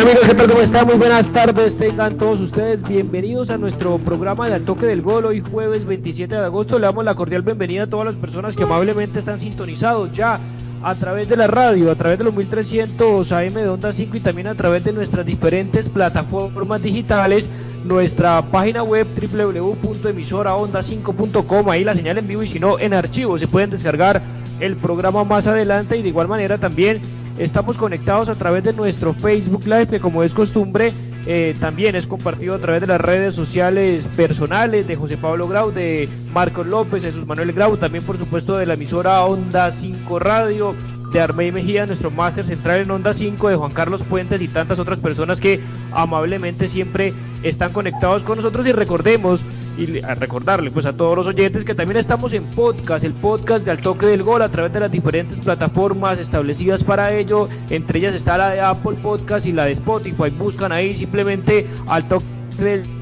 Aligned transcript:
Amigos, 0.00 0.26
¿qué 0.26 0.34
tal? 0.34 0.48
¿Cómo 0.48 0.60
están? 0.60 0.86
Muy 0.86 0.96
buenas 0.96 1.28
tardes, 1.28 1.76
tengan 1.76 2.16
todos 2.18 2.40
ustedes 2.40 2.86
bienvenidos 2.86 3.50
a 3.50 3.58
nuestro 3.58 3.98
programa 3.98 4.48
de 4.48 4.54
Al 4.54 4.64
Toque 4.64 4.86
del 4.86 5.02
Gol. 5.02 5.24
Hoy 5.24 5.40
jueves 5.40 5.84
27 5.86 6.36
de 6.36 6.40
agosto 6.40 6.78
le 6.78 6.86
damos 6.86 7.04
la 7.04 7.16
cordial 7.16 7.42
bienvenida 7.42 7.82
a 7.84 7.88
todas 7.88 8.06
las 8.06 8.14
personas 8.14 8.54
que 8.54 8.62
amablemente 8.62 9.18
están 9.18 9.40
sintonizados 9.40 10.12
ya 10.12 10.38
a 10.84 10.94
través 10.94 11.28
de 11.28 11.36
la 11.36 11.48
radio, 11.48 11.90
a 11.90 11.96
través 11.96 12.18
de 12.18 12.24
los 12.24 12.34
1300 12.34 13.32
AM 13.32 13.54
de 13.54 13.68
Onda 13.68 13.92
5 13.92 14.16
y 14.16 14.20
también 14.20 14.46
a 14.46 14.54
través 14.54 14.84
de 14.84 14.92
nuestras 14.92 15.26
diferentes 15.26 15.88
plataformas 15.88 16.80
digitales 16.80 17.50
nuestra 17.84 18.40
página 18.42 18.84
web 18.84 19.04
www.emisoraonda5.com, 19.20 21.70
ahí 21.70 21.82
la 21.82 21.94
señal 21.94 22.18
en 22.18 22.28
vivo 22.28 22.44
y 22.44 22.48
si 22.48 22.60
no 22.60 22.78
en 22.78 22.94
archivo 22.94 23.36
se 23.36 23.48
pueden 23.48 23.70
descargar 23.70 24.22
el 24.60 24.76
programa 24.76 25.24
más 25.24 25.48
adelante 25.48 25.96
y 25.96 26.02
de 26.02 26.08
igual 26.08 26.28
manera 26.28 26.58
también 26.58 27.00
Estamos 27.38 27.76
conectados 27.76 28.28
a 28.28 28.34
través 28.34 28.64
de 28.64 28.72
nuestro 28.72 29.12
Facebook 29.12 29.62
Live, 29.64 29.86
que 29.86 30.00
como 30.00 30.24
es 30.24 30.34
costumbre, 30.34 30.92
eh, 31.24 31.54
también 31.60 31.94
es 31.94 32.08
compartido 32.08 32.54
a 32.54 32.58
través 32.58 32.80
de 32.80 32.88
las 32.88 33.00
redes 33.00 33.36
sociales 33.36 34.08
personales 34.16 34.88
de 34.88 34.96
José 34.96 35.16
Pablo 35.16 35.46
Grau, 35.46 35.70
de 35.70 36.08
Marcos 36.32 36.66
López, 36.66 37.04
Jesús 37.04 37.26
Manuel 37.26 37.52
Grau, 37.52 37.76
también 37.76 38.02
por 38.02 38.18
supuesto 38.18 38.56
de 38.56 38.66
la 38.66 38.74
emisora 38.74 39.24
Onda 39.24 39.70
5 39.70 40.18
Radio, 40.18 40.74
de 41.12 41.20
Armey 41.20 41.52
Mejía, 41.52 41.86
nuestro 41.86 42.10
máster 42.10 42.44
central 42.44 42.80
en 42.80 42.90
Onda 42.90 43.14
5, 43.14 43.48
de 43.48 43.56
Juan 43.56 43.72
Carlos 43.72 44.02
Puentes 44.02 44.42
y 44.42 44.48
tantas 44.48 44.80
otras 44.80 44.98
personas 44.98 45.40
que 45.40 45.60
amablemente 45.92 46.66
siempre 46.66 47.14
están 47.44 47.72
conectados 47.72 48.24
con 48.24 48.38
nosotros. 48.38 48.66
Y 48.66 48.72
recordemos 48.72 49.40
y 49.78 50.00
recordarle 50.00 50.70
pues 50.70 50.86
a 50.86 50.92
todos 50.92 51.16
los 51.16 51.26
oyentes 51.28 51.64
que 51.64 51.74
también 51.74 51.98
estamos 51.98 52.32
en 52.32 52.42
podcast, 52.44 53.04
el 53.04 53.12
podcast 53.12 53.64
de 53.64 53.70
Al 53.70 53.80
Toque 53.80 54.06
del 54.06 54.24
Gol 54.24 54.42
a 54.42 54.48
través 54.48 54.72
de 54.72 54.80
las 54.80 54.90
diferentes 54.90 55.38
plataformas 55.38 56.18
establecidas 56.18 56.82
para 56.82 57.14
ello, 57.14 57.48
entre 57.70 58.00
ellas 58.00 58.14
está 58.14 58.36
la 58.36 58.50
de 58.50 58.60
Apple 58.60 58.96
Podcast 59.00 59.46
y 59.46 59.52
la 59.52 59.66
de 59.66 59.72
Spotify, 59.72 60.30
buscan 60.36 60.72
ahí 60.72 60.96
simplemente 60.96 61.66
Al 61.86 62.08
Toque 62.08 62.26
del 62.58 62.98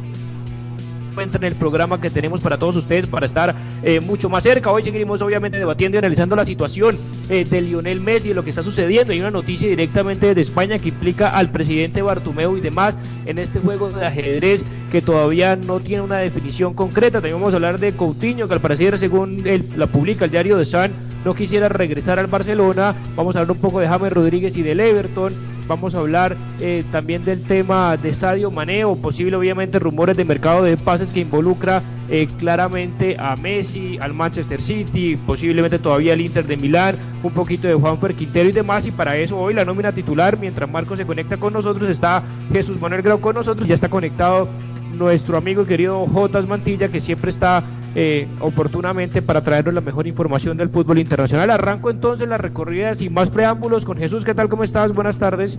en 1.22 1.44
el 1.44 1.54
programa 1.54 1.98
que 1.98 2.10
tenemos 2.10 2.40
para 2.40 2.58
todos 2.58 2.76
ustedes 2.76 3.06
para 3.06 3.24
estar 3.24 3.54
eh, 3.82 4.00
mucho 4.00 4.28
más 4.28 4.42
cerca. 4.42 4.70
Hoy 4.70 4.82
seguiremos 4.82 5.22
obviamente 5.22 5.56
debatiendo 5.56 5.96
y 5.96 5.98
analizando 5.98 6.36
la 6.36 6.44
situación 6.44 6.98
eh, 7.30 7.46
de 7.46 7.62
Lionel 7.62 8.00
Messi 8.00 8.30
y 8.30 8.34
lo 8.34 8.44
que 8.44 8.50
está 8.50 8.62
sucediendo. 8.62 9.14
Hay 9.14 9.20
una 9.20 9.30
noticia 9.30 9.66
directamente 9.66 10.34
de 10.34 10.40
España 10.40 10.78
que 10.78 10.90
implica 10.90 11.30
al 11.30 11.50
presidente 11.50 12.02
Bartumeo 12.02 12.56
y 12.58 12.60
demás 12.60 12.98
en 13.24 13.38
este 13.38 13.60
juego 13.60 13.90
de 13.90 14.04
ajedrez 14.04 14.62
que 14.96 15.02
todavía 15.02 15.56
no 15.56 15.78
tiene 15.80 16.00
una 16.00 16.16
definición 16.16 16.72
concreta. 16.72 17.20
También 17.20 17.34
vamos 17.34 17.52
a 17.52 17.58
hablar 17.58 17.78
de 17.78 17.92
Coutinho, 17.92 18.48
que 18.48 18.54
al 18.54 18.62
parecer, 18.62 18.96
según 18.96 19.44
la 19.76 19.86
publica 19.88 20.24
el 20.24 20.30
diario 20.30 20.56
de 20.56 20.64
Sun, 20.64 20.90
no 21.22 21.34
quisiera 21.34 21.68
regresar 21.68 22.18
al 22.18 22.28
Barcelona. 22.28 22.94
Vamos 23.14 23.36
a 23.36 23.40
hablar 23.40 23.54
un 23.54 23.60
poco 23.60 23.78
de 23.78 23.88
James 23.88 24.10
Rodríguez 24.10 24.56
y 24.56 24.62
del 24.62 24.80
Everton. 24.80 25.34
Vamos 25.68 25.94
a 25.94 25.98
hablar 25.98 26.34
eh, 26.60 26.82
también 26.92 27.24
del 27.24 27.42
tema 27.42 27.98
de 27.98 28.14
Sadio 28.14 28.50
Maneo, 28.50 28.96
posible 28.96 29.36
obviamente 29.36 29.78
rumores 29.78 30.16
de 30.16 30.24
mercado 30.24 30.62
de 30.62 30.78
pases 30.78 31.10
que 31.10 31.20
involucra 31.20 31.82
eh, 32.08 32.26
claramente 32.38 33.16
a 33.18 33.36
Messi, 33.36 33.98
al 34.00 34.14
Manchester 34.14 34.62
City, 34.62 35.18
posiblemente 35.26 35.78
todavía 35.78 36.14
al 36.14 36.22
Inter 36.22 36.46
de 36.46 36.56
Milán, 36.56 36.96
un 37.22 37.32
poquito 37.32 37.68
de 37.68 37.74
Juanfer 37.74 38.14
Quintero 38.14 38.48
y 38.48 38.52
demás. 38.52 38.86
Y 38.86 38.92
para 38.92 39.18
eso 39.18 39.36
hoy 39.36 39.52
la 39.52 39.66
nómina 39.66 39.92
titular, 39.92 40.38
mientras 40.38 40.70
Marco 40.70 40.96
se 40.96 41.04
conecta 41.04 41.36
con 41.36 41.52
nosotros, 41.52 41.90
está 41.90 42.22
Jesús 42.50 42.80
Manuel 42.80 43.02
Grau 43.02 43.20
con 43.20 43.34
nosotros, 43.34 43.68
ya 43.68 43.74
está 43.74 43.90
conectado 43.90 44.48
nuestro 44.92 45.36
amigo 45.36 45.62
y 45.62 45.66
querido 45.66 46.06
Jotas 46.06 46.46
Mantilla, 46.46 46.88
que 46.88 47.00
siempre 47.00 47.30
está 47.30 47.62
eh, 47.94 48.28
oportunamente 48.40 49.22
para 49.22 49.42
traernos 49.42 49.74
la 49.74 49.80
mejor 49.80 50.06
información 50.06 50.56
del 50.56 50.68
fútbol 50.68 50.98
internacional. 50.98 51.50
Arranco 51.50 51.90
entonces 51.90 52.28
la 52.28 52.38
recorrida 52.38 52.94
sin 52.94 53.12
más 53.12 53.30
preámbulos 53.30 53.84
con 53.84 53.96
Jesús. 53.96 54.24
¿Qué 54.24 54.34
tal? 54.34 54.48
¿Cómo 54.48 54.64
estás? 54.64 54.92
Buenas 54.92 55.18
tardes. 55.18 55.58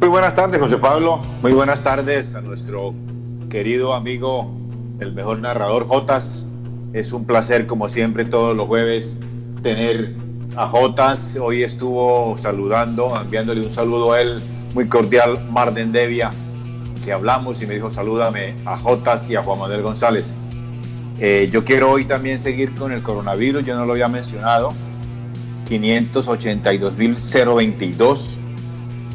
Muy 0.00 0.08
buenas 0.08 0.34
tardes, 0.34 0.60
José 0.60 0.78
Pablo. 0.78 1.20
Muy 1.42 1.52
buenas 1.52 1.82
tardes 1.84 2.34
a 2.34 2.40
nuestro 2.40 2.94
querido 3.50 3.94
amigo, 3.94 4.52
el 5.00 5.12
mejor 5.12 5.38
narrador 5.40 5.86
Jotas. 5.86 6.44
Es 6.92 7.12
un 7.12 7.24
placer, 7.24 7.66
como 7.66 7.88
siempre, 7.88 8.24
todos 8.24 8.56
los 8.56 8.66
jueves 8.66 9.16
tener 9.62 10.14
a 10.56 10.66
Jotas. 10.66 11.36
Hoy 11.40 11.62
estuvo 11.62 12.36
saludando, 12.38 13.18
enviándole 13.20 13.64
un 13.64 13.72
saludo 13.72 14.12
a 14.12 14.20
él 14.20 14.42
muy 14.74 14.88
cordial, 14.88 15.38
Marden 15.50 15.92
Devia 15.92 16.32
que 17.04 17.12
hablamos 17.12 17.62
y 17.62 17.66
me 17.66 17.74
dijo 17.74 17.90
salúdame 17.90 18.54
a 18.64 18.78
Jotas 18.78 19.28
y 19.28 19.36
a 19.36 19.42
Juan 19.42 19.58
Manuel 19.58 19.82
González. 19.82 20.34
Eh, 21.18 21.50
yo 21.52 21.64
quiero 21.64 21.90
hoy 21.90 22.04
también 22.04 22.38
seguir 22.38 22.72
con 22.74 22.92
el 22.92 23.02
coronavirus, 23.02 23.64
yo 23.64 23.74
no 23.76 23.84
lo 23.84 23.92
había 23.92 24.08
mencionado. 24.08 24.72
582.022, 25.68 28.20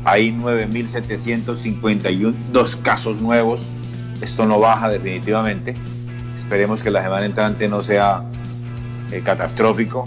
hay 0.06 0.32
9.751 0.32 2.34
dos 2.52 2.76
casos 2.78 3.20
nuevos. 3.22 3.68
Esto 4.22 4.46
no 4.46 4.60
baja 4.60 4.90
definitivamente. 4.90 5.76
Esperemos 6.36 6.82
que 6.82 6.90
la 6.92 7.04
semana 7.04 7.26
entrante 7.26 7.68
no 7.68 7.84
sea 7.84 8.24
eh, 9.12 9.22
catastrófico. 9.24 10.06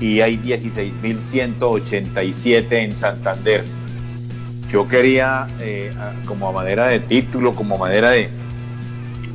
Y 0.00 0.20
hay 0.20 0.38
16.187 0.38 2.72
en 2.72 2.94
Santander 2.94 3.64
yo 4.68 4.86
quería, 4.86 5.48
eh, 5.60 5.92
como 6.26 6.48
a 6.48 6.52
manera 6.52 6.88
de 6.88 7.00
título, 7.00 7.54
como 7.54 7.78
manera 7.78 8.10
de 8.10 8.28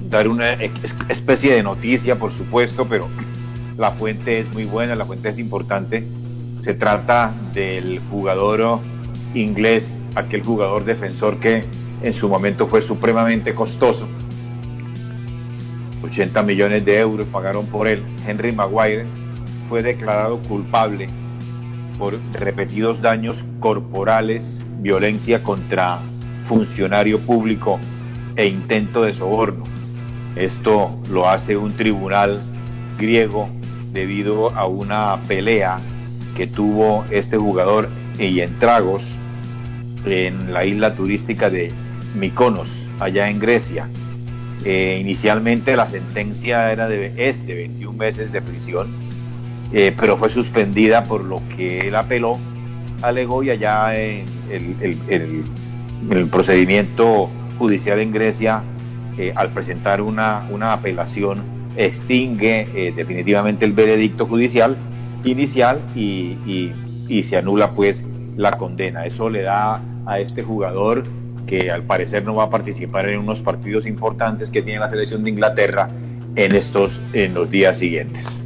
dar 0.09 0.27
una 0.27 0.53
especie 1.09 1.55
de 1.55 1.63
noticia, 1.63 2.17
por 2.17 2.31
supuesto, 2.31 2.88
pero 2.88 3.07
la 3.77 3.91
fuente 3.91 4.39
es 4.39 4.51
muy 4.53 4.66
buena, 4.66 4.95
la 4.95 5.05
fuente 5.05 5.29
es 5.29 5.39
importante. 5.39 6.05
Se 6.61 6.73
trata 6.75 7.33
del 7.53 7.99
jugador 8.11 8.79
inglés, 9.33 9.97
aquel 10.16 10.43
jugador 10.43 10.85
defensor 10.85 11.39
que 11.39 11.66
en 12.03 12.13
su 12.13 12.29
momento 12.29 12.67
fue 12.67 12.81
supremamente 12.81 13.55
costoso. 13.55 14.07
80 16.03 16.43
millones 16.43 16.85
de 16.85 16.99
euros 16.99 17.25
pagaron 17.31 17.66
por 17.66 17.88
él. 17.88 18.03
Henry 18.27 18.51
Maguire 18.51 19.05
fue 19.67 19.81
declarado 19.81 20.38
culpable 20.39 21.09
por 21.97 22.19
repetidos 22.33 23.01
daños 23.01 23.43
corporales 23.59 24.63
violencia 24.79 25.43
contra 25.43 25.99
funcionario 26.45 27.19
público 27.19 27.79
e 28.35 28.47
intento 28.47 29.03
de 29.03 29.13
soborno. 29.13 29.63
Esto 30.35 30.97
lo 31.09 31.29
hace 31.29 31.57
un 31.57 31.73
tribunal 31.73 32.41
griego 32.97 33.49
debido 33.93 34.49
a 34.55 34.65
una 34.65 35.19
pelea 35.27 35.79
que 36.35 36.47
tuvo 36.47 37.05
este 37.11 37.37
jugador 37.37 37.90
y 38.17 38.39
en 38.39 38.57
tragos 38.59 39.16
en 40.05 40.51
la 40.51 40.66
isla 40.66 40.96
turística 40.96 41.49
de 41.49 41.72
Mykonos, 42.16 42.78
allá 42.99 43.29
en 43.29 43.39
Grecia. 43.39 43.87
Eh, 44.66 44.97
inicialmente 44.99 45.75
la 45.75 45.87
sentencia 45.87 46.72
era 46.72 46.87
de, 46.87 47.13
es 47.17 47.46
de 47.46 47.53
21 47.55 47.97
meses 47.97 48.31
de 48.31 48.41
prisión, 48.41 48.87
eh, 49.73 49.93
pero 49.99 50.17
fue 50.17 50.29
suspendida 50.29 51.03
por 51.03 51.23
lo 51.23 51.41
que 51.55 51.79
él 51.79 51.96
apeló 51.96 52.40
alegó 53.03 53.43
y 53.43 53.52
allá 53.52 53.96
en 53.96 54.25
el, 54.49 56.28
procedimiento 56.29 57.29
judicial 57.58 57.99
en 57.99 58.11
Grecia, 58.11 58.64
eh, 59.17 59.34
al 59.35 59.49
presentar 59.49 60.02
una, 60.02 60.47
una 60.49 60.73
apelación, 60.73 61.43
extingue 61.75 62.67
eh, 62.75 62.93
definitivamente 62.96 63.66
el 63.66 63.73
veredicto 63.73 64.25
judicial 64.25 64.78
inicial 65.23 65.79
y, 65.96 66.37
y, 67.08 67.23
se 67.23 67.37
anula 67.37 67.72
pues 67.72 68.03
la 68.35 68.58
condena. 68.58 69.05
Eso 69.05 69.29
le 69.29 69.43
da 69.43 69.81
a 70.05 70.20
este 70.20 70.41
jugador 70.41 71.03
que 71.46 71.70
al 71.70 71.84
parecer 71.84 72.25
no 72.25 72.35
va 72.35 72.46
a 72.46 72.49
participar 72.49 73.08
en 73.08 73.20
unos 73.20 73.41
partidos 73.41 73.85
importantes 73.85 74.49
que 74.49 74.61
tiene 74.61 74.79
la 74.79 74.90
selección 74.90 75.23
de 75.23 75.29
Inglaterra 75.29 75.90
en 76.35 76.55
estos 76.55 76.99
en 77.14 77.35
los 77.35 77.49
días 77.52 77.78
siguientes. 77.78 78.42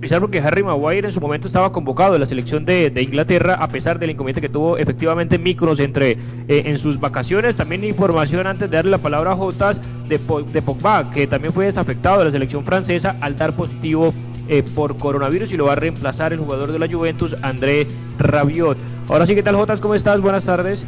Quizás 0.00 0.18
porque 0.18 0.40
Harry 0.40 0.62
Maguire 0.62 1.08
en 1.08 1.12
su 1.12 1.20
momento 1.20 1.46
estaba 1.46 1.72
convocado 1.72 2.14
en 2.14 2.20
la 2.20 2.26
selección 2.26 2.64
de, 2.64 2.90
Inglaterra, 2.96 3.56
a 3.60 3.68
pesar 3.68 3.98
del 3.98 4.10
inconveniente 4.10 4.40
que 4.40 4.48
tuvo 4.48 4.78
efectivamente 4.78 5.38
Micros 5.38 5.78
entre, 5.78 6.12
eh, 6.12 6.62
en 6.64 6.78
sus 6.78 6.98
vacaciones. 6.98 7.56
También 7.56 7.84
información 7.84 8.46
antes 8.46 8.70
de 8.70 8.76
darle 8.76 8.92
la 8.92 8.98
palabra 8.98 9.32
a 9.32 9.36
Jotas 9.36 9.78
de, 10.08 10.18
de 10.52 10.62
Pogba, 10.62 11.10
que 11.10 11.26
también 11.26 11.52
fue 11.52 11.66
desafectado 11.66 12.20
de 12.20 12.24
la 12.26 12.30
selección 12.30 12.64
francesa 12.64 13.16
al 13.20 13.36
dar 13.36 13.54
positivo 13.54 14.14
eh, 14.48 14.62
por 14.74 14.96
coronavirus 14.96 15.52
y 15.52 15.58
lo 15.58 15.66
va 15.66 15.72
a 15.72 15.76
reemplazar 15.76 16.32
el 16.32 16.38
jugador 16.38 16.72
de 16.72 16.78
la 16.78 16.88
Juventus, 16.88 17.36
André 17.42 17.86
Rabiot. 18.18 18.78
Ahora 19.08 19.26
sí, 19.26 19.34
¿qué 19.34 19.42
tal 19.42 19.56
Jotas? 19.56 19.80
¿Cómo 19.82 19.94
estás? 19.94 20.18
Buenas 20.20 20.46
tardes. 20.46 20.82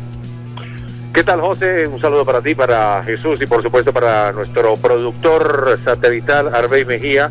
¿Qué 1.13 1.23
tal 1.23 1.43
José? 1.43 1.87
Un 1.87 2.01
saludo 2.01 2.25
para 2.25 2.41
ti, 2.41 2.55
para 2.55 3.03
Jesús 3.05 3.39
y 3.43 3.47
por 3.47 3.63
supuesto 3.63 3.93
para 3.93 4.33
nuestro 4.33 4.77
productor 4.79 5.79
satelital 5.85 6.55
Arbey 6.55 6.87
Mejía 6.87 7.31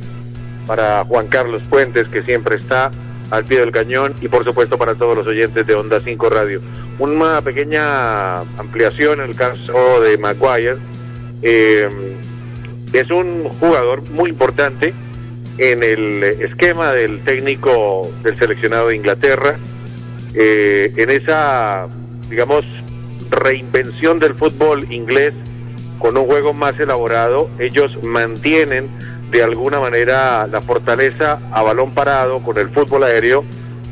para 0.68 1.04
Juan 1.06 1.28
Carlos 1.28 1.62
Puentes, 1.70 2.08
que 2.08 2.24
siempre 2.24 2.58
está 2.58 2.92
al 3.30 3.46
pie 3.46 3.60
del 3.60 3.72
cañón, 3.72 4.14
y 4.22 4.28
por 4.28 4.44
supuesto 4.44 4.78
para 4.78 4.96
todos 4.96 5.18
los 5.18 5.28
oyentes 5.28 5.66
de 5.66 5.74
Onda 5.74 6.02
5 6.04 6.30
Radio. 6.30 6.62
Una 7.00 7.42
pequeña 7.42 8.40
ampliación 8.58 9.22
en 9.22 9.30
el 9.30 9.36
caso 9.36 10.02
de 10.02 10.18
Maguire. 10.18 10.78
Eh, 11.42 11.90
es 12.94 13.10
un 13.10 13.46
jugador 13.60 14.04
muy 14.10 14.30
importante 14.30 14.94
en 15.58 15.84
el 15.84 16.24
esquema 16.24 16.92
del 16.92 17.22
técnico 17.22 18.12
del 18.24 18.38
seleccionado 18.38 18.90
de 18.90 18.96
Inglaterra, 18.96 19.58
eh, 20.34 20.94
en 20.96 21.10
esa, 21.10 21.88
digamos, 22.30 22.66
reinvención 23.30 24.20
del 24.20 24.36
fútbol 24.36 24.92
inglés 24.92 25.34
con 26.00 26.18
un 26.18 26.26
juego 26.26 26.54
más 26.54 26.80
elaborado, 26.80 27.50
ellos 27.60 27.92
mantienen 28.04 28.90
de 29.32 29.44
alguna 29.44 29.80
manera 29.80 30.46
la 30.48 30.62
fortaleza 30.62 31.40
a 31.52 31.64
balón 31.64 31.94
parado 31.94 32.44
con 32.44 32.58
el 32.58 32.70
fútbol 32.70 33.04
aéreo 33.04 33.46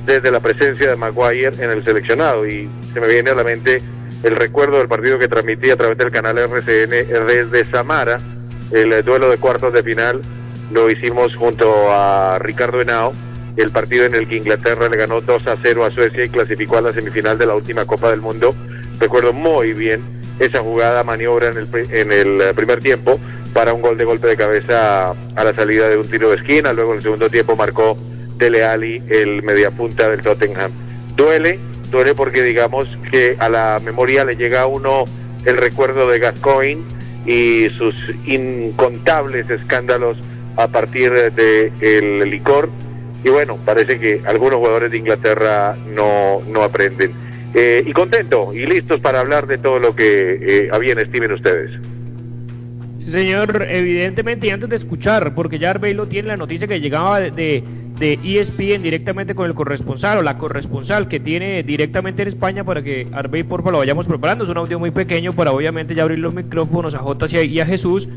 desde 0.06 0.32
la 0.32 0.40
presencia 0.40 0.90
de 0.90 0.96
Maguire 0.96 1.54
en 1.64 1.72
el 1.72 1.84
seleccionado. 1.84 2.46
Y 2.46 2.70
se 2.94 3.00
me 3.00 3.08
viene 3.08 3.30
a 3.30 3.36
la 3.36 3.44
mente 3.44 3.82
el 4.24 4.36
recuerdo 4.36 4.78
del 4.78 4.90
partido 4.90 5.18
que 5.18 5.28
transmití 5.28 5.70
a 5.72 5.78
través 5.78 5.98
del 5.98 6.12
canal 6.12 6.38
RCN 6.38 6.90
desde 6.90 7.66
Samara, 7.72 8.20
el 8.72 9.04
duelo 9.04 9.30
de 9.30 9.38
cuartos 9.38 9.74
de 9.74 9.82
final, 9.82 10.22
lo 10.72 10.90
hicimos 10.90 11.36
junto 11.36 11.92
a 11.92 12.38
Ricardo 12.40 12.82
Henao, 12.82 13.14
el 13.56 13.72
partido 13.72 14.06
en 14.06 14.16
el 14.16 14.28
que 14.28 14.36
Inglaterra 14.38 14.90
le 14.90 14.98
ganó 14.98 15.22
2 15.22 15.48
a 15.48 15.58
0 15.62 15.86
a 15.86 15.92
Suecia 15.92 16.26
y 16.26 16.30
clasificó 16.30 16.78
a 16.78 16.82
la 16.82 16.94
semifinal 16.94 17.38
de 17.38 17.46
la 17.46 17.56
última 17.56 17.86
Copa 17.86 18.10
del 18.10 18.22
Mundo. 18.22 18.54
Recuerdo 19.00 19.34
muy 19.34 19.74
bien 19.74 20.04
esa 20.40 20.60
jugada, 20.60 21.04
maniobra 21.04 21.50
en 21.50 21.58
el, 21.58 21.68
en 21.92 22.12
el 22.12 22.56
primer 22.56 22.80
tiempo, 22.80 23.20
para 23.54 23.74
un 23.74 23.82
gol 23.82 23.98
de 23.98 24.06
golpe 24.06 24.28
de 24.28 24.38
cabeza 24.38 25.12
a 25.12 25.44
la 25.44 25.54
salida 25.54 25.90
de 25.90 25.98
un 25.98 26.08
tiro 26.08 26.30
de 26.30 26.38
esquina. 26.38 26.74
Luego 26.74 26.92
en 26.92 26.98
el 26.98 27.04
segundo 27.04 27.30
tiempo 27.30 27.56
marcó 27.56 27.98
Dele 28.38 28.64
Alli 28.64 29.02
el 29.10 29.44
mediapunta 29.44 30.10
del 30.10 30.22
Tottenham. 30.22 30.72
Duele, 31.16 31.60
duele 31.92 32.16
porque 32.16 32.42
digamos 32.42 32.88
que 33.12 33.36
a 33.40 33.50
la 33.50 33.82
memoria 33.84 34.24
le 34.24 34.36
llega 34.36 34.62
a 34.62 34.68
uno 34.68 35.06
el 35.46 35.58
recuerdo 35.58 36.10
de 36.10 36.20
Gascoigne 36.20 36.84
y 37.26 37.70
sus 37.78 37.96
incontables 38.26 39.50
escándalos 39.50 40.18
a 40.56 40.68
partir 40.68 41.12
del 41.12 41.72
el 41.82 42.30
licor. 42.30 42.70
Y 43.24 43.30
bueno, 43.30 43.58
parece 43.66 44.00
que 44.00 44.22
algunos 44.26 44.60
jugadores 44.60 44.92
de 44.92 44.98
Inglaterra 44.98 45.76
no, 45.88 46.42
no 46.48 46.64
aprenden. 46.64 47.14
Eh, 47.54 47.84
y 47.86 47.94
contento 47.94 48.54
y 48.54 48.66
listos 48.68 49.02
para 49.02 49.20
hablar 49.20 49.48
de 49.48 49.58
todo 49.58 49.80
lo 49.80 49.96
que 49.96 50.38
eh, 50.40 50.70
habían 50.72 51.00
estimen 51.00 51.32
ustedes. 51.32 51.72
Señor, 53.08 53.66
evidentemente, 53.70 54.48
y 54.48 54.50
antes 54.52 54.70
de 54.70 54.76
escuchar, 54.76 55.34
porque 55.34 55.58
ya 55.58 55.74
lo 55.74 56.08
tiene 56.08 56.28
la 56.28 56.38
noticia 56.38 56.68
que 56.68 56.80
llegaba 56.80 57.20
de, 57.20 57.64
de, 57.98 58.20
ESPN 58.24 58.84
directamente 58.84 59.34
con 59.34 59.48
el 59.48 59.56
corresponsal 59.56 60.20
o 60.20 60.22
la 60.22 60.38
corresponsal 60.38 61.08
que 61.08 61.20
tiene 61.20 61.64
directamente 61.64 62.22
en 62.22 62.28
España 62.28 62.64
para 62.64 62.84
que 62.84 63.08
Arbey, 63.12 63.44
por 63.44 63.62
favor, 63.62 63.74
lo 63.74 63.78
vayamos 63.80 64.06
preparando. 64.06 64.44
Es 64.44 64.50
un 64.50 64.58
audio 64.58 64.80
muy 64.80 64.92
pequeño 64.92 65.34
para 65.34 65.52
obviamente 65.52 65.96
ya 65.96 66.04
abrir 66.04 66.20
los 66.20 66.34
micrófonos 66.34 66.94
a 66.94 67.00
Jotas 67.00 67.34
y 67.34 67.60
a, 67.60 67.66
Jesús. 67.66 68.08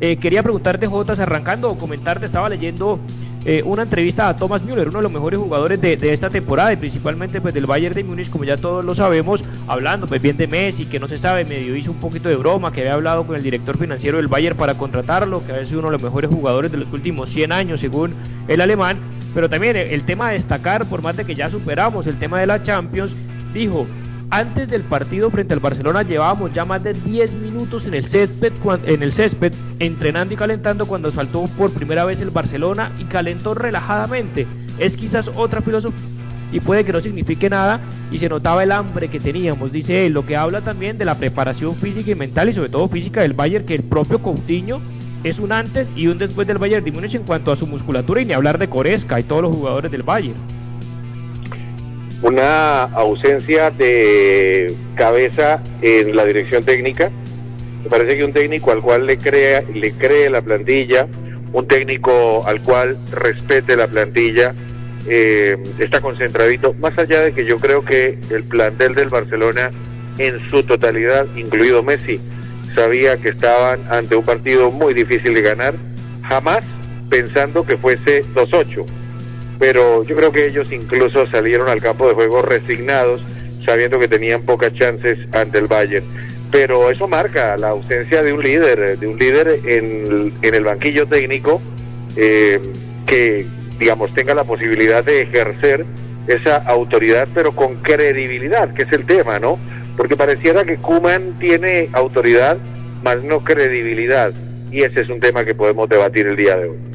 Eh, 0.00 0.16
quería 0.16 0.42
preguntarte, 0.42 0.86
Jotas, 0.86 1.20
arrancando 1.20 1.70
o 1.70 1.78
comentarte, 1.78 2.26
estaba 2.26 2.48
leyendo 2.48 2.98
eh, 3.44 3.62
una 3.64 3.82
entrevista 3.82 4.28
a 4.28 4.36
Thomas 4.36 4.62
Müller, 4.62 4.88
uno 4.88 4.98
de 4.98 5.02
los 5.02 5.12
mejores 5.12 5.38
jugadores 5.40 5.80
de, 5.80 5.98
esta 6.12 6.30
temporada 6.30 6.72
y 6.72 6.76
principalmente 6.76 7.40
pues 7.40 7.52
del 7.52 7.66
Bayern 7.66 7.94
de 7.94 8.04
Múnich, 8.04 8.30
como 8.30 8.44
ya 8.44 8.56
todos 8.56 8.84
lo 8.84 8.94
sabemos, 8.94 9.42
hablando 9.66 10.06
pues 10.06 10.22
bien 10.22 10.36
de 10.36 10.46
Messi, 10.46 10.86
que 10.86 11.00
no 11.00 11.08
se 11.08 11.18
sabe, 11.18 11.44
medio 11.44 11.74
hizo 11.74 11.90
un 11.90 11.98
poquito 11.98 12.28
de 12.28 12.36
broma, 12.36 12.72
que 12.72 12.82
había 12.82 12.94
hablado 12.94 13.24
con 13.24 13.34
el 13.34 13.42
director 13.42 13.76
financiero 13.76 14.18
del 14.18 14.28
Bayern 14.28 14.56
para 14.56 14.74
contratarlo, 14.74 15.44
que 15.44 15.52
había 15.52 15.66
sido 15.66 15.80
uno 15.80 15.88
de 15.88 15.92
los 15.92 16.02
mejores 16.02 16.30
jugadores 16.30 16.70
de 16.70 16.78
los 16.78 16.92
últimos 16.92 17.30
100 17.30 17.52
años 17.52 17.80
según 17.80 18.14
el 18.46 18.60
alemán, 18.60 18.98
pero 19.34 19.50
también 19.50 19.76
el 19.76 20.02
tema 20.04 20.28
a 20.28 20.32
destacar, 20.32 20.86
por 20.86 21.02
más 21.02 21.16
de 21.16 21.24
que 21.24 21.34
ya 21.34 21.50
superamos 21.50 22.06
el 22.06 22.18
tema 22.18 22.38
de 22.38 22.46
la 22.46 22.62
Champions, 22.62 23.12
dijo, 23.52 23.86
antes 24.32 24.70
del 24.70 24.82
partido 24.82 25.30
frente 25.30 25.52
al 25.52 25.60
Barcelona 25.60 26.02
llevábamos 26.02 26.54
ya 26.54 26.64
más 26.64 26.82
de 26.82 26.94
10 26.94 27.34
minutos 27.34 27.86
en 27.86 27.92
el 27.92 28.02
césped, 28.02 28.54
en 28.86 29.02
el 29.02 29.12
césped 29.12 29.52
entrenando 29.78 30.32
y 30.32 30.38
calentando 30.38 30.86
cuando 30.86 31.12
saltó 31.12 31.44
por 31.58 31.70
primera 31.70 32.06
vez 32.06 32.18
el 32.22 32.30
Barcelona 32.30 32.90
y 32.98 33.04
calentó 33.04 33.52
relajadamente. 33.52 34.46
Es 34.78 34.96
quizás 34.96 35.30
otra 35.36 35.60
filosofía 35.60 36.00
y 36.50 36.60
puede 36.60 36.82
que 36.82 36.94
no 36.94 37.00
signifique 37.00 37.50
nada 37.50 37.80
y 38.10 38.16
se 38.16 38.30
notaba 38.30 38.62
el 38.62 38.72
hambre 38.72 39.08
que 39.08 39.20
teníamos, 39.20 39.70
dice 39.70 40.06
él, 40.06 40.14
lo 40.14 40.24
que 40.24 40.34
habla 40.34 40.62
también 40.62 40.96
de 40.96 41.04
la 41.04 41.18
preparación 41.18 41.76
física 41.76 42.12
y 42.12 42.14
mental 42.14 42.48
y 42.48 42.54
sobre 42.54 42.70
todo 42.70 42.88
física 42.88 43.20
del 43.20 43.34
Bayern, 43.34 43.66
que 43.66 43.74
el 43.74 43.82
propio 43.82 44.18
Coutinho 44.18 44.80
es 45.24 45.40
un 45.40 45.52
antes 45.52 45.90
y 45.94 46.06
un 46.06 46.16
después 46.16 46.48
del 46.48 46.56
Bayern 46.56 46.82
de 46.82 46.90
Múnich 46.90 47.14
en 47.14 47.24
cuanto 47.24 47.52
a 47.52 47.56
su 47.56 47.66
musculatura 47.66 48.22
y 48.22 48.24
ni 48.24 48.32
hablar 48.32 48.58
de 48.58 48.70
Coresca 48.70 49.20
y 49.20 49.24
todos 49.24 49.42
los 49.42 49.54
jugadores 49.54 49.90
del 49.90 50.02
Bayern 50.02 50.51
una 52.22 52.84
ausencia 52.84 53.70
de 53.70 54.74
cabeza 54.94 55.60
en 55.82 56.14
la 56.14 56.24
dirección 56.24 56.64
técnica. 56.64 57.10
Me 57.82 57.90
parece 57.90 58.16
que 58.16 58.24
un 58.24 58.32
técnico 58.32 58.70
al 58.70 58.80
cual 58.80 59.06
le 59.06 59.18
crea, 59.18 59.62
le 59.74 59.92
cree 59.92 60.30
la 60.30 60.40
plantilla, 60.40 61.08
un 61.52 61.66
técnico 61.66 62.46
al 62.46 62.62
cual 62.62 62.96
respete 63.10 63.76
la 63.76 63.88
plantilla, 63.88 64.54
eh, 65.08 65.56
está 65.80 66.00
concentradito. 66.00 66.74
Más 66.74 66.96
allá 66.96 67.22
de 67.22 67.32
que 67.32 67.44
yo 67.44 67.58
creo 67.58 67.84
que 67.84 68.18
el 68.30 68.44
plantel 68.44 68.94
del 68.94 69.08
Barcelona 69.08 69.72
en 70.18 70.48
su 70.48 70.62
totalidad, 70.62 71.26
incluido 71.34 71.82
Messi, 71.82 72.20
sabía 72.74 73.16
que 73.16 73.30
estaban 73.30 73.80
ante 73.90 74.14
un 74.14 74.24
partido 74.24 74.70
muy 74.70 74.94
difícil 74.94 75.34
de 75.34 75.42
ganar, 75.42 75.74
jamás 76.22 76.62
pensando 77.10 77.66
que 77.66 77.76
fuese 77.76 78.24
2-8 78.34 79.01
pero 79.58 80.04
yo 80.04 80.16
creo 80.16 80.32
que 80.32 80.46
ellos 80.46 80.66
incluso 80.70 81.26
salieron 81.28 81.68
al 81.68 81.80
campo 81.80 82.08
de 82.08 82.14
juego 82.14 82.42
resignados, 82.42 83.22
sabiendo 83.64 83.98
que 83.98 84.08
tenían 84.08 84.42
pocas 84.42 84.72
chances 84.74 85.18
ante 85.32 85.58
el 85.58 85.66
Bayern. 85.66 86.04
Pero 86.50 86.90
eso 86.90 87.08
marca 87.08 87.56
la 87.56 87.68
ausencia 87.68 88.22
de 88.22 88.32
un 88.32 88.42
líder, 88.42 88.98
de 88.98 89.06
un 89.06 89.18
líder 89.18 89.60
en, 89.64 90.34
el 90.42 90.64
banquillo 90.64 91.06
técnico 91.06 91.62
eh, 92.16 92.60
que, 93.06 93.46
digamos, 93.78 94.12
tenga 94.14 94.34
la 94.34 94.44
posibilidad 94.44 95.02
de 95.02 95.22
ejercer 95.22 95.86
esa 96.26 96.56
autoridad, 96.58 97.26
pero 97.34 97.52
con 97.52 97.76
credibilidad, 97.76 98.72
que 98.74 98.82
es 98.82 98.92
el 98.92 99.06
tema, 99.06 99.38
¿no? 99.38 99.58
Porque 99.96 100.16
pareciera 100.16 100.64
que 100.64 100.76
Kuman 100.76 101.38
tiene 101.38 101.88
autoridad, 101.92 102.58
más 103.02 103.22
no 103.22 103.42
credibilidad, 103.42 104.32
y 104.70 104.82
ese 104.82 105.00
es 105.00 105.08
un 105.08 105.20
tema 105.20 105.44
que 105.44 105.54
podemos 105.54 105.88
debatir 105.88 106.26
el 106.26 106.36
día 106.36 106.56
de 106.56 106.68
hoy 106.68 106.91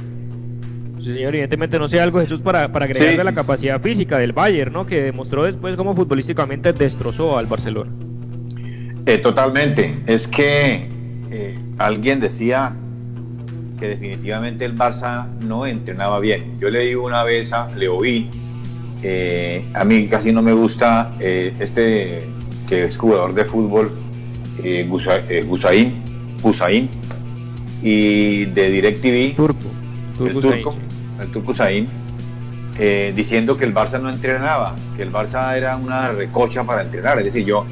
evidentemente 1.10 1.80
no 1.80 1.88
sé 1.88 2.00
algo, 2.00 2.20
Jesús, 2.20 2.40
para, 2.40 2.72
para 2.72 2.86
agregarle 2.86 3.24
la 3.24 3.34
capacidad 3.34 3.82
física 3.82 4.18
del 4.18 4.34
Bayern, 4.34 4.74
¿no? 4.74 4.86
Que 4.86 5.02
demostró 5.02 5.44
después 5.44 5.76
cómo 5.76 5.96
futbolísticamente 5.96 6.74
destrozó 6.74 7.38
al 7.38 7.48
Barcelona. 7.48 7.92
Eh, 9.06 9.18
totalmente. 9.20 10.00
Es 10.06 10.28
que 10.28 10.90
eh, 11.32 11.58
alguien 11.78 12.20
decía 12.20 12.76
que 13.80 13.90
definitivamente 13.90 14.66
el 14.66 14.78
Barça 14.78 15.28
no 15.40 15.66
entrenaba 15.66 16.20
bien. 16.20 16.60
Yo 16.60 16.70
leí 16.70 16.94
una 16.96 17.24
vez, 17.24 17.52
le 17.76 17.88
oí, 17.88 18.30
eh, 19.04 19.64
a 19.74 19.86
mí 19.86 20.08
casi 20.08 20.34
no 20.34 20.42
me 20.42 20.52
gusta 20.52 21.14
este 21.20 22.28
que 22.68 22.84
es 22.84 22.98
jugador 22.98 23.34
de 23.34 23.46
fútbol, 23.46 23.92
Gusaín, 24.88 25.94
Gusaín, 26.42 26.90
y 27.82 28.46
de 28.46 28.70
DirecTV. 28.72 29.36
Turco. 29.38 29.70
el 30.26 30.34
turco 30.34 30.76
el 31.20 31.32
Turco 31.32 31.54
eh, 32.80 33.14
diciendo 33.16 33.58
que 33.58 33.66
el 33.66 33.74
Barça 33.74 34.00
no 34.00 34.10
entrenaba, 34.10 34.76
que 34.96 35.04
el 35.04 35.12
Barça 35.12 35.56
era 35.58 35.76
una 35.78 36.12
recocha 36.12 36.64
para 36.64 36.84
entrenar. 36.84 37.18
Es 37.18 37.26
decir, 37.26 37.46
yo, 37.46 37.66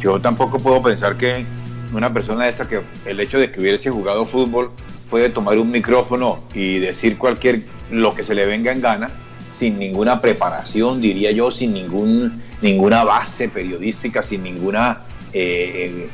yo 0.00 0.20
tampoco 0.20 0.58
puedo 0.58 0.82
pensar 0.82 1.16
que 1.16 1.44
una 1.92 2.12
persona 2.12 2.48
esta, 2.48 2.68
que 2.68 2.80
el 3.04 3.20
hecho 3.20 3.38
de 3.38 3.50
que 3.50 3.60
hubiese 3.60 3.90
jugado 3.90 4.24
fútbol, 4.24 4.70
puede 5.08 5.28
tomar 5.28 5.58
un 5.58 5.70
micrófono 5.70 6.40
y 6.54 6.78
decir 6.78 7.18
cualquier, 7.18 7.62
lo 7.90 8.14
que 8.14 8.22
se 8.22 8.34
le 8.34 8.46
venga 8.46 8.70
en 8.72 8.80
gana, 8.80 9.10
sin 9.50 9.78
ninguna 9.78 10.20
preparación, 10.20 11.00
diría 11.00 11.32
yo, 11.32 11.50
sin 11.50 11.72
ningún, 11.72 12.40
ninguna 12.62 13.02
base 13.02 13.48
periodística, 13.48 14.22
sin 14.22 14.44
ninguna 14.44 15.00
eh, 15.32 16.08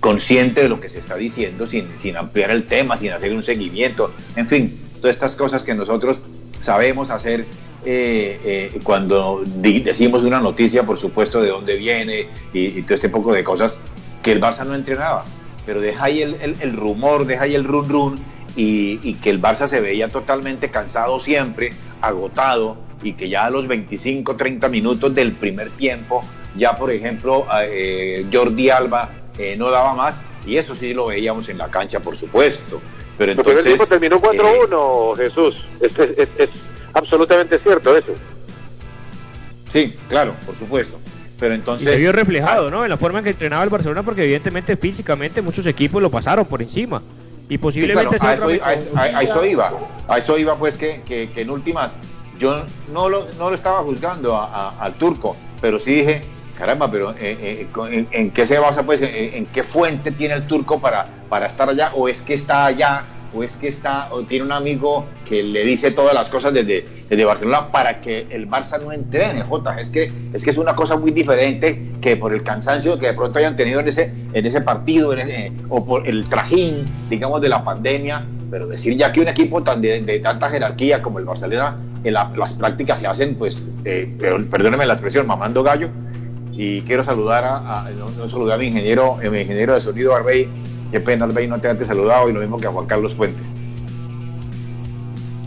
consciente 0.00 0.62
de 0.62 0.68
lo 0.68 0.80
que 0.80 0.88
se 0.88 1.00
está 1.00 1.16
diciendo, 1.16 1.66
sin, 1.66 1.98
sin 1.98 2.16
ampliar 2.16 2.50
el 2.52 2.64
tema, 2.64 2.96
sin 2.96 3.12
hacer 3.12 3.32
un 3.32 3.42
seguimiento, 3.42 4.12
en 4.36 4.48
fin, 4.48 4.78
todas 5.00 5.16
estas 5.16 5.36
cosas 5.36 5.64
que 5.64 5.74
nosotros 5.74 6.20
sabemos 6.60 7.10
hacer 7.10 7.46
eh, 7.84 8.40
eh, 8.44 8.80
cuando 8.82 9.42
decimos 9.46 10.22
una 10.22 10.40
noticia, 10.40 10.82
por 10.82 10.98
supuesto, 10.98 11.40
de 11.40 11.50
dónde 11.50 11.76
viene 11.76 12.26
y, 12.52 12.82
todo 12.82 12.94
este 12.94 13.08
poco 13.08 13.32
de 13.32 13.44
cosas, 13.44 13.78
que 14.22 14.32
el 14.32 14.40
Barça 14.40 14.66
no 14.66 14.74
entrenaba. 14.74 15.24
Pero 15.64 15.80
deja 15.80 16.04
ahí 16.04 16.22
el, 16.22 16.76
rumor, 16.76 17.26
deja 17.26 17.44
ahí 17.44 17.54
el 17.54 17.64
run 17.64 17.88
run 17.88 18.20
y, 18.56 19.14
que 19.14 19.30
el 19.30 19.40
Barça 19.40 19.68
se 19.68 19.80
veía 19.80 20.08
totalmente 20.08 20.70
cansado 20.70 21.20
siempre, 21.20 21.70
agotado 22.00 22.76
y 23.02 23.12
que 23.12 23.28
ya 23.28 23.44
a 23.44 23.50
los 23.50 23.68
25, 23.68 24.36
30 24.36 24.68
minutos 24.68 25.14
del 25.14 25.32
primer 25.32 25.70
tiempo, 25.70 26.24
ya 26.56 26.76
por 26.76 26.90
ejemplo, 26.90 27.46
eh, 27.62 28.26
Jordi 28.32 28.70
Alba 28.70 29.10
no 29.56 29.70
daba 29.70 29.94
más 29.94 30.16
y 30.44 30.56
eso 30.56 30.74
sí 30.74 30.94
lo 30.94 31.06
veíamos 31.06 31.48
en 31.48 31.58
la 31.58 31.68
cancha, 31.68 32.00
por 32.00 32.16
supuesto. 32.16 32.80
Pero 33.18 33.32
entonces, 33.32 33.56
el 33.58 33.64
tiempo 33.64 33.86
terminó 33.86 34.22
4-1, 34.22 35.16
Jesús. 35.16 35.56
es, 35.80 36.50
absolutamente 36.94 37.58
cierto 37.58 37.96
eso. 37.96 38.12
Sí, 39.68 39.94
claro, 40.08 40.34
por 40.46 40.54
supuesto. 40.54 40.98
Pero 41.38 41.54
entonces. 41.54 41.88
se 41.88 41.96
vio 41.96 42.12
reflejado, 42.12 42.70
¿no? 42.70 42.84
En 42.84 42.90
la 42.90 42.96
forma 42.96 43.18
en 43.18 43.24
que 43.24 43.30
entrenaba 43.30 43.62
el 43.62 43.70
Barcelona, 43.70 44.02
porque 44.02 44.24
evidentemente 44.24 44.76
físicamente 44.76 45.42
muchos 45.42 45.66
equipos 45.66 46.00
lo 46.00 46.10
pasaron 46.10 46.46
por 46.46 46.62
encima. 46.62 47.02
Y 47.48 47.58
posiblemente 47.58 48.16
a, 48.20 48.34
eso, 48.34 48.50
iba. 49.44 49.72
A 50.06 50.18
eso 50.18 50.38
iba, 50.38 50.56
pues, 50.56 50.76
que, 50.76 51.02
que, 51.04 51.30
en 51.34 51.50
últimas. 51.50 51.96
Yo 52.38 52.64
no 52.92 53.08
lo, 53.08 53.26
no 53.38 53.50
lo 53.50 53.56
estaba 53.56 53.82
juzgando 53.82 54.38
al 54.38 54.94
turco, 54.94 55.36
pero 55.60 55.80
sí 55.80 55.96
dije, 55.96 56.22
caramba, 56.58 56.90
pero 56.90 57.12
eh, 57.12 57.66
eh, 57.70 58.06
en, 58.10 58.30
qué 58.32 58.46
se 58.46 58.58
basa, 58.58 58.82
pues, 58.82 59.00
en, 59.02 59.46
qué 59.46 59.62
fuente 59.62 60.10
tiene 60.10 60.34
el 60.34 60.46
turco 60.46 60.80
para, 60.80 61.06
para 61.28 61.46
estar 61.46 61.68
allá? 61.68 61.92
¿O 61.94 62.08
es 62.08 62.20
que 62.20 62.34
está 62.34 62.66
allá 62.66 63.04
o 63.34 63.42
es 63.42 63.56
que 63.56 63.68
está 63.68 64.08
o 64.10 64.22
tiene 64.22 64.46
un 64.46 64.52
amigo 64.52 65.06
que 65.28 65.42
le 65.42 65.64
dice 65.64 65.90
todas 65.90 66.14
las 66.14 66.28
cosas 66.28 66.52
desde, 66.54 66.84
desde 67.08 67.24
Barcelona 67.24 67.68
para 67.70 68.00
que 68.00 68.26
el 68.30 68.48
Barça 68.48 68.80
no 68.82 68.92
entrene, 68.92 69.42
J. 69.42 69.80
Es 69.80 69.90
que, 69.90 70.10
es 70.32 70.42
que 70.42 70.50
es 70.50 70.56
una 70.56 70.74
cosa 70.74 70.96
muy 70.96 71.10
diferente 71.10 71.92
que 72.00 72.16
por 72.16 72.32
el 72.32 72.42
cansancio 72.42 72.98
que 72.98 73.08
de 73.08 73.14
pronto 73.14 73.38
hayan 73.38 73.56
tenido 73.56 73.80
en 73.80 73.88
ese, 73.88 74.12
en 74.32 74.46
ese 74.46 74.60
partido 74.60 75.14
o 75.68 75.84
por 75.84 76.06
el 76.06 76.28
trajín, 76.28 76.86
digamos, 77.10 77.40
de 77.40 77.48
la 77.48 77.62
pandemia. 77.62 78.24
Pero 78.50 78.66
decir 78.66 78.96
ya 78.96 79.12
que 79.12 79.20
un 79.20 79.28
equipo 79.28 79.62
tan 79.62 79.82
de, 79.82 80.20
tanta 80.20 80.48
jerarquía 80.48 81.02
como 81.02 81.18
el 81.18 81.26
Barcelona, 81.26 81.76
en 82.02 82.14
las 82.14 82.54
prácticas 82.54 83.00
se 83.00 83.06
hacen, 83.06 83.34
pues, 83.34 83.62
eh, 83.84 84.10
perdóneme 84.50 84.86
la 84.86 84.94
expresión, 84.94 85.26
mamando 85.26 85.62
gallo. 85.62 85.90
Y 86.58 86.82
quiero 86.82 87.04
saludar 87.04 87.44
a, 87.44 87.88
no, 87.96 88.28
saludar 88.28 88.56
a 88.56 88.58
mi 88.58 88.66
ingeniero, 88.66 89.16
mi 89.16 89.40
ingeniero 89.40 89.74
de 89.74 89.80
sonido 89.80 90.14
Arbey, 90.14 90.48
Qué 90.90 91.00
pena, 91.00 91.26
Albey, 91.26 91.46
no 91.46 91.60
te 91.60 91.68
antes 91.68 91.86
saludado 91.86 92.28
y 92.28 92.32
lo 92.32 92.40
mismo 92.40 92.58
que 92.58 92.66
a 92.66 92.70
Juan 92.70 92.86
Carlos 92.86 93.14
Fuente. 93.14 93.40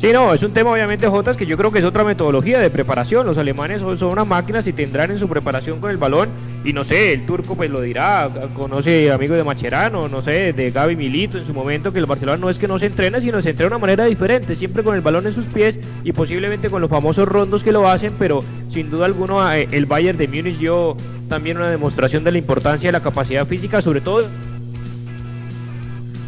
Sí, 0.02 0.12
no, 0.12 0.34
es 0.34 0.42
un 0.42 0.52
tema 0.52 0.72
obviamente, 0.72 1.08
Jotas, 1.08 1.38
que 1.38 1.46
yo 1.46 1.58
creo 1.58 1.72
que 1.72 1.78
es 1.78 1.86
otra 1.86 2.04
metodología 2.04 2.60
de 2.60 2.72
preparación. 2.72 3.28
Los 3.28 3.38
alemanes 3.38 3.82
son, 3.82 4.10
unas 4.10 4.26
máquinas 4.26 4.66
y 4.66 4.74
tendrán 4.74 5.12
en 5.12 5.20
su 5.20 5.28
preparación 5.28 5.80
con 5.80 5.92
el 5.92 5.98
balón, 5.98 6.30
y 6.64 6.74
no 6.74 6.84
sé, 6.84 7.14
el 7.14 7.28
turco 7.28 7.56
pues 7.56 7.70
lo 7.70 7.82
dirá, 7.82 8.28
conoce 8.56 9.12
amigos 9.12 9.38
de 9.38 9.44
Macherano, 9.44 10.08
no 10.08 10.24
sé, 10.24 10.54
de 10.54 10.72
Gaby 10.72 10.96
Milito 10.96 11.38
en 11.38 11.46
su 11.46 11.54
momento, 11.54 11.94
que 11.94 12.00
el 12.00 12.08
Barcelona 12.08 12.40
no 12.40 12.50
es 12.50 12.58
que 12.58 12.68
no 12.68 12.80
se 12.80 12.88
entrena, 12.88 13.22
sino 13.22 13.44
se 13.44 13.52
entrena 13.52 13.70
de 13.70 13.76
una 13.76 13.82
manera 13.82 14.06
diferente, 14.06 14.56
siempre 14.56 14.84
con 14.84 14.96
el 14.96 15.02
balón 15.02 15.28
en 15.28 15.34
sus 15.34 15.46
pies 15.46 15.80
y 16.04 16.14
posiblemente 16.14 16.72
con 16.72 16.82
los 16.82 16.90
famosos 16.90 17.28
rondos 17.28 17.64
que 17.64 17.72
lo 17.72 17.88
hacen, 17.88 18.14
pero 18.18 18.44
sin 18.72 18.90
duda 18.90 19.06
alguna 19.06 19.58
eh, 19.58 19.68
el 19.72 19.86
Bayern 19.86 20.18
de 20.18 20.28
Múnich 20.28 20.58
dio 20.58 20.96
también 21.30 21.58
una 21.58 21.70
demostración 21.70 22.24
de 22.24 22.32
la 22.32 22.38
importancia 22.38 22.88
de 22.88 22.94
la 22.94 23.02
capacidad 23.02 23.46
física, 23.46 23.82
sobre 23.82 24.02
todo 24.02 24.26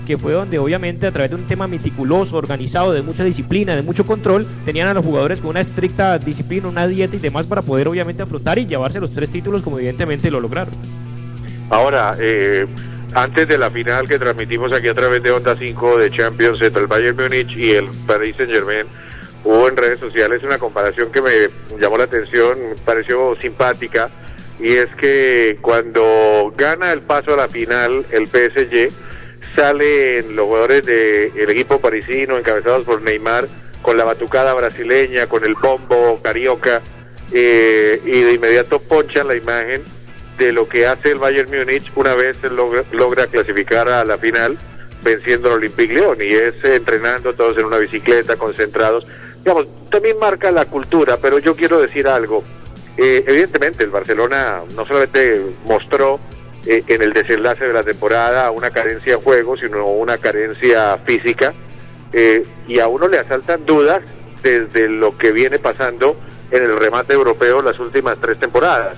que 0.06 0.18
fue 0.18 0.34
donde 0.34 0.60
obviamente 0.60 1.08
a 1.08 1.12
través 1.12 1.32
de 1.32 1.38
un 1.38 1.44
tema 1.44 1.66
meticuloso, 1.68 2.36
organizado, 2.36 2.92
de 2.92 3.02
mucha 3.02 3.24
disciplina, 3.24 3.76
de 3.76 3.82
mucho 3.82 4.06
control, 4.06 4.46
tenían 4.66 4.90
a 4.90 4.94
los 4.94 5.06
jugadores 5.06 5.40
con 5.40 5.52
una 5.52 5.62
estricta 5.62 6.18
disciplina, 6.18 6.68
una 6.68 6.88
dieta 6.88 7.16
y 7.16 7.20
demás 7.20 7.46
para 7.46 7.62
poder 7.62 7.88
obviamente 7.88 8.22
afrontar 8.22 8.60
y 8.60 8.66
llevarse 8.66 9.00
los 9.00 9.14
tres 9.14 9.30
títulos 9.30 9.62
como 9.62 9.78
evidentemente 9.78 10.30
lo 10.30 10.42
lograron. 10.42 10.74
Ahora, 11.70 12.18
eh, 12.20 12.66
antes 13.16 13.48
de 13.48 13.58
la 13.58 13.72
final 13.72 14.08
que 14.08 14.20
transmitimos 14.20 14.74
aquí 14.74 14.90
a 14.90 14.94
través 14.94 15.24
de 15.24 15.32
Onda 15.32 15.56
5 15.58 15.98
de 15.98 16.12
Champions 16.12 16.62
entre 16.62 16.82
el 16.82 16.88
Bayern 16.88 17.16
Múnich 17.16 17.56
y 17.56 17.72
el 17.72 17.86
Paris 18.06 18.36
Saint 18.36 18.52
Germain, 18.52 18.86
hubo 19.44 19.68
en 19.68 19.78
redes 19.78 20.00
sociales 20.00 20.44
una 20.44 20.58
comparación 20.58 21.12
que 21.12 21.22
me 21.22 21.32
llamó 21.80 21.98
la 21.98 22.06
atención, 22.06 22.70
me 22.70 22.76
pareció 22.76 23.36
simpática, 23.42 24.10
y 24.60 24.74
es 24.74 24.88
que 24.96 25.58
cuando 25.62 26.54
gana 26.56 26.94
el 26.94 27.02
paso 27.02 27.34
a 27.34 27.38
la 27.38 27.48
final 27.48 28.06
el 28.12 28.28
PSG, 28.28 28.92
salen 29.56 30.36
los 30.36 30.46
jugadores 30.46 30.86
del 30.86 31.50
equipo 31.50 31.80
parisino 31.80 32.38
encabezados 32.38 32.86
por 32.86 33.02
Neymar 33.02 33.48
con 33.82 33.98
la 33.98 34.06
batucada 34.06 34.54
brasileña, 34.54 35.28
con 35.28 35.44
el 35.44 35.56
bombo 35.56 36.20
carioca 36.24 36.82
eh, 37.32 38.02
y 38.06 38.22
de 38.22 38.34
inmediato 38.34 38.80
ponchan 38.80 39.28
la 39.28 39.36
imagen 39.36 39.84
de 40.38 40.52
lo 40.52 40.68
que 40.68 40.88
hace 40.88 41.12
el 41.12 41.20
Bayern 41.20 41.50
Múnich 41.52 41.92
una 41.96 42.16
vez 42.16 42.42
logra, 42.44 42.84
logra 42.92 43.28
clasificar 43.28 43.88
a 43.90 44.04
la 44.04 44.18
final 44.18 44.58
venciendo 45.04 45.50
al 45.50 45.56
Olympique 45.56 45.94
Lyon 45.94 46.18
y 46.22 46.34
es 46.34 46.56
entrenando 46.64 47.34
todos 47.34 47.58
en 47.58 47.66
una 47.66 47.78
bicicleta, 47.78 48.38
concentrados. 48.38 49.06
Digamos, 49.44 49.68
también 49.90 50.18
marca 50.20 50.52
la 50.52 50.66
cultura, 50.66 51.18
pero 51.18 51.40
yo 51.40 51.56
quiero 51.56 51.82
decir 51.82 52.08
algo. 52.08 52.44
Eh, 52.98 53.24
evidentemente 53.28 53.84
el 53.84 53.90
Barcelona 53.90 54.62
no 54.76 54.86
solamente 54.86 55.42
mostró 55.66 56.20
eh, 56.66 56.84
en 56.88 57.02
el 57.02 57.12
desenlace 57.12 57.66
de 57.66 57.74
la 57.74 57.84
temporada 57.84 58.50
una 58.52 58.70
carencia 58.70 59.18
de 59.18 59.24
juego, 59.24 59.58
sino 59.58 59.86
una 59.88 60.18
carencia 60.18 60.98
física. 61.00 61.54
Eh, 62.14 62.46
y 62.68 62.80
a 62.80 62.88
uno 62.88 63.08
le 63.08 63.20
asaltan 63.20 63.66
dudas 63.66 64.02
desde 64.44 64.88
lo 64.88 65.18
que 65.18 65.32
viene 65.32 65.60
pasando 65.60 66.16
en 66.52 66.64
el 66.64 66.78
remate 66.78 67.14
europeo 67.14 67.62
las 67.62 67.80
últimas 67.80 68.18
tres 68.22 68.40
temporadas. 68.40 68.96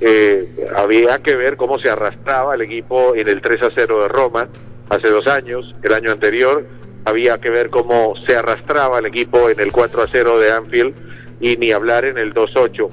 Eh, 0.00 0.66
había 0.74 1.18
que 1.18 1.36
ver 1.36 1.56
cómo 1.56 1.78
se 1.78 1.90
arrastraba 1.90 2.54
el 2.54 2.62
equipo 2.62 3.14
en 3.14 3.28
el 3.28 3.40
3 3.40 3.62
a 3.62 3.70
0 3.74 4.02
de 4.02 4.08
Roma 4.08 4.48
hace 4.88 5.08
dos 5.08 5.26
años, 5.26 5.74
el 5.82 5.92
año 5.92 6.10
anterior, 6.10 6.66
había 7.04 7.38
que 7.38 7.50
ver 7.50 7.70
cómo 7.70 8.14
se 8.26 8.36
arrastraba 8.36 8.98
el 8.98 9.06
equipo 9.06 9.50
en 9.50 9.60
el 9.60 9.72
4 9.72 10.02
a 10.02 10.08
0 10.10 10.38
de 10.38 10.52
Anfield 10.52 10.94
y 11.40 11.56
ni 11.56 11.72
hablar 11.72 12.04
en 12.04 12.18
el 12.18 12.32
2-8. 12.32 12.88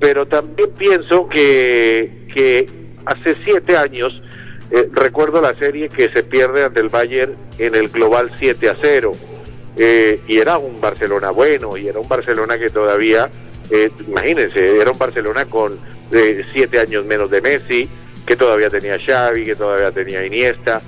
Pero 0.00 0.26
también 0.26 0.70
pienso 0.78 1.28
que, 1.28 2.26
que 2.32 2.68
hace 3.04 3.34
siete 3.44 3.76
años, 3.76 4.22
eh, 4.70 4.88
recuerdo 4.92 5.40
la 5.40 5.54
serie 5.54 5.88
que 5.88 6.08
se 6.10 6.22
pierde 6.22 6.64
ante 6.64 6.80
el 6.80 6.88
Bayern 6.88 7.34
en 7.58 7.74
el 7.74 7.88
global 7.88 8.30
7 8.38 8.68
a 8.68 8.76
0. 8.80 9.12
Eh, 9.76 10.20
y 10.26 10.38
era 10.38 10.58
un 10.58 10.80
Barcelona 10.80 11.30
bueno, 11.30 11.76
y 11.76 11.88
era 11.88 11.98
un 11.98 12.08
Barcelona 12.08 12.58
que 12.58 12.70
todavía, 12.70 13.30
eh, 13.70 13.90
imagínense, 14.06 14.80
era 14.80 14.90
un 14.90 14.98
Barcelona 14.98 15.46
con 15.46 15.78
siete 16.54 16.80
años 16.80 17.04
menos 17.04 17.30
de 17.30 17.42
Messi, 17.42 17.86
que 18.24 18.34
todavía 18.34 18.70
tenía 18.70 18.98
Xavi, 18.98 19.44
que 19.44 19.54
todavía 19.54 19.90
tenía 19.90 20.24
Iniesta, 20.24 20.80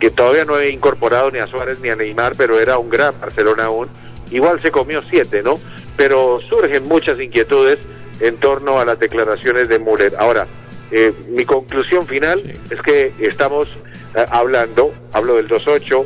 que 0.00 0.10
todavía 0.10 0.44
no 0.44 0.54
había 0.54 0.70
incorporado 0.70 1.30
ni 1.30 1.38
a 1.38 1.46
Suárez 1.46 1.78
ni 1.80 1.90
a 1.90 1.96
Neymar, 1.96 2.34
pero 2.36 2.58
era 2.58 2.78
un 2.78 2.88
gran 2.88 3.14
Barcelona 3.20 3.64
aún. 3.64 3.88
Igual 4.30 4.60
se 4.62 4.70
comió 4.70 5.02
siete, 5.10 5.42
¿no? 5.42 5.60
Pero 5.96 6.40
surgen 6.48 6.88
muchas 6.88 7.20
inquietudes 7.20 7.78
en 8.20 8.38
torno 8.38 8.80
a 8.80 8.84
las 8.84 8.98
declaraciones 8.98 9.68
de 9.68 9.78
Müller. 9.78 10.14
Ahora, 10.18 10.46
eh, 10.90 11.12
mi 11.28 11.44
conclusión 11.44 12.06
final 12.06 12.42
es 12.70 12.80
que 12.82 13.12
estamos 13.20 13.68
eh, 14.16 14.24
hablando, 14.30 14.92
hablo 15.12 15.36
del 15.36 15.48
2-8, 15.48 16.04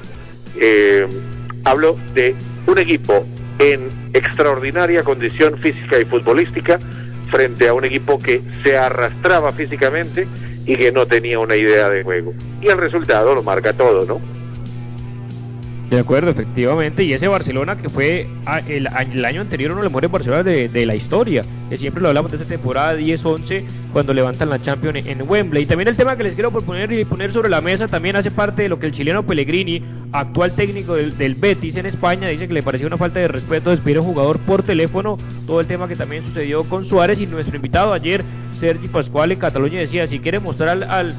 eh, 0.60 1.06
hablo 1.64 1.96
de 2.14 2.34
un 2.66 2.78
equipo 2.78 3.24
en 3.60 3.90
extraordinaria 4.12 5.04
condición 5.04 5.58
física 5.58 6.00
y 6.00 6.04
futbolística 6.04 6.80
frente 7.30 7.68
a 7.68 7.74
un 7.74 7.84
equipo 7.84 8.20
que 8.20 8.42
se 8.64 8.76
arrastraba 8.76 9.52
físicamente 9.52 10.26
y 10.66 10.76
que 10.76 10.92
no 10.92 11.06
tenía 11.06 11.38
una 11.38 11.56
idea 11.56 11.90
de 11.90 12.02
juego. 12.02 12.33
Y 12.61 12.68
el 12.68 12.78
resultado 12.78 13.35
lo 13.35 13.42
marca 13.42 13.73
todo, 13.73 14.04
¿no? 14.04 14.21
De 15.91 15.99
acuerdo, 15.99 16.31
efectivamente. 16.31 17.05
Y 17.05 17.12
ese 17.12 17.29
Barcelona 17.29 17.76
que 17.76 17.88
fue 17.88 18.26
ah, 18.47 18.61
el, 18.67 18.87
año 19.25 19.41
anterior 19.41 19.73
uno 19.73 19.81
de 19.81 19.85
los 19.85 19.93
mejores 19.93 20.11
Barcelona 20.11 20.43
de, 20.43 20.87
la 20.87 20.95
historia, 20.95 21.45
que 21.69 21.76
siempre 21.76 22.03
lo 22.03 22.09
hablamos 22.09 22.31
de 22.31 22.38
esa 22.38 22.47
temporada 22.47 22.97
10-11 22.97 23.64
cuando 23.93 24.12
levantan 24.14 24.50
la 24.50 24.61
Champions 24.61 25.07
en 25.07 25.29
Wembley. 25.29 25.64
Y 25.64 25.67
también 25.67 25.88
el 25.88 25.97
tema 25.97 26.17
que 26.17 26.25
les 26.25 26.35
quiero 26.35 26.50
proponer 26.50 26.91
y 26.93 27.05
poner 27.05 27.33
sobre 27.33 27.49
la 27.49 27.61
mesa 27.61 27.87
también 27.87 28.17
hace 28.17 28.31
parte 28.31 28.62
de 28.62 28.69
lo 28.69 28.79
que 28.79 28.87
el 28.87 28.93
chileno 28.93 29.25
Pellegrini, 29.25 29.83
actual 30.12 30.53
técnico 30.53 30.95
del, 30.95 31.35
Betis 31.35 31.76
en 31.76 31.87
España, 31.87 32.29
dice 32.29 32.49
que 32.49 32.55
le 32.55 32.62
pareció 32.62 32.87
una 32.87 32.97
falta 32.97 33.21
de 33.21 33.29
respeto 33.29 33.71
despedir 33.71 33.99
a 33.99 34.00
un 34.00 34.07
jugador 34.07 34.38
por 34.41 34.62
teléfono. 34.62 35.19
Todo 35.47 35.61
el 35.61 35.67
tema 35.67 35.87
que 35.87 35.97
también 35.97 36.23
sucedió 36.23 36.64
con 36.64 36.85
Suárez 36.85 37.21
y 37.21 37.26
nuestro 37.26 37.57
invitado 37.57 37.93
ayer, 37.93 38.25
Sergi 38.59 38.88
Pascual 38.88 39.33
en 39.33 39.38
Cataluña, 39.38 39.81
decía, 39.81 40.07
si 40.07 40.19
quiere 40.19 40.41
mostrar 40.41 40.71
al 40.71 40.83
al 40.85 41.14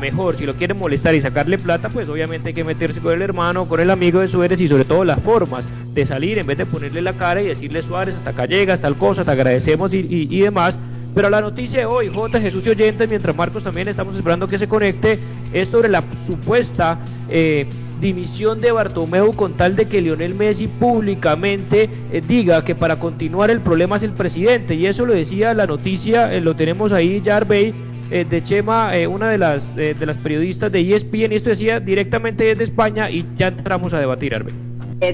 mejor, 0.00 0.36
si 0.36 0.46
lo 0.46 0.54
quieren 0.54 0.78
molestar 0.78 1.14
y 1.14 1.20
sacarle 1.20 1.58
plata, 1.58 1.88
pues 1.88 2.08
obviamente 2.08 2.48
hay 2.48 2.54
que 2.54 2.64
meterse 2.64 3.00
con 3.00 3.12
el 3.12 3.22
hermano, 3.22 3.66
con 3.66 3.80
el 3.80 3.90
amigo 3.90 4.20
de 4.20 4.28
Suárez 4.28 4.60
y 4.60 4.68
sobre 4.68 4.84
todo 4.84 5.04
las 5.04 5.20
formas 5.20 5.64
de 5.92 6.06
salir 6.06 6.38
en 6.38 6.46
vez 6.46 6.58
de 6.58 6.66
ponerle 6.66 7.02
la 7.02 7.12
cara 7.12 7.42
y 7.42 7.46
decirle 7.46 7.82
Suárez, 7.82 8.14
hasta 8.16 8.30
acá 8.30 8.46
llegas, 8.46 8.80
tal 8.80 8.96
cosa, 8.96 9.24
te 9.24 9.30
agradecemos 9.30 9.92
y, 9.94 10.06
y, 10.08 10.40
demás. 10.40 10.78
Pero 11.14 11.30
la 11.30 11.40
noticia 11.40 11.80
de 11.80 11.86
hoy, 11.86 12.08
J. 12.08 12.40
Jesús 12.40 12.66
y 12.66 12.70
oyentes, 12.70 13.08
mientras 13.08 13.36
Marcos 13.36 13.62
también 13.62 13.86
estamos 13.86 14.16
esperando 14.16 14.48
que 14.48 14.58
se 14.58 14.66
conecte, 14.66 15.18
es 15.52 15.68
sobre 15.68 15.88
la 15.88 16.02
supuesta 16.26 16.98
eh, 17.28 17.66
dimisión 18.00 18.60
de 18.60 18.72
Bartomeu 18.72 19.32
con 19.32 19.54
tal 19.54 19.76
de 19.76 19.86
que 19.86 20.00
Lionel 20.00 20.34
Messi 20.34 20.66
públicamente 20.66 21.88
eh, 22.12 22.22
diga 22.26 22.64
que 22.64 22.74
para 22.74 22.98
continuar 22.98 23.50
el 23.50 23.60
problema 23.60 23.96
es 23.96 24.02
el 24.02 24.10
presidente. 24.10 24.74
Y 24.74 24.86
eso 24.86 25.06
lo 25.06 25.14
decía 25.14 25.54
la 25.54 25.66
noticia, 25.66 26.34
eh, 26.34 26.40
lo 26.40 26.56
tenemos 26.56 26.92
ahí, 26.92 27.22
Jarvey, 27.24 27.72
eh, 28.10 28.24
de 28.28 28.42
Chema, 28.42 28.92
una 29.08 29.28
de 29.28 29.38
las, 29.38 29.74
de 29.74 30.06
las 30.06 30.16
periodistas 30.18 30.70
de 30.70 30.94
ESPN, 30.94 31.32
y 31.32 31.36
esto 31.36 31.50
decía 31.50 31.80
directamente 31.80 32.44
desde 32.44 32.64
España 32.64 33.10
y 33.10 33.26
ya 33.36 33.48
entramos 33.48 33.92
a 33.92 33.98
debatir, 33.98 34.34
Arbey. 34.34 34.54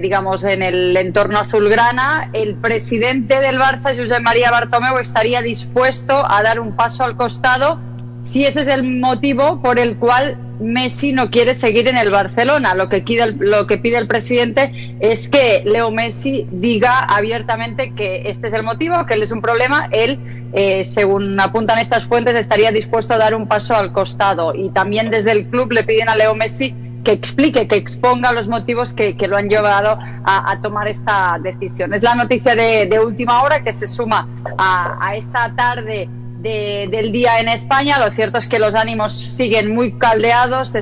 digamos, 0.00 0.44
en 0.44 0.62
el 0.62 0.96
entorno 0.96 1.38
azulgrana, 1.38 2.30
el 2.32 2.56
presidente 2.56 3.40
del 3.40 3.58
Barça, 3.58 3.96
José 3.96 4.20
María 4.20 4.50
Bartomeu, 4.50 4.98
estaría 4.98 5.42
dispuesto 5.42 6.24
a 6.28 6.42
dar 6.42 6.60
un 6.60 6.76
paso 6.76 7.04
al 7.04 7.16
costado 7.16 7.78
si 8.22 8.44
ese 8.44 8.62
es 8.62 8.68
el 8.68 8.82
motivo 9.00 9.60
por 9.62 9.78
el 9.78 9.98
cual 9.98 10.38
Messi 10.60 11.12
no 11.12 11.30
quiere 11.30 11.54
seguir 11.54 11.88
en 11.88 11.96
el 11.96 12.10
Barcelona. 12.10 12.74
Lo 12.74 12.88
que 12.88 13.00
pide 13.00 13.98
el, 13.98 14.08
presidente 14.08 14.96
es 15.00 15.28
que 15.28 15.62
Leo 15.64 15.90
Messi 15.90 16.46
diga 16.50 17.04
abiertamente 17.04 17.92
que 17.94 18.28
este 18.28 18.48
es 18.48 18.54
el 18.54 18.62
motivo, 18.62 19.06
que 19.06 19.14
él 19.14 19.22
es 19.22 19.32
un 19.32 19.40
problema. 19.40 19.88
Él, 19.90 20.18
eh, 20.52 20.84
según 20.84 21.38
apuntan 21.40 21.78
estas 21.78 22.04
fuentes, 22.04 22.36
estaría 22.36 22.70
dispuesto 22.70 23.14
a 23.14 23.18
dar 23.18 23.34
un 23.34 23.48
paso 23.48 23.74
al 23.74 23.92
costado. 23.92 24.54
Y 24.54 24.68
también 24.70 25.10
desde 25.10 25.32
el 25.32 25.48
club 25.48 25.72
le 25.72 25.82
piden 25.82 26.08
a 26.08 26.16
Leo 26.16 26.34
Messi 26.34 26.74
que 27.04 27.12
explique, 27.12 27.66
que 27.66 27.76
exponga 27.76 28.30
los 28.32 28.46
motivos 28.46 28.92
que, 28.92 29.16
lo 29.26 29.38
han 29.38 29.48
llevado 29.48 29.98
a, 30.24 30.58
tomar 30.60 30.86
esta 30.86 31.38
decisión. 31.42 31.94
Es 31.94 32.02
la 32.02 32.14
noticia 32.14 32.54
de, 32.54 33.00
última 33.02 33.42
hora 33.42 33.62
que 33.62 33.72
se 33.72 33.88
suma 33.88 34.28
a, 34.58 34.98
a 35.00 35.16
esta 35.16 35.50
tarde 35.56 36.10
del 36.42 37.12
día 37.12 37.40
en 37.40 37.48
España. 37.48 37.98
Lo 37.98 38.10
cierto 38.10 38.38
es 38.38 38.46
que 38.46 38.58
los 38.58 38.74
ánimos 38.74 39.12
siguen 39.12 39.74
muy 39.74 39.98
caldeados. 39.98 40.76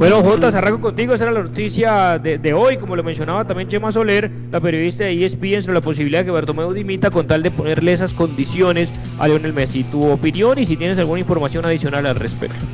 Bueno, 0.00 0.22
Jota, 0.22 0.48
arranco 0.48 0.80
contigo. 0.80 1.12
Esa 1.12 1.24
era 1.24 1.32
la 1.32 1.42
noticia 1.42 2.18
de, 2.18 2.54
hoy. 2.54 2.78
Como 2.78 2.96
lo 2.96 3.02
mencionaba 3.02 3.44
también 3.44 3.68
Chema 3.68 3.92
Soler, 3.92 4.30
la 4.50 4.58
periodista 4.58 5.04
de 5.04 5.24
ESPN, 5.24 5.60
sobre 5.60 5.74
la 5.74 5.82
posibilidad 5.82 6.20
de 6.20 6.24
que 6.24 6.30
Bartomeu 6.30 6.72
dimita 6.72 7.10
con 7.10 7.26
tal 7.26 7.42
de 7.42 7.50
ponerle 7.50 7.92
esas 7.92 8.14
condiciones 8.14 8.90
a 9.18 9.28
Lionel 9.28 9.52
Messi. 9.52 9.84
Tu 9.84 10.02
opinión 10.10 10.58
y 10.58 10.64
si 10.64 10.78
tienes 10.78 10.98
alguna 10.98 11.20
información 11.20 11.66
adicional 11.66 12.06
al 12.06 12.16
respecto. 12.16 12.64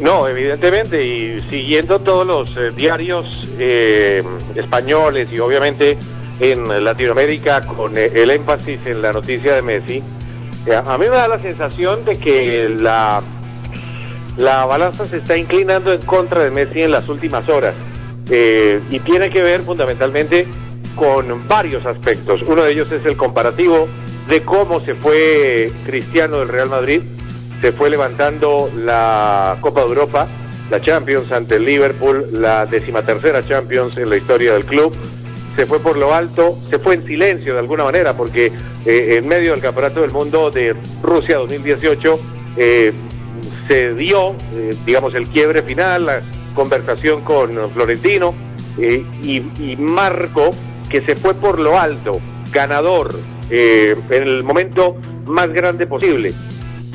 No, 0.00 0.26
evidentemente, 0.26 1.06
y 1.06 1.40
siguiendo 1.48 2.00
todos 2.00 2.26
los 2.26 2.50
eh, 2.56 2.72
diarios 2.74 3.46
eh, 3.58 4.24
españoles 4.56 5.28
y 5.32 5.38
obviamente 5.38 5.98
en 6.40 6.84
Latinoamérica 6.84 7.62
con 7.62 7.96
el 7.96 8.30
énfasis 8.30 8.80
en 8.86 9.02
la 9.02 9.12
noticia 9.12 9.54
de 9.54 9.62
Messi, 9.62 10.02
eh, 10.66 10.74
a 10.74 10.98
mí 10.98 11.04
me 11.04 11.16
da 11.16 11.28
la 11.28 11.40
sensación 11.40 12.04
de 12.04 12.18
que 12.18 12.68
la, 12.68 13.22
la 14.36 14.64
balanza 14.64 15.06
se 15.06 15.18
está 15.18 15.36
inclinando 15.36 15.92
en 15.92 16.02
contra 16.02 16.42
de 16.42 16.50
Messi 16.50 16.82
en 16.82 16.90
las 16.90 17.08
últimas 17.08 17.48
horas 17.48 17.74
eh, 18.30 18.80
y 18.90 18.98
tiene 19.00 19.30
que 19.30 19.42
ver 19.42 19.60
fundamentalmente 19.62 20.46
con 20.96 21.46
varios 21.48 21.84
aspectos. 21.86 22.42
Uno 22.42 22.62
de 22.62 22.72
ellos 22.72 22.90
es 22.90 23.04
el 23.04 23.16
comparativo 23.16 23.88
de 24.28 24.42
cómo 24.42 24.80
se 24.80 24.94
fue 24.94 25.70
Cristiano 25.84 26.38
del 26.38 26.48
Real 26.48 26.70
Madrid, 26.70 27.02
se 27.60 27.72
fue 27.72 27.90
levantando 27.90 28.70
la 28.76 29.58
Copa 29.60 29.82
de 29.82 29.88
Europa, 29.88 30.28
la 30.70 30.80
Champions 30.80 31.30
ante 31.30 31.56
el 31.56 31.64
Liverpool, 31.64 32.28
la 32.32 32.64
decimatercera 32.64 33.46
Champions 33.46 33.96
en 33.98 34.08
la 34.08 34.16
historia 34.16 34.54
del 34.54 34.64
club, 34.64 34.94
se 35.56 35.66
fue 35.66 35.78
por 35.80 35.96
lo 35.96 36.14
alto, 36.14 36.58
se 36.70 36.78
fue 36.78 36.94
en 36.94 37.06
silencio 37.06 37.54
de 37.54 37.60
alguna 37.60 37.84
manera, 37.84 38.16
porque 38.16 38.52
eh, 38.84 39.16
en 39.18 39.28
medio 39.28 39.52
del 39.52 39.60
Campeonato 39.60 40.00
del 40.00 40.10
Mundo 40.10 40.50
de 40.50 40.74
Rusia 41.02 41.38
2018 41.38 42.20
eh, 42.56 42.92
se 43.68 43.94
dio, 43.94 44.34
eh, 44.52 44.74
digamos, 44.84 45.14
el 45.14 45.28
quiebre 45.28 45.62
final, 45.62 46.06
la 46.06 46.22
conversación 46.54 47.22
con 47.22 47.70
Florentino 47.72 48.34
y, 48.76 49.36
y, 49.62 49.76
Marco, 49.78 50.50
que 50.88 51.00
se 51.02 51.14
fue 51.14 51.34
por 51.34 51.58
lo 51.58 51.78
alto, 51.78 52.20
ganador, 52.50 53.14
en 53.50 54.02
el 54.10 54.42
momento 54.42 54.96
más 55.26 55.52
grande 55.52 55.86
posible. 55.86 56.32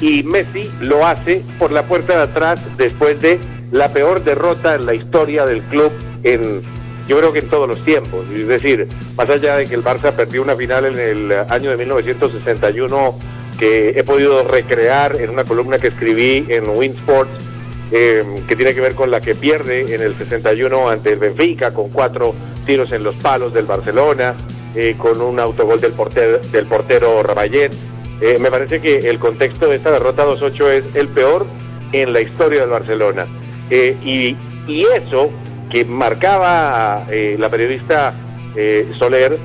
Y 0.02 0.24
Messi 0.24 0.70
lo 0.82 1.06
hace 1.06 1.42
por 1.58 1.72
la 1.72 1.84
puerta 1.84 2.18
de 2.18 2.24
atrás 2.24 2.60
después 2.78 3.20
de 3.22 3.40
la 3.72 3.92
peor 3.92 4.24
derrota 4.24 4.76
en 4.76 4.86
la 4.86 4.94
historia 4.94 5.46
del 5.46 5.62
club 5.64 5.92
en 6.24 6.62
yo 7.10 7.18
creo 7.18 7.34
que 7.34 7.40
en 7.40 7.50
todos 7.50 7.68
los 7.68 7.84
tiempos. 7.84 8.24
Es 8.34 8.48
decir, 8.48 8.88
más 9.18 9.28
allá 9.28 9.58
de 9.58 9.68
que 9.68 9.74
el 9.74 9.84
Barça 9.84 10.14
perdió 10.14 10.44
una 10.44 10.56
final 10.56 10.86
en 10.86 11.00
el 11.00 11.32
año 11.50 11.72
de 11.72 11.78
1961 11.78 13.20
que 13.58 13.90
he 13.90 14.04
podido 14.04 14.44
recrear 14.44 15.20
en 15.20 15.32
una 15.32 15.44
columna 15.44 15.80
que 15.80 15.88
escribí 15.88 16.46
en 16.48 16.70
Winsports, 16.70 17.32
eh, 17.92 18.24
que 18.48 18.56
tiene 18.56 18.76
que 18.76 18.82
ver 18.82 18.94
con 18.94 19.10
la 19.10 19.20
que 19.20 19.34
pierde 19.34 19.94
en 19.94 20.02
el 20.02 20.16
61 20.16 20.88
ante 20.88 21.14
el 21.14 21.20
Benfica, 21.20 21.74
con 21.74 21.90
cuatro 21.90 22.36
tiros 22.68 22.92
en 22.92 23.04
los 23.04 23.16
palos 23.16 23.56
del 23.56 23.66
Barcelona, 23.66 24.36
eh, 24.76 24.96
con 24.96 25.20
un 25.20 25.40
autogol 25.40 25.82
del 25.82 25.94
portero, 25.94 26.38
del 26.52 26.68
portero. 26.68 27.24
Eh, 28.22 28.38
me 28.40 28.52
parece 28.52 28.80
que 28.80 29.10
el 29.10 29.18
contexto 29.18 29.68
de 29.68 29.78
esta 29.78 29.92
derrota 29.92 30.28
2-8 30.28 30.70
es 30.70 30.84
el 30.94 31.08
peor 31.08 31.48
en 31.92 32.14
la 32.14 32.22
historia 32.22 32.62
del 32.62 32.70
Barcelona. 32.70 33.26
y, 33.72 34.36
y 34.68 34.86
eso 34.96 35.32
que 35.70 35.86
marcaba 35.86 37.06
eh, 37.10 37.36
la 37.40 37.50
periodista 37.50 38.14
eh, 38.56 38.88
Soler 38.98 39.38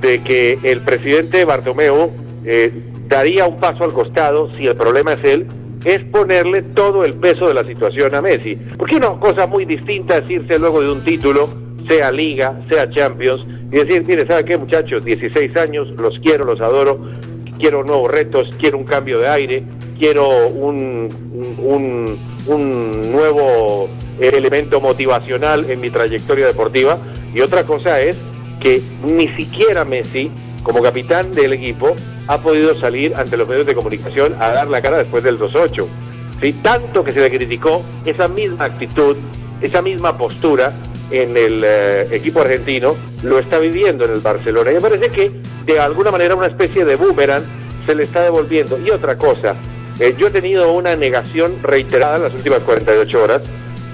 de 0.00 0.22
que 0.22 0.58
el 0.62 0.80
presidente 0.80 1.44
Bartomeu 1.44 2.10
eh, 2.44 2.72
daría 3.08 3.46
un 3.46 3.58
paso 3.58 3.84
al 3.84 3.92
costado 3.92 4.52
si 4.54 4.66
el 4.66 4.76
problema 4.76 5.14
es 5.14 5.24
él, 5.24 5.46
es 5.84 6.02
ponerle 6.04 6.62
todo 6.62 7.04
el 7.04 7.14
peso 7.14 7.48
de 7.48 7.54
la 7.54 7.64
situación 7.64 8.14
a 8.14 8.22
Messi. 8.22 8.56
Porque 8.76 8.96
una 8.96 9.18
cosa 9.18 9.46
muy 9.46 9.64
distinta 9.64 10.18
es 10.18 10.30
irse 10.30 10.58
luego 10.58 10.80
de 10.80 10.90
un 10.90 11.00
título, 11.02 11.48
sea 11.88 12.10
Liga, 12.10 12.58
sea 12.68 12.88
Champions, 12.88 13.46
y 13.70 13.76
decir, 13.76 14.04
mire, 14.06 14.26
¿sabe 14.26 14.44
qué 14.44 14.56
muchachos? 14.56 15.04
16 15.04 15.56
años, 15.56 15.88
los 15.90 16.18
quiero, 16.20 16.44
los 16.44 16.60
adoro, 16.60 16.98
quiero 17.58 17.84
nuevos 17.84 18.10
retos, 18.10 18.48
quiero 18.58 18.78
un 18.78 18.84
cambio 18.84 19.18
de 19.18 19.28
aire, 19.28 19.64
quiero 19.98 20.48
un, 20.48 21.08
un, 21.58 22.18
un 22.46 23.12
nuevo 23.12 23.88
elemento 24.20 24.80
motivacional 24.80 25.70
en 25.70 25.80
mi 25.80 25.90
trayectoria 25.90 26.46
deportiva. 26.46 26.98
Y 27.34 27.40
otra 27.40 27.64
cosa 27.64 28.00
es 28.00 28.16
que 28.60 28.82
ni 29.04 29.28
siquiera 29.36 29.84
Messi, 29.84 30.30
como 30.62 30.82
capitán 30.82 31.32
del 31.32 31.52
equipo, 31.52 31.94
ha 32.26 32.38
podido 32.38 32.78
salir 32.80 33.14
ante 33.16 33.36
los 33.36 33.48
medios 33.48 33.66
de 33.66 33.74
comunicación 33.74 34.34
a 34.40 34.52
dar 34.52 34.68
la 34.68 34.80
cara 34.80 34.98
después 34.98 35.22
del 35.24 35.38
2-8. 35.38 35.86
¿Sí? 36.40 36.52
Tanto 36.62 37.04
que 37.04 37.12
se 37.12 37.20
le 37.20 37.30
criticó 37.30 37.82
esa 38.04 38.28
misma 38.28 38.64
actitud, 38.64 39.16
esa 39.60 39.82
misma 39.82 40.16
postura 40.16 40.72
en 41.10 41.36
el 41.36 41.62
eh, 41.64 42.08
equipo 42.12 42.40
argentino, 42.40 42.96
lo 43.22 43.38
está 43.38 43.58
viviendo 43.58 44.04
en 44.04 44.12
el 44.12 44.20
Barcelona. 44.20 44.70
Y 44.70 44.74
me 44.74 44.80
parece 44.80 45.10
que 45.10 45.30
de 45.64 45.80
alguna 45.80 46.10
manera 46.10 46.34
una 46.34 46.46
especie 46.46 46.84
de 46.84 46.96
boomerang 46.96 47.44
se 47.86 47.94
le 47.94 48.04
está 48.04 48.22
devolviendo. 48.22 48.78
Y 48.78 48.90
otra 48.90 49.16
cosa, 49.16 49.54
eh, 49.98 50.14
yo 50.18 50.28
he 50.28 50.30
tenido 50.30 50.72
una 50.72 50.96
negación 50.96 51.56
reiterada 51.62 52.16
en 52.16 52.22
las 52.24 52.34
últimas 52.34 52.60
48 52.60 53.22
horas 53.22 53.42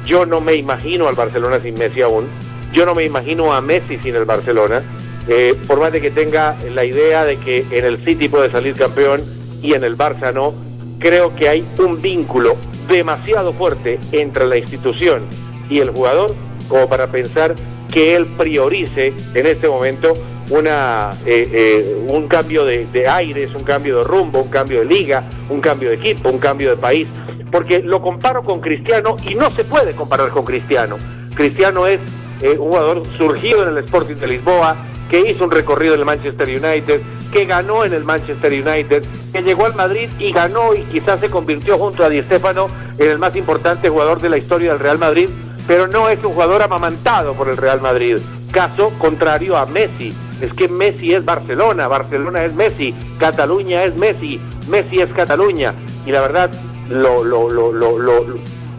yo 0.07 0.27
no 0.27 0.41
me 0.41 0.55
imagino 0.55 1.09
al 1.09 1.15
Barcelona 1.15 1.61
sin 1.61 1.75
Messi 1.75 2.03
aún. 2.03 2.27
Yo 2.73 2.87
no 2.87 2.95
me 2.95 3.05
imagino 3.05 3.53
a 3.53 3.61
Messi 3.61 3.99
sin 3.99 4.17
el 4.17 4.25
Barcelona. 4.25 4.83
Eh, 5.29 5.55
por 5.67 5.81
más 5.81 5.93
de 5.93 6.01
que 6.01 6.11
tenga 6.11 6.57
la 6.75 6.85
idea 6.85 7.25
de 7.25 7.37
que 7.37 7.65
en 7.71 7.85
el 7.85 8.05
City 8.05 8.29
puede 8.29 8.51
salir 8.51 8.75
campeón 8.75 9.23
y 9.63 9.75
en 9.75 9.85
el 9.85 9.97
Barça 9.97 10.33
no, 10.33 10.55
creo 10.99 11.35
que 11.37 11.49
hay 11.49 11.65
un 11.79 12.01
vínculo 12.01 12.57
demasiado 12.89 13.53
fuerte 13.53 13.99
entre 14.13 14.47
la 14.47 14.57
institución 14.57 15.23
y 15.69 15.79
el 15.79 15.91
jugador 15.91 16.35
como 16.69 16.89
para 16.89 17.07
pensar 17.09 17.55
que 17.93 18.17
él 18.17 18.27
priorice 18.39 19.13
en 19.35 19.47
este 19.47 19.69
momento 19.69 20.17
una, 20.49 21.11
eh, 21.27 21.49
eh, 21.53 22.05
un 22.09 22.27
cambio 22.27 22.65
de, 22.65 22.87
de 22.87 23.07
aires, 23.07 23.51
un 23.55 23.63
cambio 23.63 23.99
de 23.99 24.05
rumbo, 24.05 24.41
un 24.41 24.49
cambio 24.49 24.81
de 24.81 24.87
liga, 24.87 25.23
un 25.49 25.61
cambio 25.61 25.91
de 25.91 25.97
equipo, 25.97 26.29
un 26.29 26.39
cambio 26.39 26.71
de 26.71 26.77
país 26.77 27.07
porque 27.51 27.81
lo 27.81 28.01
comparo 28.01 28.43
con 28.43 28.61
Cristiano 28.61 29.17
y 29.27 29.35
no 29.35 29.51
se 29.51 29.65
puede 29.65 29.93
comparar 29.93 30.31
con 30.31 30.45
Cristiano. 30.45 30.97
Cristiano 31.35 31.87
es 31.87 32.01
eh, 32.43 32.57
un 32.59 32.69
jugador 32.69 33.03
surgido 33.17 33.63
en 33.63 33.69
el 33.71 33.79
Sporting 33.79 34.17
de 34.17 34.27
Lisboa, 34.27 34.77
que 35.11 35.31
hizo 35.31 35.45
un 35.45 35.51
recorrido 35.51 35.95
en 35.95 36.01
el 36.01 36.07
Manchester 36.07 36.49
United, 36.49 37.01
que 37.33 37.45
ganó 37.45 37.85
en 37.85 37.93
el 37.93 38.05
Manchester 38.05 38.53
United, 38.53 39.05
que 39.33 39.43
llegó 39.43 39.67
al 39.67 39.75
Madrid 39.75 40.09
y 40.19 40.33
ganó 40.33 40.75
y 40.75 40.83
quizás 40.85 41.21
se 41.21 41.29
convirtió 41.31 41.79
junto 41.79 42.05
a 42.05 42.09
Di 42.09 42.23
Stéfano 42.23 42.69
en 42.99 43.11
el 43.11 43.19
más 43.19 43.35
importante 43.37 43.89
jugador 43.89 44.21
de 44.21 44.31
la 44.31 44.39
historia 44.39 44.71
del 44.71 44.81
Real 44.81 44.99
Madrid, 44.99 45.29
pero 45.67 45.87
no 45.87 46.09
es 46.09 46.19
un 46.25 46.33
jugador 46.33 46.63
amamantado 46.63 47.35
por 47.35 47.49
el 47.49 47.57
Real 47.57 47.81
Madrid. 47.81 48.19
Caso 48.53 48.93
contrario 48.99 49.57
a 49.57 49.67
Messi. 49.67 50.13
Es 50.41 50.53
que 50.55 50.69
Messi 50.69 51.13
es 51.15 51.25
Barcelona, 51.25 51.87
Barcelona 51.87 52.45
es 52.45 52.55
Messi, 52.55 52.95
Cataluña 53.19 53.85
es 53.85 53.95
Messi, 53.97 54.41
Messi 54.69 55.01
es 55.01 55.13
Cataluña. 55.13 55.75
Y 56.07 56.13
la 56.13 56.23
verdad, 56.23 56.51
lo, 56.91 57.25
lo, 57.25 57.51
lo, 57.51 57.73
lo, 57.73 58.25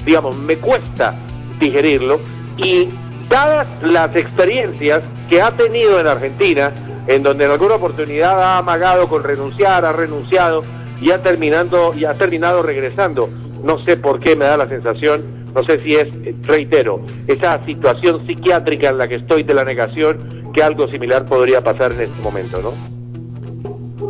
digamos, 0.05 0.35
me 0.37 0.57
cuesta 0.57 1.15
digerirlo 1.59 2.19
y 2.57 2.89
dadas 3.29 3.67
las 3.81 4.15
experiencias 4.15 5.01
que 5.29 5.41
ha 5.41 5.51
tenido 5.51 5.99
en 5.99 6.07
Argentina, 6.07 6.71
en 7.07 7.23
donde 7.23 7.45
en 7.45 7.51
alguna 7.51 7.75
oportunidad 7.75 8.41
ha 8.41 8.57
amagado 8.57 9.07
con 9.07 9.23
renunciar, 9.23 9.85
ha 9.85 9.93
renunciado 9.93 10.63
y 10.99 11.11
ha 11.11 11.21
terminando 11.23 11.93
y 11.95 12.05
ha 12.05 12.13
terminado 12.15 12.61
regresando. 12.61 13.29
No 13.63 13.83
sé 13.85 13.97
por 13.97 14.19
qué 14.19 14.35
me 14.35 14.45
da 14.45 14.57
la 14.57 14.67
sensación 14.67 15.41
No 15.53 15.63
sé 15.65 15.79
si 15.79 15.95
es, 15.95 16.07
reitero, 16.43 17.01
esa 17.27 17.63
situación 17.65 18.25
psiquiátrica 18.25 18.89
en 18.89 18.97
la 18.97 19.07
que 19.07 19.15
estoy 19.15 19.43
de 19.43 19.53
la 19.53 19.65
negación, 19.65 20.51
que 20.53 20.63
algo 20.63 20.87
similar 20.87 21.25
podría 21.25 21.61
pasar 21.61 21.91
en 21.91 22.01
este 22.01 22.21
momento, 22.21 22.61
¿no? 22.61 23.00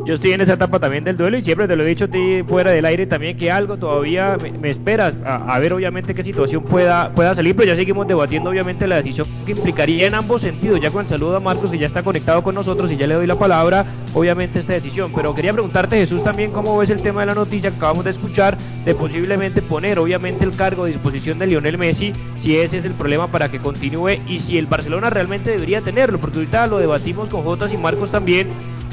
Yo 0.04 0.16
estoy 0.16 0.32
en 0.32 0.42
esa 0.42 0.54
etapa 0.54 0.80
también 0.80 1.04
del 1.04 1.16
duelo 1.16 1.38
y 1.38 1.44
siempre 1.44 1.68
te 1.68 1.76
lo 1.76 1.84
he 1.84 1.88
dicho 1.88 2.06
a 2.06 2.08
ti 2.08 2.42
fuera 2.48 2.72
del 2.72 2.86
aire 2.86 3.06
también 3.06 3.38
que 3.38 3.52
algo 3.52 3.78
todavía 3.78 4.36
me, 4.60 4.70
esperas 4.70 5.14
a, 5.24 5.60
ver 5.60 5.74
obviamente 5.74 6.16
qué 6.16 6.24
situación 6.24 6.64
pueda 6.64 7.10
pueda 7.14 7.36
salir, 7.36 7.56
pero 7.56 7.68
ya 7.68 7.76
seguimos 7.76 8.08
debatiendo 8.08 8.50
obviamente 8.50 8.88
la 8.88 8.96
decisión 8.96 9.28
que 9.46 9.52
implicaría 9.52 10.08
en 10.08 10.16
ambos 10.16 10.42
sentidos. 10.42 10.82
Ya 10.82 10.90
con 10.90 11.04
el 11.04 11.10
saludo 11.10 11.36
a 11.36 11.40
Marcos 11.40 11.70
que 11.70 11.78
ya 11.78 11.86
está 11.86 12.02
conectado 12.02 12.42
con 12.42 12.56
nosotros 12.56 12.92
y 12.92 12.98
ya 12.98 13.06
le 13.06 13.14
doy 13.14 13.28
la 13.28 13.38
palabra, 13.38 13.86
obviamente 14.16 14.60
esta 14.60 14.74
decisión. 14.74 15.12
Pero 15.16 15.36
quería 15.36 15.54
preguntarte 15.54 15.98
Jesús 15.98 16.24
también 16.24 16.52
cómo 16.52 16.78
ves 16.80 16.90
el 16.90 17.04
tema 17.04 17.22
de 17.22 17.28
la 17.28 17.36
noticia 17.36 17.70
que 17.70 17.78
acabamos 17.78 18.04
de 18.04 18.12
escuchar 18.12 18.58
de 18.84 18.96
posiblemente 18.96 19.62
poner 19.62 20.00
obviamente 20.00 20.44
el 20.46 20.56
cargo 20.56 20.86
a 20.86 20.88
disposición 20.88 21.38
de 21.38 21.46
Lionel 21.46 21.78
Messi, 21.78 22.12
si 22.40 22.58
ese 22.58 22.78
es 22.78 22.86
el 22.86 22.94
problema 22.94 23.28
para 23.28 23.50
que 23.50 23.60
continúe 23.60 24.20
y 24.28 24.40
si 24.40 24.58
el 24.58 24.66
Barcelona 24.66 25.12
realmente 25.12 25.52
debería 25.52 25.82
tenerlo, 25.82 26.18
porque 26.18 26.40
ahorita 26.40 26.66
lo 26.66 26.80
debatimos 26.80 27.30
con 27.30 27.44
Jotas 27.44 27.72
y 27.72 27.78
Marcos 27.78 28.10
también 28.10 28.48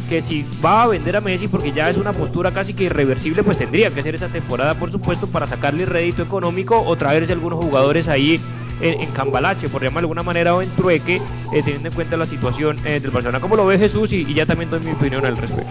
que 0.08 0.22
si 0.22 0.44
va 0.64 0.84
a 0.84 0.86
vender 0.86 1.16
a 1.16 1.20
Messi 1.20 1.48
porque 1.48 1.72
ya 1.72 1.88
es 1.88 1.96
una 1.96 2.12
postura 2.12 2.52
casi 2.52 2.74
que 2.74 2.84
irreversible, 2.84 3.42
pues 3.42 3.58
tendría 3.58 3.90
que 3.90 4.00
hacer 4.00 4.14
esa 4.14 4.28
temporada, 4.28 4.74
por 4.74 4.90
supuesto, 4.90 5.26
para 5.26 5.46
sacarle 5.46 5.84
rédito 5.84 6.22
económico 6.22 6.80
o 6.80 6.96
traerse 6.96 7.32
algunos 7.32 7.62
jugadores 7.62 8.08
ahí 8.08 8.40
en, 8.80 9.10
cambalache, 9.10 9.68
por 9.68 9.82
llamarlo 9.82 10.08
de 10.08 10.12
alguna 10.12 10.22
manera, 10.22 10.54
o 10.54 10.62
en 10.62 10.70
trueque, 10.70 11.16
eh, 11.16 11.62
teniendo 11.62 11.88
en 11.88 11.94
cuenta 11.94 12.16
la 12.16 12.26
situación 12.26 12.78
eh, 12.84 13.00
del 13.00 13.10
Barcelona. 13.10 13.40
¿Cómo 13.40 13.56
lo 13.56 13.66
ve 13.66 13.78
Jesús? 13.78 14.12
Y, 14.12 14.32
ya 14.32 14.46
también 14.46 14.70
doy 14.70 14.80
mi 14.80 14.92
opinión 14.92 15.26
al 15.26 15.36
respecto. 15.36 15.70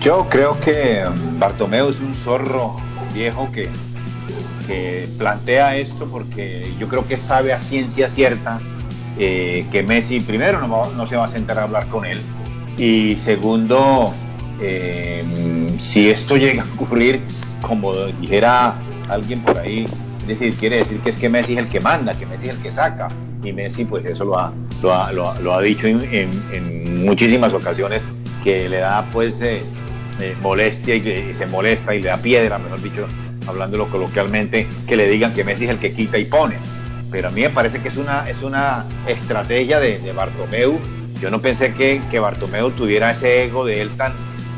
Yo 0.00 0.26
creo 0.30 0.58
que 0.60 1.04
Bartomeu 1.38 1.90
es 1.90 1.98
un 2.00 2.14
zorro 2.14 2.76
viejo 3.12 3.50
que, 3.50 3.68
que 4.66 5.08
plantea 5.18 5.76
esto 5.76 6.06
porque 6.06 6.72
yo 6.78 6.86
creo 6.86 7.06
que 7.06 7.18
sabe 7.18 7.52
a 7.52 7.60
ciencia 7.60 8.08
cierta 8.08 8.60
eh, 9.18 9.66
que 9.72 9.82
Messi 9.82 10.20
primero 10.20 10.66
no, 10.66 10.82
no 10.96 11.06
se 11.06 11.16
va 11.16 11.24
a 11.24 11.28
sentar 11.28 11.58
a 11.58 11.64
hablar 11.64 11.88
con 11.88 12.06
él 12.06 12.20
y 12.80 13.14
segundo, 13.16 14.14
eh, 14.58 15.22
si 15.78 16.08
esto 16.08 16.38
llega 16.38 16.62
a 16.62 16.66
ocurrir, 16.74 17.20
como 17.60 17.94
dijera 18.18 18.74
alguien 19.10 19.42
por 19.42 19.58
ahí, 19.58 19.86
es 20.22 20.26
decir, 20.26 20.54
quiere 20.54 20.78
decir 20.78 20.98
que 21.00 21.10
es 21.10 21.18
que 21.18 21.28
Messi 21.28 21.52
es 21.52 21.58
el 21.58 21.68
que 21.68 21.78
manda, 21.78 22.14
que 22.14 22.24
Messi 22.24 22.46
es 22.46 22.54
el 22.54 22.62
que 22.62 22.72
saca. 22.72 23.08
Y 23.44 23.52
Messi, 23.52 23.84
pues 23.84 24.06
eso 24.06 24.24
lo 24.24 24.38
ha, 24.38 24.50
lo 24.80 24.94
ha, 24.94 25.12
lo 25.12 25.52
ha, 25.52 25.60
dicho 25.60 25.86
en, 25.88 27.04
muchísimas 27.04 27.52
ocasiones, 27.52 28.02
que 28.42 28.66
le 28.66 28.78
da 28.78 29.04
pues 29.12 29.42
eh, 29.42 29.60
eh, 30.18 30.34
molestia 30.40 30.94
y, 30.94 31.34
se 31.34 31.44
molesta 31.44 31.94
y 31.94 32.00
le 32.00 32.08
da 32.08 32.16
piedra, 32.16 32.56
mejor 32.56 32.80
dicho, 32.80 33.06
hablándolo 33.46 33.90
coloquialmente, 33.90 34.66
que 34.88 34.96
le 34.96 35.06
digan 35.06 35.34
que 35.34 35.44
Messi 35.44 35.64
es 35.64 35.70
el 35.70 35.78
que 35.78 35.92
quita 35.92 36.16
y 36.16 36.24
pone. 36.24 36.56
Pero 37.10 37.28
a 37.28 37.30
mí 37.30 37.42
me 37.42 37.50
parece 37.50 37.80
que 37.80 37.88
es 37.88 37.96
una, 37.98 38.24
es 38.26 38.38
estrategia 39.06 39.80
de, 39.80 39.98
de 39.98 40.12
Bartomeu 40.12 40.80
yo 41.20 41.30
no 41.30 41.40
pensé 41.40 41.74
que, 41.74 42.00
que 42.10 42.18
Bartomeu 42.18 42.70
tuviera 42.70 43.10
ese 43.10 43.44
ego 43.44 43.64
de 43.64 43.82
él 43.82 43.90
tan, 43.96 44.12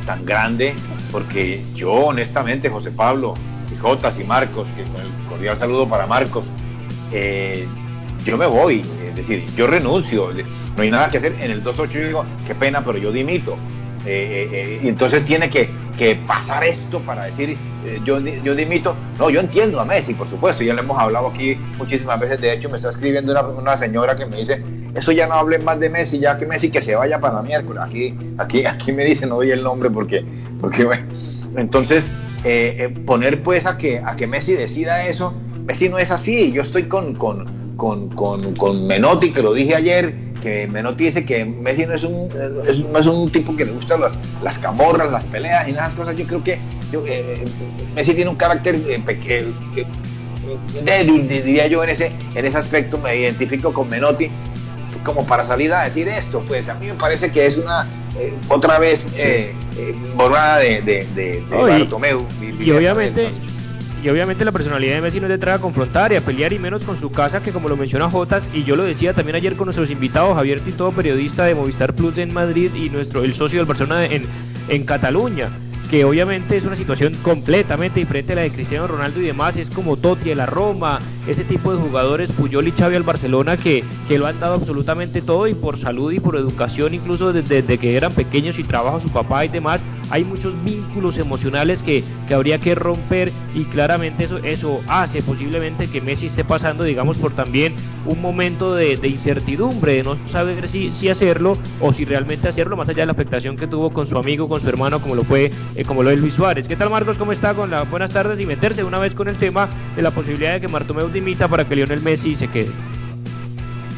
tan 0.06 0.24
grande, 0.24 0.74
porque 1.10 1.62
yo 1.74 1.92
honestamente, 1.92 2.68
José 2.68 2.90
Pablo, 2.90 3.34
Jotas 3.80 4.18
y 4.20 4.24
Marcos, 4.24 4.68
que 4.76 4.84
con 4.84 5.00
el 5.00 5.12
cordial 5.28 5.58
saludo 5.58 5.88
para 5.88 6.06
Marcos, 6.06 6.44
eh, 7.10 7.66
yo 8.24 8.38
me 8.38 8.46
voy, 8.46 8.82
es 9.04 9.16
decir, 9.16 9.46
yo 9.56 9.66
renuncio, 9.66 10.30
no 10.76 10.82
hay 10.82 10.90
nada 10.90 11.10
que 11.10 11.18
hacer. 11.18 11.36
En 11.40 11.50
el 11.50 11.62
2.8 11.62 11.88
yo 11.88 12.06
digo, 12.06 12.24
qué 12.46 12.54
pena, 12.54 12.84
pero 12.84 12.98
yo 12.98 13.10
dimito. 13.10 13.56
Eh, 14.04 14.48
eh, 14.52 14.80
y 14.82 14.88
entonces 14.88 15.24
tiene 15.24 15.48
que, 15.48 15.68
que, 15.96 16.16
pasar 16.16 16.64
esto 16.64 17.00
para 17.00 17.26
decir, 17.26 17.56
yo, 18.04 18.18
yo 18.18 18.54
dimito. 18.54 18.94
No, 19.18 19.30
yo 19.30 19.40
entiendo 19.40 19.80
a 19.80 19.84
Messi, 19.84 20.14
por 20.14 20.28
supuesto, 20.28 20.64
ya 20.64 20.74
le 20.74 20.80
hemos 20.80 20.98
hablado 20.98 21.28
aquí 21.28 21.56
muchísimas 21.78 22.18
veces. 22.18 22.40
De 22.40 22.52
hecho, 22.52 22.68
me 22.68 22.76
está 22.76 22.90
escribiendo 22.90 23.32
una, 23.32 23.42
una 23.42 23.76
señora 23.76 24.16
que 24.16 24.26
me 24.26 24.38
dice, 24.38 24.62
eso 24.94 25.12
ya 25.12 25.26
no 25.26 25.34
hablen 25.34 25.64
más 25.64 25.80
de 25.80 25.88
Messi, 25.88 26.18
ya 26.18 26.36
que 26.36 26.46
Messi 26.46 26.70
que 26.70 26.82
se 26.82 26.94
vaya 26.94 27.18
para 27.18 27.42
miércoles. 27.42 27.82
Aquí, 27.82 28.14
aquí, 28.38 28.66
aquí 28.66 28.92
me 28.92 29.04
dicen, 29.04 29.30
no 29.30 29.36
doy 29.36 29.50
el 29.50 29.62
nombre 29.62 29.90
porque, 29.90 30.24
porque 30.60 30.84
bueno. 30.84 31.04
Entonces, 31.56 32.10
eh, 32.44 32.76
eh, 32.78 32.88
poner 33.06 33.42
pues 33.42 33.66
a 33.66 33.78
que, 33.78 33.98
a 33.98 34.16
que 34.16 34.26
Messi 34.26 34.54
decida 34.54 35.06
eso, 35.06 35.32
Messi 35.64 35.88
no 35.88 35.98
es 35.98 36.10
así. 36.10 36.52
Yo 36.52 36.62
estoy 36.62 36.84
con, 36.84 37.14
con, 37.14 37.46
con, 37.76 38.08
con, 38.08 38.86
Menotti, 38.86 39.32
que 39.32 39.42
lo 39.42 39.54
dije 39.54 39.74
ayer, 39.74 40.14
que 40.42 40.66
Menotti 40.66 41.04
dice 41.04 41.24
que 41.24 41.44
Messi 41.44 41.86
no 41.86 41.94
es 41.94 42.02
un, 42.02 42.28
no 42.92 42.98
es 42.98 43.06
un 43.06 43.30
tipo 43.30 43.56
que 43.56 43.64
le 43.64 43.72
gusta 43.72 43.96
las, 43.96 44.12
las 44.42 44.58
camorras, 44.58 45.10
las 45.10 45.24
peleas 45.24 45.68
y 45.68 45.72
esas 45.72 45.94
cosas. 45.94 46.16
Yo 46.16 46.26
creo 46.26 46.42
que 46.42 46.58
eh, 46.92 47.44
Messi 47.94 48.14
tiene 48.14 48.30
un 48.30 48.36
carácter 48.36 48.78
débil, 50.84 51.28
diría 51.28 51.66
yo, 51.66 51.82
en 51.84 51.90
ese, 51.90 52.12
en 52.34 52.44
ese 52.44 52.58
aspecto. 52.58 52.98
Me 52.98 53.16
identifico 53.16 53.72
con 53.72 53.88
Menotti 53.88 54.30
como 55.04 55.26
para 55.26 55.44
salir 55.46 55.72
a 55.72 55.84
decir 55.84 56.06
esto, 56.08 56.44
pues 56.46 56.68
a 56.68 56.74
mí 56.74 56.86
me 56.86 56.94
parece 56.94 57.32
que 57.32 57.46
es 57.46 57.56
una 57.56 57.88
eh, 58.18 58.32
otra 58.48 58.78
vez 58.78 59.04
eh, 59.16 59.52
eh 59.76 59.94
de, 60.60 60.82
de, 60.82 61.06
de, 61.14 61.42
Bartomeu. 61.50 62.24
Y, 62.60 62.70
obviamente 62.70 63.28
y 64.02 64.08
obviamente 64.08 64.44
la 64.44 64.52
personalidad 64.52 64.96
de 64.96 65.00
Messi 65.00 65.20
no 65.20 65.28
es 65.28 65.40
de 65.40 65.50
a 65.50 65.58
confrontar 65.58 66.12
y 66.12 66.16
a 66.16 66.20
pelear 66.20 66.52
y 66.52 66.58
menos 66.58 66.84
con 66.84 66.96
su 66.96 67.12
casa 67.12 67.42
que 67.42 67.52
como 67.52 67.68
lo 67.68 67.76
menciona 67.76 68.10
Jotas 68.10 68.48
y 68.52 68.64
yo 68.64 68.74
lo 68.74 68.82
decía 68.82 69.14
también 69.14 69.36
ayer 69.36 69.54
con 69.54 69.66
nuestros 69.66 69.90
invitados 69.90 70.34
Javier 70.34 70.60
Tito 70.60 70.90
periodista 70.90 71.44
de 71.44 71.54
Movistar 71.54 71.94
Plus 71.94 72.18
en 72.18 72.34
Madrid 72.34 72.74
y 72.74 72.90
nuestro 72.90 73.22
el 73.22 73.34
socio 73.34 73.60
del 73.60 73.66
Barcelona 73.66 74.04
en, 74.06 74.26
en 74.68 74.84
Cataluña 74.84 75.50
que 75.92 76.04
obviamente 76.06 76.56
es 76.56 76.64
una 76.64 76.74
situación 76.74 77.14
completamente 77.22 78.00
diferente 78.00 78.32
a 78.32 78.36
la 78.36 78.42
de 78.42 78.50
Cristiano 78.50 78.86
Ronaldo 78.86 79.20
y 79.20 79.26
demás, 79.26 79.58
es 79.58 79.68
como 79.68 79.98
Totti 79.98 80.32
a 80.32 80.34
la 80.34 80.46
Roma, 80.46 81.00
ese 81.26 81.44
tipo 81.44 81.72
de 81.72 81.80
jugadores, 81.80 82.30
Puyol 82.32 82.68
y 82.68 82.72
Xavi 82.72 82.96
al 82.96 83.02
Barcelona, 83.02 83.56
que, 83.56 83.84
que 84.08 84.18
lo 84.18 84.26
han 84.26 84.40
dado 84.40 84.54
absolutamente 84.54 85.22
todo 85.22 85.46
y 85.46 85.54
por 85.54 85.78
salud 85.78 86.12
y 86.12 86.20
por 86.20 86.36
educación, 86.36 86.94
incluso 86.94 87.32
desde, 87.32 87.78
que 87.78 87.96
eran 87.96 88.12
pequeños 88.12 88.58
y 88.58 88.64
trabaja 88.64 89.00
su 89.00 89.08
papá 89.08 89.44
y 89.44 89.48
demás, 89.48 89.82
hay 90.10 90.24
muchos 90.24 90.52
vínculos 90.64 91.18
emocionales 91.18 91.82
que, 91.82 92.04
que 92.28 92.34
habría 92.34 92.58
que 92.58 92.74
romper 92.74 93.32
y 93.54 93.64
claramente 93.64 94.24
eso, 94.24 94.38
eso 94.38 94.80
hace 94.88 95.22
posiblemente 95.22 95.88
que 95.88 96.00
Messi 96.00 96.26
esté 96.26 96.44
pasando, 96.44 96.84
digamos, 96.84 97.16
por 97.16 97.32
también 97.32 97.74
un 98.04 98.20
momento 98.20 98.74
de, 98.74 98.98
incertidumbre, 99.04 99.96
de 99.96 100.02
no 100.02 100.16
saber 100.28 100.68
si, 100.68 100.90
si 100.90 101.08
hacerlo 101.08 101.56
o 101.80 101.92
si 101.92 102.04
realmente 102.04 102.48
hacerlo, 102.48 102.76
más 102.76 102.88
allá 102.88 103.02
de 103.02 103.06
la 103.06 103.12
afectación 103.12 103.56
que 103.56 103.66
tuvo 103.66 103.90
con 103.90 104.06
su 104.06 104.18
amigo, 104.18 104.48
con 104.48 104.60
su 104.60 104.68
hermano, 104.68 105.00
como 105.00 105.14
lo 105.14 105.24
fue 105.24 105.52
como 105.86 106.02
lo 106.02 106.10
de 106.10 106.16
Luis 106.16 106.34
Suárez. 106.34 106.68
¿Qué 106.68 106.76
tal 106.76 106.90
Marcos? 106.90 107.18
¿Cómo 107.18 107.32
está? 107.32 107.54
Con 107.54 107.70
las 107.70 107.88
buenas 107.90 108.10
tardes 108.10 108.40
y 108.40 108.46
meterse 108.46 108.84
una 108.84 108.98
vez 108.98 109.14
con 109.14 109.28
el 109.28 109.36
tema 109.36 109.68
de 109.96 110.02
la 110.02 110.10
posibilidad 110.10 110.54
de 110.54 110.60
que 110.60 110.68
Martomeu 110.68 111.11
dimita 111.12 111.48
para 111.48 111.66
que 111.66 111.76
Lionel 111.76 112.02
Messi 112.02 112.34
se 112.34 112.48
quede. 112.48 112.70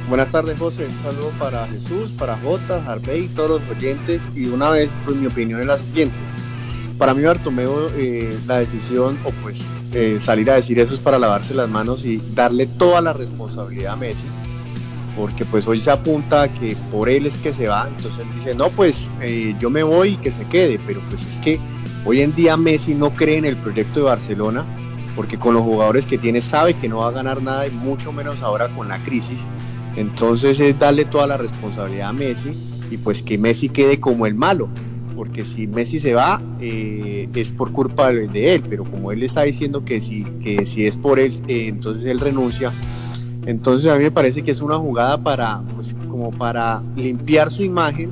Buenas 0.08 0.30
tardes 0.30 0.58
José, 0.58 0.86
un 0.86 1.02
saludo 1.02 1.30
para 1.38 1.66
Jesús, 1.68 2.10
para 2.18 2.36
Jota, 2.38 2.82
Harvey 2.86 3.24
y 3.24 3.28
todos 3.28 3.62
los 3.62 3.76
oyentes. 3.76 4.28
Y 4.34 4.46
una 4.46 4.70
vez 4.70 4.90
pues 5.04 5.16
mi 5.16 5.26
opinión 5.26 5.60
es 5.60 5.66
la 5.66 5.78
siguiente. 5.78 6.16
Para 6.98 7.14
mí 7.14 7.22
Bartomeu 7.22 7.90
eh, 7.96 8.38
la 8.46 8.58
decisión 8.58 9.18
o 9.24 9.30
pues 9.42 9.58
eh, 9.92 10.18
salir 10.20 10.50
a 10.50 10.56
decir 10.56 10.78
eso 10.78 10.94
es 10.94 11.00
para 11.00 11.18
lavarse 11.18 11.54
las 11.54 11.68
manos 11.68 12.04
y 12.04 12.20
darle 12.34 12.66
toda 12.66 13.00
la 13.00 13.12
responsabilidad 13.12 13.94
a 13.94 13.96
Messi 13.96 14.24
porque 15.16 15.44
pues 15.44 15.66
hoy 15.66 15.80
se 15.80 15.90
apunta 15.90 16.52
que 16.52 16.76
por 16.90 17.08
él 17.08 17.26
es 17.26 17.36
que 17.38 17.52
se 17.52 17.68
va, 17.68 17.88
entonces 17.88 18.20
él 18.20 18.26
dice, 18.34 18.54
no, 18.54 18.68
pues 18.70 19.08
eh, 19.20 19.54
yo 19.58 19.70
me 19.70 19.82
voy 19.82 20.10
y 20.10 20.16
que 20.16 20.32
se 20.32 20.44
quede, 20.46 20.80
pero 20.86 21.00
pues 21.08 21.22
es 21.26 21.38
que 21.38 21.60
hoy 22.04 22.20
en 22.20 22.34
día 22.34 22.56
Messi 22.56 22.94
no 22.94 23.10
cree 23.10 23.36
en 23.36 23.44
el 23.44 23.56
proyecto 23.56 24.00
de 24.00 24.06
Barcelona, 24.06 24.64
porque 25.16 25.38
con 25.38 25.54
los 25.54 25.62
jugadores 25.62 26.06
que 26.06 26.18
tiene 26.18 26.40
sabe 26.40 26.74
que 26.74 26.88
no 26.88 26.98
va 26.98 27.08
a 27.08 27.12
ganar 27.12 27.42
nada 27.42 27.66
y 27.66 27.70
mucho 27.70 28.12
menos 28.12 28.42
ahora 28.42 28.68
con 28.68 28.88
la 28.88 28.98
crisis, 29.04 29.42
entonces 29.96 30.58
es 30.60 30.78
darle 30.78 31.04
toda 31.04 31.26
la 31.26 31.36
responsabilidad 31.36 32.08
a 32.08 32.12
Messi 32.12 32.50
y 32.90 32.96
pues 32.96 33.22
que 33.22 33.38
Messi 33.38 33.68
quede 33.68 34.00
como 34.00 34.26
el 34.26 34.34
malo, 34.34 34.68
porque 35.16 35.44
si 35.44 35.66
Messi 35.66 36.00
se 36.00 36.14
va 36.14 36.42
eh, 36.60 37.28
es 37.34 37.52
por 37.52 37.70
culpa 37.72 38.10
de 38.10 38.54
él, 38.54 38.62
pero 38.68 38.84
como 38.84 39.12
él 39.12 39.22
está 39.22 39.42
diciendo 39.42 39.84
que 39.84 40.00
si, 40.00 40.24
que 40.42 40.66
si 40.66 40.86
es 40.86 40.96
por 40.96 41.18
él, 41.18 41.32
eh, 41.48 41.68
entonces 41.68 42.04
él 42.08 42.18
renuncia, 42.20 42.72
entonces 43.46 43.90
a 43.90 43.96
mí 43.96 44.04
me 44.04 44.10
parece 44.10 44.42
que 44.42 44.50
es 44.50 44.60
una 44.60 44.76
jugada 44.76 45.18
para, 45.18 45.62
pues, 45.74 45.94
como 46.08 46.30
para 46.30 46.82
limpiar 46.96 47.50
su 47.50 47.62
imagen, 47.62 48.10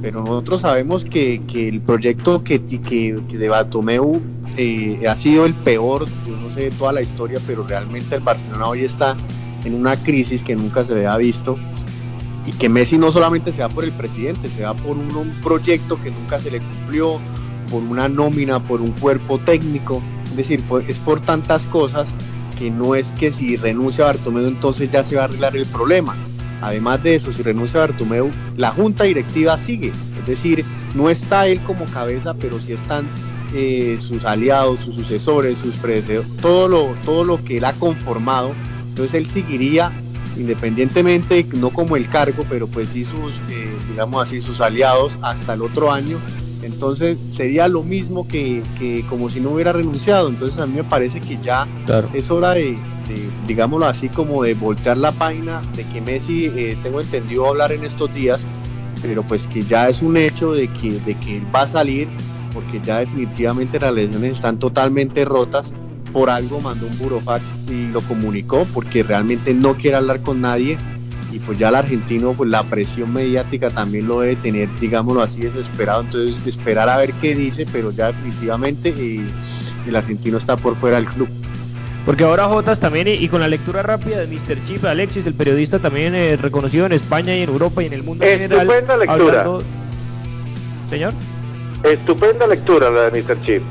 pero 0.00 0.20
nosotros 0.20 0.62
sabemos 0.62 1.04
que, 1.04 1.40
el 1.54 1.80
proyecto 1.80 2.42
que, 2.42 2.60
que, 2.62 3.12
de 3.12 3.48
Batomeu 3.48 4.20
eh, 4.56 5.06
ha 5.08 5.16
sido 5.16 5.46
el 5.46 5.54
peor, 5.54 6.06
yo 6.26 6.36
no 6.36 6.50
sé 6.50 6.70
toda 6.70 6.92
la 6.92 7.02
historia, 7.02 7.40
pero 7.46 7.66
realmente 7.66 8.14
el 8.16 8.22
Barcelona 8.22 8.68
hoy 8.68 8.84
está 8.84 9.16
en 9.64 9.74
una 9.74 9.96
crisis 9.96 10.42
que 10.42 10.56
nunca 10.56 10.84
se 10.84 10.92
había 10.92 11.16
visto 11.16 11.56
y 12.46 12.52
que 12.52 12.68
Messi 12.68 12.98
no 12.98 13.12
solamente 13.12 13.52
se 13.52 13.62
va 13.62 13.68
por 13.68 13.84
el 13.84 13.92
presidente, 13.92 14.48
se 14.50 14.62
va 14.62 14.74
por 14.74 14.96
un, 14.96 15.34
proyecto 15.42 16.00
que 16.02 16.10
nunca 16.10 16.40
se 16.40 16.50
le 16.50 16.60
cumplió, 16.60 17.20
por 17.70 17.82
una 17.82 18.08
nómina, 18.08 18.60
por 18.60 18.80
un 18.80 18.90
cuerpo 18.92 19.38
técnico, 19.38 20.02
es 20.24 20.36
decir, 20.36 20.62
pues, 20.68 20.88
es 20.88 20.98
por 20.98 21.20
tantas 21.20 21.66
cosas 21.66 22.08
que 22.58 22.70
no 22.70 22.94
es 22.94 23.12
que 23.12 23.30
si 23.30 23.56
renuncia 23.56 24.04
a 24.04 24.08
Bartomeu 24.08 24.46
entonces 24.46 24.90
ya 24.90 25.04
se 25.04 25.16
va 25.16 25.22
a 25.22 25.24
arreglar 25.26 25.56
el 25.56 25.66
problema. 25.66 26.16
Además 26.62 27.02
de 27.02 27.14
eso, 27.14 27.32
si 27.32 27.42
renuncia 27.42 27.82
a 27.82 27.86
Bartomeu, 27.86 28.30
la 28.56 28.70
junta 28.70 29.04
directiva 29.04 29.56
sigue. 29.56 29.92
Es 30.18 30.26
decir, 30.26 30.64
no 30.94 31.08
está 31.08 31.46
él 31.46 31.62
como 31.62 31.86
cabeza, 31.86 32.34
pero 32.34 32.60
sí 32.60 32.72
están 32.72 33.06
eh, 33.54 33.98
sus 34.00 34.24
aliados, 34.24 34.80
sus 34.80 34.94
sucesores, 34.94 35.58
sus 35.58 35.74
predecesores, 35.76 36.36
todo 36.40 36.68
lo, 36.68 36.94
todo 37.04 37.24
lo 37.24 37.44
que 37.44 37.58
él 37.58 37.64
ha 37.64 37.72
conformado. 37.74 38.52
Entonces 38.88 39.14
él 39.14 39.26
seguiría 39.26 39.92
independientemente, 40.36 41.46
no 41.54 41.70
como 41.70 41.96
el 41.96 42.08
cargo, 42.08 42.44
pero 42.48 42.66
pues 42.66 42.88
sí 42.90 43.04
sus, 43.04 43.34
eh, 43.50 43.76
digamos 43.88 44.22
así, 44.22 44.40
sus 44.40 44.60
aliados 44.60 45.18
hasta 45.22 45.54
el 45.54 45.62
otro 45.62 45.92
año. 45.92 46.18
Entonces 46.62 47.18
sería 47.30 47.68
lo 47.68 47.82
mismo 47.82 48.28
que, 48.28 48.62
que, 48.78 49.04
como 49.08 49.30
si 49.30 49.40
no 49.40 49.50
hubiera 49.50 49.72
renunciado. 49.72 50.28
Entonces 50.28 50.58
a 50.58 50.66
mí 50.66 50.74
me 50.76 50.84
parece 50.84 51.20
que 51.20 51.38
ya 51.42 51.66
es 52.14 52.30
hora 52.30 52.52
de, 52.52 52.76
digámoslo 53.46 53.86
así, 53.86 54.08
como 54.08 54.42
de 54.42 54.54
voltear 54.54 54.96
la 54.96 55.12
página 55.12 55.62
de 55.74 55.84
que 55.84 56.00
Messi, 56.00 56.46
eh, 56.46 56.76
tengo 56.82 57.00
entendido 57.00 57.48
hablar 57.48 57.72
en 57.72 57.84
estos 57.84 58.12
días, 58.12 58.44
pero 59.02 59.22
pues 59.22 59.46
que 59.46 59.62
ya 59.62 59.88
es 59.88 60.02
un 60.02 60.16
hecho 60.16 60.52
de 60.52 60.68
que, 60.68 60.92
de 61.00 61.14
que 61.14 61.38
él 61.38 61.46
va 61.54 61.62
a 61.62 61.66
salir, 61.66 62.08
porque 62.52 62.80
ya 62.80 62.98
definitivamente 62.98 63.78
las 63.78 63.94
lesiones 63.94 64.32
están 64.32 64.58
totalmente 64.58 65.24
rotas 65.24 65.72
por 66.12 66.30
algo 66.30 66.60
mandó 66.60 66.86
un 66.86 66.98
burofax 66.98 67.44
y 67.68 67.88
lo 67.88 68.00
comunicó 68.02 68.66
porque 68.74 69.02
realmente 69.02 69.54
no 69.54 69.74
quiere 69.74 69.96
hablar 69.96 70.20
con 70.20 70.40
nadie 70.40 70.76
y 71.32 71.38
pues 71.38 71.58
ya 71.58 71.68
el 71.68 71.76
argentino 71.76 72.32
pues 72.32 72.50
la 72.50 72.64
presión 72.64 73.12
mediática 73.12 73.70
también 73.70 74.08
lo 74.08 74.20
debe 74.20 74.36
tener 74.36 74.68
digámoslo 74.80 75.22
así 75.22 75.42
desesperado 75.42 76.02
entonces 76.02 76.44
esperar 76.46 76.88
a 76.88 76.96
ver 76.96 77.12
qué 77.14 77.34
dice 77.34 77.66
pero 77.70 77.92
ya 77.92 78.08
definitivamente 78.08 78.94
eh, 78.96 79.24
el 79.86 79.96
argentino 79.96 80.38
está 80.38 80.56
por 80.56 80.76
fuera 80.76 80.96
del 80.96 81.06
club 81.06 81.28
porque 82.06 82.24
ahora 82.24 82.46
Jotas 82.46 82.80
también, 82.80 83.08
y, 83.08 83.28
con 83.28 83.40
la 83.40 83.48
lectura 83.48 83.82
rápida 83.82 84.18
de 84.18 84.26
Mr. 84.26 84.62
Chip 84.64 84.84
Alexis, 84.84 85.26
el 85.26 85.34
periodista 85.34 85.78
también 85.78 86.14
eh, 86.14 86.36
reconocido 86.36 86.86
en 86.86 86.92
España 86.92 87.36
y 87.36 87.42
en 87.42 87.50
Europa 87.50 87.82
y 87.82 87.86
en 87.86 87.92
el 87.92 88.02
mundo 88.02 88.24
en 88.24 88.38
general. 88.38 88.60
Estupenda 88.62 88.96
lectura. 88.96 89.46
Señor. 90.88 91.12
Estupenda 91.84 92.46
lectura 92.46 92.90
la 92.90 93.08
de 93.08 93.22
Mr. 93.22 93.42
Chip. 93.42 93.62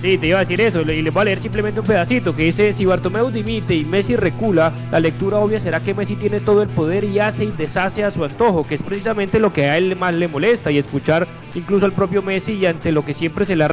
Sí, 0.00 0.16
te 0.16 0.28
iba 0.28 0.38
a 0.38 0.40
decir 0.42 0.60
eso, 0.60 0.82
y 0.82 1.02
les 1.02 1.12
voy 1.12 1.22
a 1.22 1.24
leer 1.24 1.42
simplemente 1.42 1.80
un 1.80 1.86
pedacito 1.86 2.34
que 2.34 2.44
dice, 2.44 2.72
si 2.72 2.86
Bartomeu 2.86 3.30
dimite 3.30 3.74
y 3.74 3.84
Messi 3.84 4.14
recula, 4.14 4.72
la 4.92 5.00
lectura 5.00 5.38
obvia 5.38 5.58
será 5.58 5.80
que 5.80 5.92
Messi 5.92 6.14
tiene 6.14 6.38
todo 6.38 6.62
el 6.62 6.68
poder 6.68 7.02
y 7.02 7.18
hace 7.18 7.46
y 7.46 7.50
deshace 7.50 8.04
a 8.04 8.12
su 8.12 8.24
antojo, 8.24 8.64
que 8.64 8.76
es 8.76 8.82
precisamente 8.82 9.40
lo 9.40 9.52
que 9.52 9.64
a 9.64 9.76
él 9.76 9.96
más 9.96 10.14
le 10.14 10.28
molesta, 10.28 10.70
y 10.70 10.78
escuchar 10.78 11.26
incluso 11.54 11.84
al 11.84 11.92
propio 11.92 12.22
Messi 12.22 12.52
y 12.52 12.66
ante 12.66 12.92
lo 12.92 13.04
que 13.04 13.12
siempre 13.12 13.44
se 13.44 13.56
le 13.56 13.64
ha 13.64 13.70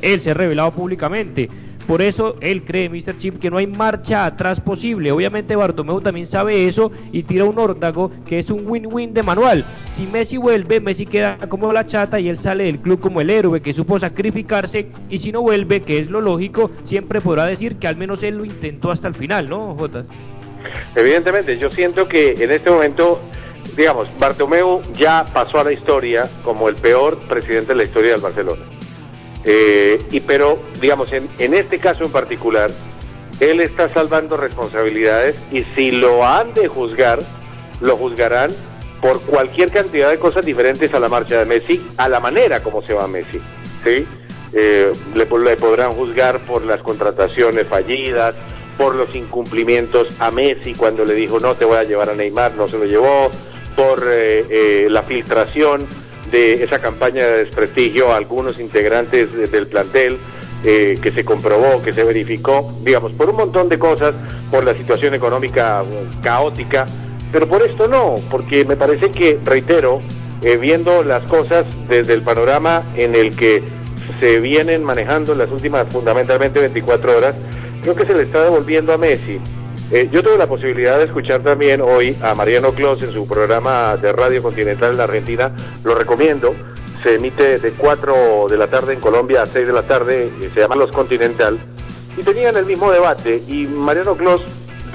él 0.00 0.20
se 0.20 0.30
ha 0.30 0.34
revelado 0.34 0.70
públicamente. 0.70 1.50
Por 1.86 2.00
eso 2.00 2.36
él 2.40 2.64
cree, 2.64 2.88
Mr. 2.88 3.18
Chip, 3.18 3.38
que 3.38 3.50
no 3.50 3.58
hay 3.58 3.66
marcha 3.66 4.24
atrás 4.24 4.60
posible. 4.60 5.12
Obviamente 5.12 5.56
Bartomeu 5.56 6.00
también 6.00 6.26
sabe 6.26 6.66
eso 6.66 6.90
y 7.12 7.22
tira 7.22 7.44
un 7.44 7.58
órdago 7.58 8.10
que 8.26 8.38
es 8.38 8.50
un 8.50 8.66
win-win 8.66 9.12
de 9.12 9.22
manual. 9.22 9.64
Si 9.94 10.06
Messi 10.06 10.36
vuelve, 10.36 10.80
Messi 10.80 11.06
queda 11.06 11.38
como 11.48 11.72
la 11.72 11.86
chata 11.86 12.18
y 12.18 12.28
él 12.28 12.38
sale 12.38 12.64
del 12.64 12.78
club 12.78 13.00
como 13.00 13.20
el 13.20 13.30
héroe 13.30 13.60
que 13.60 13.74
supo 13.74 13.98
sacrificarse. 13.98 14.88
Y 15.10 15.18
si 15.18 15.30
no 15.30 15.42
vuelve, 15.42 15.82
que 15.82 15.98
es 15.98 16.10
lo 16.10 16.20
lógico, 16.20 16.70
siempre 16.84 17.20
podrá 17.20 17.46
decir 17.46 17.76
que 17.76 17.86
al 17.86 17.96
menos 17.96 18.22
él 18.22 18.38
lo 18.38 18.44
intentó 18.44 18.90
hasta 18.90 19.08
el 19.08 19.14
final, 19.14 19.48
¿no, 19.48 19.74
Jota? 19.74 20.04
Evidentemente, 20.96 21.58
yo 21.58 21.70
siento 21.70 22.08
que 22.08 22.32
en 22.32 22.50
este 22.50 22.70
momento 22.70 23.20
digamos, 23.76 24.08
Bartomeu 24.18 24.82
ya 24.94 25.24
pasó 25.32 25.60
a 25.60 25.64
la 25.64 25.72
historia 25.72 26.28
como 26.42 26.68
el 26.68 26.76
peor 26.76 27.18
presidente 27.20 27.68
de 27.68 27.76
la 27.76 27.84
historia 27.84 28.12
del 28.12 28.20
Barcelona. 28.20 28.62
Eh, 29.44 30.02
y 30.10 30.20
pero, 30.20 30.58
digamos, 30.80 31.12
en, 31.12 31.28
en 31.38 31.54
este 31.54 31.78
caso 31.78 32.04
en 32.04 32.10
particular, 32.10 32.70
él 33.40 33.60
está 33.60 33.92
salvando 33.92 34.36
responsabilidades 34.36 35.36
y 35.52 35.64
si 35.74 35.90
lo 35.90 36.26
han 36.26 36.54
de 36.54 36.68
juzgar, 36.68 37.20
lo 37.80 37.96
juzgarán 37.96 38.52
por 39.00 39.20
cualquier 39.20 39.70
cantidad 39.70 40.10
de 40.10 40.18
cosas 40.18 40.46
diferentes 40.46 40.94
a 40.94 41.00
la 41.00 41.08
marcha 41.08 41.38
de 41.38 41.44
Messi, 41.44 41.84
a 41.98 42.08
la 42.08 42.20
manera 42.20 42.62
como 42.62 42.80
se 42.82 42.94
va 42.94 43.06
Messi, 43.06 43.38
¿sí? 43.84 44.06
Eh, 44.52 44.92
le, 45.14 45.26
le, 45.26 45.56
podrán 45.56 45.92
juzgar 45.92 46.38
por 46.40 46.64
las 46.64 46.80
contrataciones 46.80 47.66
fallidas, 47.66 48.34
por 48.78 48.94
los 48.94 49.14
incumplimientos 49.14 50.08
a 50.20 50.30
Messi 50.30 50.74
cuando 50.74 51.04
le 51.04 51.14
dijo 51.14 51.40
no 51.40 51.54
te 51.54 51.64
voy 51.64 51.76
a 51.76 51.84
llevar 51.84 52.08
a 52.08 52.14
Neymar, 52.14 52.54
no 52.54 52.68
se 52.68 52.78
lo 52.78 52.84
llevó, 52.84 53.30
por 53.76 54.04
eh, 54.10 54.46
eh 54.48 54.86
la 54.88 55.02
filtración 55.02 55.86
de 56.30 56.64
esa 56.64 56.78
campaña 56.78 57.24
de 57.26 57.44
desprestigio 57.44 58.12
a 58.12 58.16
algunos 58.16 58.58
integrantes 58.58 59.32
del 59.50 59.66
plantel 59.66 60.18
eh, 60.64 60.98
que 61.02 61.10
se 61.10 61.24
comprobó, 61.24 61.82
que 61.82 61.92
se 61.92 62.04
verificó, 62.04 62.72
digamos, 62.82 63.12
por 63.12 63.28
un 63.28 63.36
montón 63.36 63.68
de 63.68 63.78
cosas, 63.78 64.14
por 64.50 64.64
la 64.64 64.74
situación 64.74 65.14
económica 65.14 65.84
caótica, 66.22 66.86
pero 67.32 67.48
por 67.48 67.62
esto 67.62 67.88
no, 67.88 68.14
porque 68.30 68.64
me 68.64 68.76
parece 68.76 69.10
que, 69.10 69.38
reitero, 69.44 70.00
eh, 70.42 70.56
viendo 70.56 71.02
las 71.02 71.22
cosas 71.24 71.66
desde 71.88 72.14
el 72.14 72.22
panorama 72.22 72.82
en 72.96 73.14
el 73.14 73.36
que 73.36 73.62
se 74.20 74.40
vienen 74.40 74.84
manejando 74.84 75.34
las 75.34 75.50
últimas 75.50 75.86
fundamentalmente 75.90 76.60
24 76.60 77.18
horas, 77.18 77.34
creo 77.82 77.94
que 77.94 78.06
se 78.06 78.14
le 78.14 78.22
está 78.22 78.44
devolviendo 78.44 78.92
a 78.92 78.98
Messi 78.98 79.40
eh, 79.90 80.08
yo 80.10 80.22
tuve 80.22 80.38
la 80.38 80.46
posibilidad 80.46 80.98
de 80.98 81.04
escuchar 81.04 81.42
también 81.42 81.80
hoy 81.82 82.16
a 82.22 82.34
Mariano 82.34 82.72
Clos 82.72 83.02
en 83.02 83.12
su 83.12 83.26
programa 83.28 83.96
de 83.96 84.12
Radio 84.12 84.42
Continental 84.42 84.92
en 84.92 84.96
la 84.96 85.04
Argentina, 85.04 85.52
lo 85.84 85.94
recomiendo, 85.94 86.54
se 87.02 87.16
emite 87.16 87.58
de 87.58 87.70
4 87.72 88.46
de 88.48 88.56
la 88.56 88.66
tarde 88.68 88.94
en 88.94 89.00
Colombia 89.00 89.42
a 89.42 89.46
6 89.46 89.66
de 89.66 89.72
la 89.72 89.82
tarde, 89.82 90.30
eh, 90.40 90.50
se 90.54 90.60
llama 90.60 90.74
Los 90.74 90.90
Continental, 90.90 91.58
y 92.16 92.22
tenían 92.22 92.56
el 92.56 92.64
mismo 92.64 92.90
debate, 92.90 93.42
y 93.46 93.66
Mariano 93.66 94.16
Clos 94.16 94.42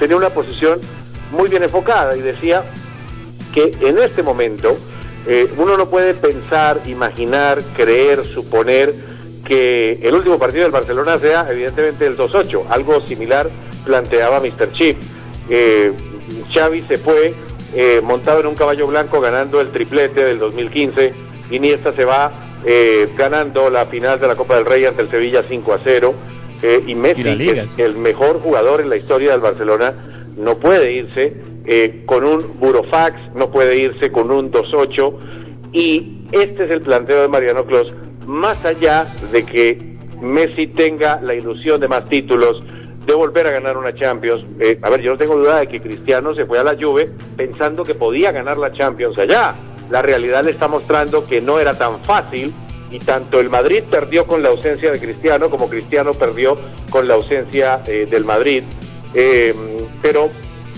tenía 0.00 0.16
una 0.16 0.30
posición 0.30 0.80
muy 1.30 1.48
bien 1.48 1.62
enfocada 1.62 2.16
y 2.16 2.20
decía 2.20 2.64
que 3.54 3.76
en 3.80 3.98
este 3.98 4.22
momento 4.22 4.76
eh, 5.26 5.48
uno 5.56 5.76
no 5.76 5.88
puede 5.88 6.14
pensar, 6.14 6.80
imaginar, 6.86 7.62
creer, 7.76 8.24
suponer 8.26 8.94
que 9.44 10.00
el 10.02 10.14
último 10.14 10.38
partido 10.38 10.64
del 10.64 10.72
Barcelona 10.72 11.18
sea 11.18 11.46
evidentemente 11.50 12.06
el 12.06 12.16
2-8, 12.16 12.64
algo 12.70 13.00
similar 13.06 13.50
planteaba 13.84 14.40
Mr. 14.40 14.72
Chip. 14.72 14.96
Eh, 15.48 15.92
Xavi 16.52 16.82
se 16.82 16.98
fue 16.98 17.34
eh, 17.74 18.00
montado 18.02 18.40
en 18.40 18.46
un 18.46 18.54
caballo 18.54 18.86
blanco 18.86 19.20
ganando 19.20 19.60
el 19.60 19.68
triplete 19.68 20.24
del 20.24 20.38
2015. 20.38 21.12
Iniesta 21.50 21.92
se 21.92 22.04
va 22.04 22.32
eh, 22.64 23.08
ganando 23.16 23.70
la 23.70 23.86
final 23.86 24.20
de 24.20 24.28
la 24.28 24.36
Copa 24.36 24.56
del 24.56 24.66
Rey 24.66 24.84
ante 24.84 25.02
el 25.02 25.10
Sevilla 25.10 25.44
5 25.48 25.72
a 25.72 25.80
0. 25.82 26.14
Eh, 26.62 26.84
y 26.86 26.94
Messi, 26.94 27.22
el 27.78 27.96
mejor 27.96 28.40
jugador 28.40 28.82
en 28.82 28.90
la 28.90 28.96
historia 28.96 29.32
del 29.32 29.40
Barcelona, 29.40 29.94
no 30.36 30.58
puede 30.58 30.92
irse 30.92 31.34
eh, 31.64 32.02
con 32.04 32.24
un 32.24 32.58
burofax, 32.58 33.34
no 33.34 33.50
puede 33.50 33.76
irse 33.76 34.12
con 34.12 34.30
un 34.30 34.50
2-8. 34.52 35.14
Y 35.72 36.26
este 36.32 36.64
es 36.64 36.70
el 36.70 36.82
planteo 36.82 37.22
de 37.22 37.28
Mariano 37.28 37.64
Clos, 37.64 37.92
más 38.26 38.62
allá 38.64 39.06
de 39.32 39.44
que 39.44 39.96
Messi 40.20 40.66
tenga 40.66 41.20
la 41.22 41.34
ilusión 41.34 41.80
de 41.80 41.88
más 41.88 42.08
títulos, 42.08 42.62
de 43.06 43.14
volver 43.14 43.46
a 43.46 43.50
ganar 43.50 43.76
una 43.76 43.94
Champions. 43.94 44.44
Eh, 44.60 44.78
a 44.82 44.90
ver, 44.90 45.00
yo 45.00 45.12
no 45.12 45.18
tengo 45.18 45.36
duda 45.36 45.60
de 45.60 45.68
que 45.68 45.80
Cristiano 45.80 46.34
se 46.34 46.44
fue 46.46 46.58
a 46.58 46.64
la 46.64 46.76
Juve 46.76 47.10
pensando 47.36 47.84
que 47.84 47.94
podía 47.94 48.32
ganar 48.32 48.58
la 48.58 48.72
Champions 48.72 49.18
allá. 49.18 49.54
La 49.90 50.02
realidad 50.02 50.44
le 50.44 50.52
está 50.52 50.68
mostrando 50.68 51.26
que 51.26 51.40
no 51.40 51.58
era 51.58 51.76
tan 51.76 52.02
fácil 52.04 52.52
y 52.90 52.98
tanto 52.98 53.40
el 53.40 53.50
Madrid 53.50 53.82
perdió 53.90 54.26
con 54.26 54.42
la 54.42 54.50
ausencia 54.50 54.90
de 54.90 54.98
Cristiano 54.98 55.48
como 55.48 55.68
Cristiano 55.68 56.12
perdió 56.12 56.58
con 56.90 57.08
la 57.08 57.14
ausencia 57.14 57.82
eh, 57.86 58.06
del 58.08 58.24
Madrid. 58.24 58.64
Eh, 59.14 59.54
pero 60.02 60.30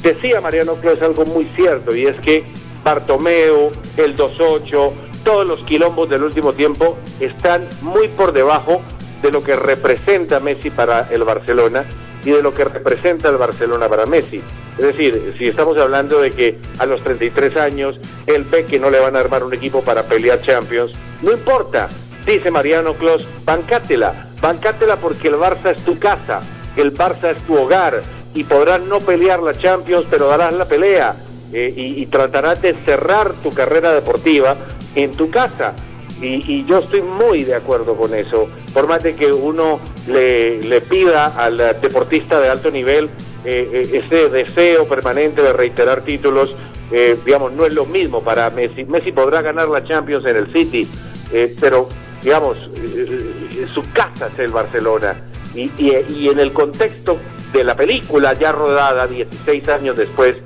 decía 0.03 0.41
Mariano 0.41 0.75
Clos 0.77 1.03
algo 1.03 1.25
muy 1.27 1.45
cierto 1.57 1.95
y 1.95 2.07
es 2.07 2.17
que 2.21 2.45
Bartomeu, 2.85 3.71
el 3.97 4.17
2-8, 4.17 4.93
todos 5.25 5.47
los 5.47 5.61
quilombos 5.65 6.09
del 6.09 6.23
último 6.23 6.53
tiempo 6.53 6.97
están 7.21 7.69
muy 7.81 8.09
por 8.09 8.33
debajo 8.33 8.83
de 9.23 9.31
lo 9.31 9.43
que 9.45 9.55
representa 9.55 10.41
Messi 10.41 10.71
para 10.71 11.09
el 11.11 11.23
Barcelona 11.23 11.85
y 12.25 12.31
de 12.31 12.43
lo 12.43 12.55
que 12.55 12.65
representa 12.65 13.29
el 13.29 13.37
Barcelona 13.37 13.89
para 13.89 14.07
Messi. 14.07 14.43
Es 14.79 14.85
decir, 14.85 15.35
si 15.39 15.49
estamos 15.49 15.77
hablando 15.79 16.21
de 16.21 16.31
que 16.31 16.59
a 16.79 16.87
los 16.87 17.03
33 17.03 17.57
años 17.57 17.99
él 18.27 18.45
ve 18.45 18.65
que 18.65 18.79
no 18.79 18.91
le 18.91 19.01
van 19.01 19.17
a 19.17 19.21
armar 19.21 19.45
un 19.45 19.55
equipo 19.55 19.83
para 19.83 20.05
pelear 20.05 20.41
Champions, 20.43 20.93
no 21.21 21.33
importa, 21.33 21.89
dice 22.27 22.51
Mariano 22.51 22.95
Clos, 22.95 23.27
bancátela, 23.45 24.29
bancátela 24.41 24.97
porque 24.97 25.29
el 25.29 25.35
Barça 25.35 25.73
es 25.77 25.85
tu 25.85 25.99
casa, 25.99 26.41
el 26.77 26.95
Barça 26.95 27.31
es 27.37 27.39
tu 27.45 27.57
hogar 27.57 28.03
y 28.35 28.45
podrás 28.45 28.81
no 28.81 29.01
pelear 29.01 29.43
la 29.43 29.57
Champions, 29.57 30.07
pero 30.11 30.29
darás 30.29 30.53
la 30.55 30.65
pelea 30.65 31.17
eh, 31.53 31.73
y, 31.77 32.03
y 32.03 32.07
tratarás 32.07 32.63
de 32.63 32.75
cerrar 32.87 33.33
tu 33.43 33.53
carrera 33.53 33.93
deportiva 33.93 34.57
en 34.95 35.13
tu 35.13 35.31
casa. 35.31 35.75
Y, 36.23 36.65
yo 36.67 36.79
estoy 36.79 37.03
muy 37.03 37.43
de 37.43 37.55
acuerdo 37.55 37.97
con 37.97 38.15
eso. 38.15 38.49
Por 38.73 38.87
más 38.87 39.03
de 39.03 39.17
que 39.17 39.33
uno 39.33 39.81
le, 40.07 40.81
pida 40.83 41.27
al 41.27 41.57
deportista 41.81 42.39
de 42.41 42.49
alto 42.49 42.71
nivel 42.71 43.07
eh, 43.45 43.69
eh, 43.73 44.05
ese 44.05 44.29
deseo 44.29 44.87
permanente 44.87 45.43
de 45.43 45.53
reiterar 45.53 46.03
títulos, 46.03 46.55
eh, 46.93 47.19
digamos, 47.25 47.53
no 47.53 47.67
es 47.67 47.73
lo 47.73 47.87
mismo 47.87 48.23
para 48.23 48.49
Messi. 48.51 48.85
Messi 48.85 49.11
podrá 49.11 49.43
ganar 49.43 49.69
la 49.69 49.85
Champions 49.85 50.25
en 50.27 50.37
el 50.37 50.53
City, 50.53 50.87
pero, 51.61 51.89
digamos, 52.23 52.57
su 53.75 53.83
casa 53.93 54.29
es 54.33 54.39
el 54.39 54.53
Barcelona. 54.53 55.17
Y, 55.55 55.71
y 55.79 56.29
en 56.29 56.39
el 56.39 56.53
contexto 56.53 57.19
de 57.53 57.65
la 57.65 57.75
película 57.75 58.35
ya 58.35 58.53
rodada 58.53 59.07
16 59.07 59.69
años 59.69 59.97
después, 59.97 60.37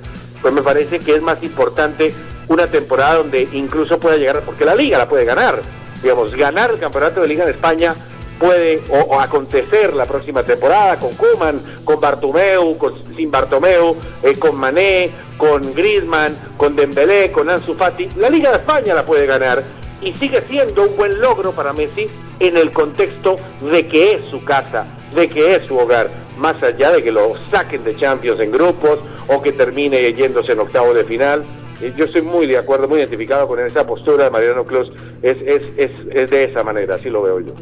pues 0.41 0.55
me 0.55 0.63
parece 0.63 1.01
que 1.01 1.17
es 1.17 1.23
más 1.23 1.43
importante 1.43 2.15
una 2.49 2.67
temporada 2.69 3.17
donde 3.17 3.49
incluso 3.53 3.99
pueda 3.99 4.17
llegar, 4.17 4.43
porque 4.43 4.65
la 4.65 4.75
liga 4.75 4.99
la 4.99 5.09
puede 5.09 5.25
ganar, 5.25 5.61
digamos, 6.03 6.35
ganar 6.35 6.71
el 6.71 6.79
campeonato 6.79 7.21
de 7.21 7.29
liga 7.29 7.45
en 7.45 7.51
España 7.51 7.95
puede 8.39 8.83
o, 8.91 9.19
acontecer 9.21 9.95
la 9.95 10.05
próxima 10.05 10.43
temporada 10.43 10.97
con 10.97 11.15
Kuman, 11.15 11.61
con 11.85 12.01
Bartomeu, 12.01 12.77
con, 12.77 12.95
sin 13.17 13.31
Bartomeu, 13.31 13.97
eh, 14.23 14.39
con 14.39 14.57
Mané, 14.57 15.11
con 15.37 15.75
Griezmann, 15.75 16.37
con 16.57 16.77
Dembélé, 16.77 17.33
con 17.33 17.49
Ansu 17.49 17.75
Fati. 17.75 18.11
La 18.17 18.29
Liga 18.29 18.51
de 18.51 18.57
España 18.59 18.95
la 18.95 19.05
puede 19.05 19.27
ganar 19.27 19.63
y 20.03 20.13
sigue 20.15 20.43
siendo 20.49 20.85
un 20.85 20.97
buen 20.97 21.21
logro 21.21 21.53
para 21.53 21.73
Messi 21.73 22.09
en 22.41 22.57
el 22.57 22.71
contexto 22.71 23.37
de 23.63 23.87
que 23.87 24.13
es 24.13 24.21
su 24.31 24.45
casa, 24.45 24.87
de 25.15 25.29
que 25.29 25.55
es 25.55 25.67
su 25.67 25.77
hogar, 25.77 26.11
más 26.37 26.63
allá 26.63 26.93
de 26.93 27.03
que 27.03 27.13
lo 27.13 27.35
saquen 27.51 27.85
de 27.85 27.97
Champions 27.97 28.41
en 28.41 28.53
grupos 28.53 28.99
o 29.29 29.41
que 29.41 29.53
termine 29.53 30.13
yéndose 30.13 30.53
en 30.53 30.61
octavo 30.61 30.93
de 30.93 31.05
final. 31.05 31.45
Eh, 31.81 31.93
yo 31.97 32.07
estoy 32.07 32.23
muy 32.23 32.47
de 32.47 32.59
acuerdo, 32.59 32.89
muy 32.89 32.99
identificado 32.99 33.47
con 33.47 33.61
esa 33.61 33.87
postura 33.87 34.25
de 34.25 34.31
Mariano 34.31 34.65
Clos, 34.65 34.91
es, 35.23 35.37
es, 35.47 35.63
es, 35.77 35.91
es 36.11 36.31
de 36.31 36.45
esa 36.45 36.63
manera, 36.63 36.95
así 36.95 37.11
lo 37.11 37.23
veo 37.23 37.41
yo. 37.41 37.55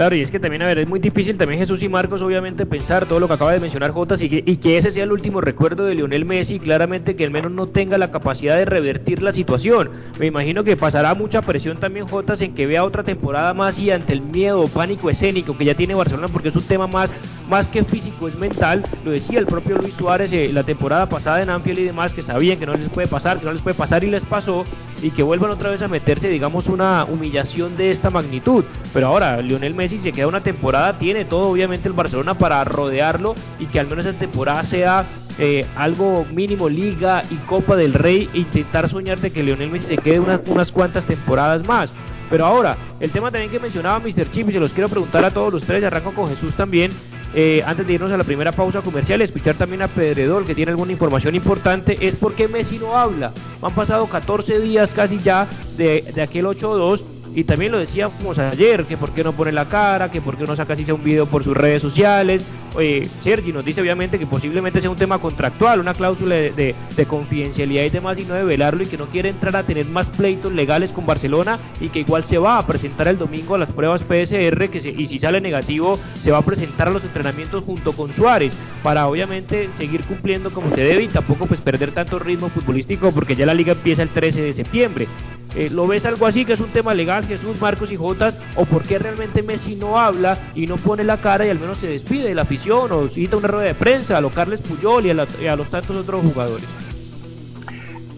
Claro, 0.00 0.14
y 0.14 0.22
es 0.22 0.30
que 0.30 0.38
también, 0.40 0.62
a 0.62 0.66
ver, 0.66 0.78
es 0.78 0.88
muy 0.88 0.98
difícil 1.00 1.36
también 1.36 1.60
Jesús 1.60 1.82
y 1.82 1.88
Marcos, 1.88 2.22
obviamente, 2.22 2.64
pensar 2.64 3.06
todo 3.06 3.20
lo 3.20 3.26
que 3.26 3.34
acaba 3.34 3.52
de 3.52 3.60
mencionar 3.60 3.90
Jotas 3.90 4.22
y 4.22 4.30
que, 4.30 4.42
y 4.46 4.56
que 4.56 4.78
ese 4.78 4.92
sea 4.92 5.04
el 5.04 5.12
último 5.12 5.40
recuerdo 5.40 5.84
de 5.84 5.94
Lionel 5.94 6.24
Messi, 6.24 6.58
claramente 6.58 7.16
que 7.16 7.24
al 7.24 7.32
menos 7.32 7.50
no 7.50 7.66
tenga 7.66 7.98
la 7.98 8.10
capacidad 8.10 8.56
de 8.56 8.64
revertir 8.64 9.20
la 9.20 9.32
situación. 9.32 9.90
Me 10.18 10.26
imagino 10.26 10.64
que 10.64 10.76
pasará 10.76 11.12
mucha 11.14 11.42
presión 11.42 11.76
también 11.76 12.06
Jotas 12.06 12.40
en 12.40 12.54
que 12.54 12.66
vea 12.66 12.84
otra 12.84 13.02
temporada 13.02 13.52
más 13.52 13.78
y 13.78 13.90
ante 13.90 14.12
el 14.12 14.22
miedo, 14.22 14.68
pánico 14.68 15.10
escénico 15.10 15.58
que 15.58 15.66
ya 15.66 15.74
tiene 15.74 15.94
Barcelona, 15.94 16.28
porque 16.28 16.48
es 16.48 16.56
un 16.56 16.62
tema 16.62 16.86
más, 16.86 17.12
más 17.50 17.68
que 17.68 17.84
físico, 17.84 18.28
es 18.28 18.36
mental. 18.36 18.84
Lo 19.04 19.10
decía 19.10 19.40
el 19.40 19.46
propio 19.46 19.76
Luis 19.76 19.94
Suárez 19.94 20.32
eh, 20.32 20.50
la 20.52 20.62
temporada 20.62 21.08
pasada 21.08 21.42
en 21.42 21.50
Anfield 21.50 21.80
y 21.80 21.84
demás, 21.84 22.14
que 22.14 22.22
sabían 22.22 22.58
que 22.58 22.64
no 22.64 22.74
les 22.74 22.88
puede 22.88 23.08
pasar, 23.08 23.38
que 23.38 23.44
no 23.44 23.52
les 23.52 23.60
puede 23.60 23.74
pasar 23.74 24.04
y 24.04 24.10
les 24.10 24.24
pasó, 24.24 24.64
y 25.02 25.10
que 25.10 25.22
vuelvan 25.22 25.50
otra 25.50 25.70
vez 25.70 25.82
a 25.82 25.88
meterse, 25.88 26.28
digamos, 26.28 26.68
una 26.68 27.04
humillación 27.04 27.76
de 27.76 27.90
esta 27.90 28.08
magnitud. 28.08 28.64
Pero 28.94 29.08
ahora, 29.08 29.42
Lionel 29.42 29.74
Messi 29.74 29.98
se 29.98 30.12
queda 30.12 30.28
una 30.28 30.42
temporada, 30.42 30.98
tiene 30.98 31.24
todo 31.24 31.50
obviamente 31.50 31.88
el 31.88 31.94
Barcelona 31.94 32.38
para 32.38 32.62
rodearlo 32.64 33.34
y 33.58 33.66
que 33.66 33.80
al 33.80 33.88
menos 33.88 34.06
esa 34.06 34.18
temporada 34.18 34.64
sea 34.64 35.04
eh, 35.38 35.66
algo 35.76 36.24
mínimo 36.32 36.68
Liga 36.68 37.24
y 37.30 37.34
Copa 37.46 37.76
del 37.76 37.94
Rey 37.94 38.30
e 38.32 38.38
intentar 38.38 38.88
soñar 38.88 39.18
de 39.18 39.32
que 39.32 39.42
Lionel 39.42 39.70
Messi 39.70 39.96
se 39.96 39.98
quede 39.98 40.20
unas, 40.20 40.40
unas 40.46 40.70
cuantas 40.70 41.04
temporadas 41.06 41.66
más. 41.66 41.90
Pero 42.30 42.46
ahora, 42.46 42.76
el 43.00 43.10
tema 43.10 43.32
también 43.32 43.50
que 43.50 43.58
mencionaba 43.58 43.98
Mr. 43.98 44.30
Chip 44.30 44.48
y 44.48 44.52
se 44.52 44.60
los 44.60 44.72
quiero 44.72 44.88
preguntar 44.88 45.24
a 45.24 45.32
todos 45.32 45.52
los 45.52 45.64
tres, 45.64 45.82
arranco 45.82 46.12
con 46.12 46.28
Jesús 46.28 46.54
también, 46.54 46.92
eh, 47.34 47.62
antes 47.64 47.86
de 47.86 47.94
irnos 47.94 48.10
a 48.12 48.16
la 48.16 48.24
primera 48.24 48.52
pausa 48.52 48.80
comercial, 48.82 49.20
escuchar 49.22 49.54
también 49.56 49.82
a 49.82 49.88
Pedredor 49.88 50.44
que 50.44 50.54
tiene 50.54 50.72
alguna 50.72 50.92
información 50.92 51.34
importante, 51.34 51.96
es 52.06 52.16
por 52.16 52.34
qué 52.34 52.48
Messi 52.48 52.78
no 52.78 52.96
habla. 52.96 53.32
Han 53.62 53.74
pasado 53.74 54.06
14 54.06 54.58
días 54.60 54.92
casi 54.94 55.20
ya 55.20 55.46
de, 55.76 56.04
de 56.14 56.22
aquel 56.22 56.46
8-2 56.46 57.04
y 57.34 57.44
también 57.44 57.72
lo 57.72 57.78
decíamos 57.78 58.38
ayer, 58.38 58.84
que 58.84 58.96
por 58.96 59.12
qué 59.12 59.22
no 59.22 59.32
pone 59.32 59.52
la 59.52 59.68
cara, 59.68 60.10
que 60.10 60.20
por 60.20 60.36
qué 60.36 60.44
no 60.44 60.56
saca 60.56 60.72
así 60.72 60.84
sea 60.84 60.94
un 60.94 61.04
video 61.04 61.26
por 61.26 61.44
sus 61.44 61.56
redes 61.56 61.80
sociales. 61.80 62.44
Oye, 62.74 63.08
Sergi 63.20 63.52
nos 63.52 63.64
dice 63.64 63.80
obviamente 63.80 64.18
que 64.18 64.26
posiblemente 64.26 64.80
sea 64.80 64.90
un 64.90 64.96
tema 64.96 65.18
contractual, 65.18 65.80
una 65.80 65.94
cláusula 65.94 66.34
de, 66.34 66.74
confidencialidad 67.08 67.84
y 67.84 67.90
demás 67.90 68.18
y 68.18 68.24
no 68.24 68.34
de 68.34 68.44
velarlo 68.44 68.82
y 68.82 68.86
que 68.86 68.98
no 68.98 69.06
quiere 69.06 69.30
entrar 69.30 69.56
a 69.56 69.62
tener 69.62 69.86
más 69.86 70.06
pleitos 70.08 70.52
legales 70.52 70.92
con 70.92 71.06
Barcelona 71.06 71.58
y 71.80 71.88
que 71.88 72.00
igual 72.00 72.24
se 72.24 72.38
va 72.38 72.58
a 72.58 72.66
presentar 72.66 73.08
el 73.08 73.18
domingo 73.18 73.54
a 73.54 73.58
las 73.58 73.72
pruebas 73.72 74.02
PSR 74.02 74.68
que 74.68 74.94
y 74.96 75.06
si 75.06 75.18
sale 75.18 75.40
negativo 75.40 75.98
se 76.20 76.30
va 76.30 76.38
a 76.38 76.42
presentar 76.42 76.88
a 76.88 76.90
los 76.90 77.02
entrenamientos 77.04 77.64
junto 77.64 77.92
con 77.92 78.12
Suárez 78.12 78.52
para 78.82 79.08
obviamente 79.08 79.70
seguir 79.78 80.02
cumpliendo 80.02 80.50
como 80.50 80.70
se 80.70 80.82
debe 80.82 81.04
y 81.04 81.08
tampoco 81.08 81.46
pues 81.46 81.60
perder 81.60 81.92
tanto 81.92 82.18
ritmo 82.18 82.50
futbolístico 82.50 83.12
porque 83.12 83.34
ya 83.34 83.46
la 83.46 83.54
liga 83.54 83.72
empieza 83.72 84.02
el 84.02 84.10
13 84.10 84.42
de 84.42 84.52
septiembre. 84.52 85.08
Eh, 85.54 85.68
¿Lo 85.70 85.86
ves 85.86 86.04
algo 86.06 86.26
así 86.26 86.44
que 86.44 86.52
es 86.52 86.60
un 86.60 86.68
tema 86.68 86.94
legal, 86.94 87.26
Jesús, 87.26 87.60
Marcos 87.60 87.90
y 87.90 87.96
Jotas? 87.96 88.34
¿O 88.54 88.64
por 88.64 88.84
qué 88.84 88.98
realmente 88.98 89.42
Messi 89.42 89.74
no 89.74 89.98
habla 89.98 90.38
y 90.54 90.66
no 90.66 90.76
pone 90.76 91.02
la 91.02 91.16
cara 91.16 91.46
y 91.46 91.50
al 91.50 91.58
menos 91.58 91.78
se 91.78 91.88
despide 91.88 92.28
de 92.28 92.34
la 92.34 92.42
afición 92.42 92.92
o 92.92 93.08
cita 93.08 93.36
una 93.36 93.48
rueda 93.48 93.66
de 93.66 93.74
prensa 93.74 94.16
a 94.16 94.20
los 94.20 94.32
Carles 94.32 94.60
Puyol 94.60 95.06
y 95.06 95.10
a, 95.10 95.56
los 95.56 95.70
tantos 95.70 95.96
otros 95.96 96.22
jugadores? 96.22 96.66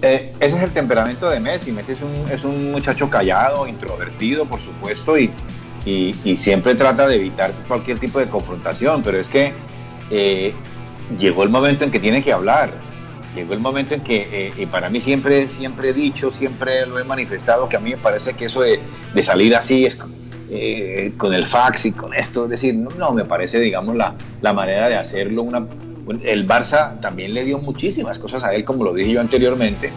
Eh, 0.03 0.35
ese 0.41 0.57
es 0.57 0.63
el 0.63 0.71
temperamento 0.73 1.31
de 1.31 1.41
Messi. 1.41 1.73
Messi 1.73 1.93
es 1.93 2.03
un, 2.03 2.31
es 2.31 2.45
un 2.45 2.71
muchacho 2.71 3.09
callado, 3.09 3.67
introvertido, 3.67 4.45
por 4.45 4.61
supuesto, 4.61 5.17
y, 5.19 5.31
y, 5.87 6.37
siempre 6.37 6.75
trata 6.75 7.07
de 7.07 7.17
evitar 7.17 7.53
cualquier 7.67 7.99
tipo 7.99 8.19
de 8.19 8.29
confrontación, 8.29 9.03
pero 9.03 9.19
es 9.19 9.29
que 9.29 9.53
eh, 10.11 10.53
llegó 11.19 11.45
el 11.45 11.51
momento 11.51 11.85
en 11.85 11.91
que 11.91 11.99
tiene 11.99 12.23
que 12.23 12.33
hablar 12.33 12.73
llegó 13.35 13.55
el 13.55 13.61
momento 13.61 13.95
en 13.95 14.01
que, 14.01 14.29
eh, 14.31 14.53
y 14.57 14.67
para 14.67 14.91
mí 14.91 15.01
siempre, 15.01 15.49
siempre 15.49 15.91
he 15.91 15.93
dicho, 15.93 16.31
siempre 16.31 16.87
lo 16.87 16.99
he 16.99 17.05
manifestado, 17.05 17.69
que 17.69 17.77
a 17.77 17.81
mí 17.81 17.91
me 17.91 17.97
parece 17.97 18.35
que 18.35 18.47
eso 18.47 18.63
de, 18.63 18.81
salir 19.23 19.55
así 19.57 19.87
es 19.87 19.99
eh, 20.51 21.13
con 21.17 21.33
el 21.33 21.47
fax 21.47 21.87
y 21.87 21.93
con 21.93 22.15
esto, 22.15 22.45
es 22.45 22.51
decir, 22.51 22.75
no, 22.75 23.13
me 23.13 23.25
parece, 23.25 23.59
digamos, 23.59 23.97
la, 23.97 24.15
la 24.41 24.53
manera 24.53 24.89
de 24.89 24.97
hacerlo. 24.97 25.43
Una, 25.43 25.67
el 26.25 26.47
Barça 26.47 27.01
también 27.01 27.33
le 27.33 27.45
dio 27.45 27.59
muchísimas 27.59 28.19
cosas 28.19 28.45
a 28.45 28.55
él, 28.55 28.65
como 28.65 28.85
lo 28.85 28.93
dije 28.93 29.13
yo 29.13 29.21
anteriormente. 29.21 29.91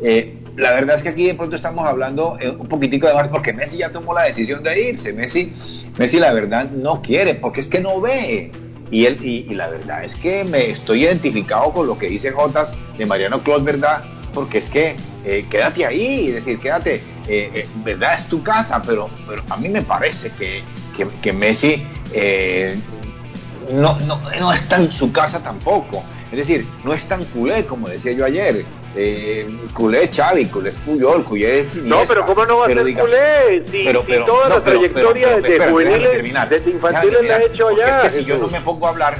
Eh, 0.00 0.34
la 0.56 0.72
verdad 0.72 0.96
es 0.96 1.02
que 1.02 1.10
aquí 1.10 1.26
de 1.26 1.34
pronto 1.34 1.54
estamos 1.54 1.86
hablando 1.86 2.36
un 2.58 2.66
poquitico 2.66 3.06
de 3.06 3.14
más 3.14 3.28
porque 3.28 3.52
Messi 3.52 3.78
ya 3.78 3.90
tomó 3.90 4.12
la 4.12 4.24
decisión 4.24 4.64
de 4.64 4.88
irse. 4.88 5.12
Messi, 5.12 5.52
Messi 5.96 6.18
la 6.18 6.32
verdad 6.32 6.68
no 6.70 7.00
quiere 7.00 7.34
porque 7.34 7.60
es 7.60 7.68
que 7.68 7.80
no 7.80 8.00
ve. 8.00 8.50
Y, 8.90 9.06
él, 9.06 9.18
y, 9.22 9.54
la 9.54 9.68
verdad 9.68 10.04
es 10.04 10.14
que 10.14 10.44
me 10.44 10.70
estoy 10.70 11.04
identificado 11.04 11.72
con 11.72 11.86
lo 11.86 11.98
que 11.98 12.08
dice 12.08 12.30
Jotas 12.30 12.72
de 12.96 13.04
Mariano 13.06 13.42
Clos, 13.42 13.62
¿verdad? 13.62 14.02
Porque 14.32 14.58
es 14.58 14.68
que 14.68 14.96
eh, 15.24 15.46
quédate 15.50 15.84
ahí, 15.84 16.28
es 16.28 16.36
decir, 16.36 16.58
quédate, 16.58 16.96
eh, 17.26 17.50
eh, 17.54 17.68
¿verdad? 17.84 18.14
Es 18.18 18.28
tu 18.28 18.42
casa, 18.42 18.82
pero, 18.82 19.10
pero 19.26 19.42
a 19.50 19.56
mí 19.56 19.68
me 19.68 19.82
parece 19.82 20.30
que, 20.30 20.62
que, 21.22 21.32
Messi 21.32 21.86
no, 23.72 23.98
no, 24.00 24.20
no 24.40 24.52
está 24.52 24.76
en 24.76 24.90
su 24.90 25.12
casa 25.12 25.40
tampoco. 25.40 26.02
Es 26.30 26.38
decir, 26.38 26.66
no 26.84 26.92
es 26.92 27.06
tan 27.06 27.24
culé 27.26 27.64
como 27.64 27.88
decía 27.88 28.12
yo 28.12 28.24
ayer 28.24 28.64
eh, 28.96 29.46
culé 29.74 30.04
es 30.04 30.16
Xavi, 30.16 30.46
culé 30.46 30.70
es 30.70 30.76
Puyol, 30.76 31.24
culé 31.24 31.60
es 31.60 31.76
No, 31.76 32.02
pero 32.06 32.24
¿cómo 32.24 32.46
no 32.46 32.58
va 32.58 32.66
a 32.66 32.68
ser 32.68 32.98
culé? 32.98 33.64
Si, 33.70 33.84
toda 34.26 34.48
la 34.48 34.64
trayectoria 34.64 35.40
de 35.40 35.60
juveniles, 35.68 36.50
desde 36.50 36.70
infantiles 36.70 37.22
la 37.24 37.36
ha 37.36 37.42
hecho 37.42 37.68
allá. 37.68 38.02
Es 38.02 38.12
que 38.12 38.18
si 38.20 38.24
yo 38.24 38.38
no 38.38 38.48
me 38.48 38.60
pongo 38.60 38.86
a 38.86 38.90
hablar, 38.90 39.18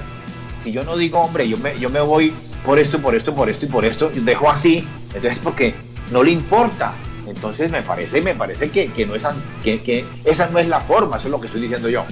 si 0.63 0.73
yo 0.73 0.83
no 0.83 0.97
digo, 0.97 1.21
hombre, 1.21 1.49
yo 1.49 1.59
me, 1.59 1.79
yo 1.79 1.91
me 1.91 2.01
voy 2.01 2.33
por 2.65 2.79
esto, 2.79 2.99
por 2.99 3.15
esto, 3.15 3.35
por 3.35 3.49
esto 3.49 3.67
y 3.67 3.69
por 3.69 3.85
esto, 3.85 4.11
y 4.15 4.21
dejo 4.21 4.51
así, 4.51 4.87
entonces 5.15 5.39
porque 5.43 5.75
no 6.11 6.23
le 6.23 6.31
importa. 6.31 6.93
Entonces 7.27 7.71
me 7.71 7.83
parece, 7.83 8.23
me 8.23 8.35
parece 8.35 8.71
que, 8.71 8.91
que 8.91 9.05
no 9.05 9.15
es, 9.15 9.27
que, 9.63 9.83
que 9.83 10.05
esa 10.25 10.49
no 10.49 10.59
es 10.59 10.67
la 10.67 10.81
forma, 10.81 11.19
eso 11.19 11.29
es 11.29 11.31
lo 11.31 11.41
que 11.41 11.47
estoy 11.47 11.61
diciendo 11.61 11.91
yo. 11.91 12.05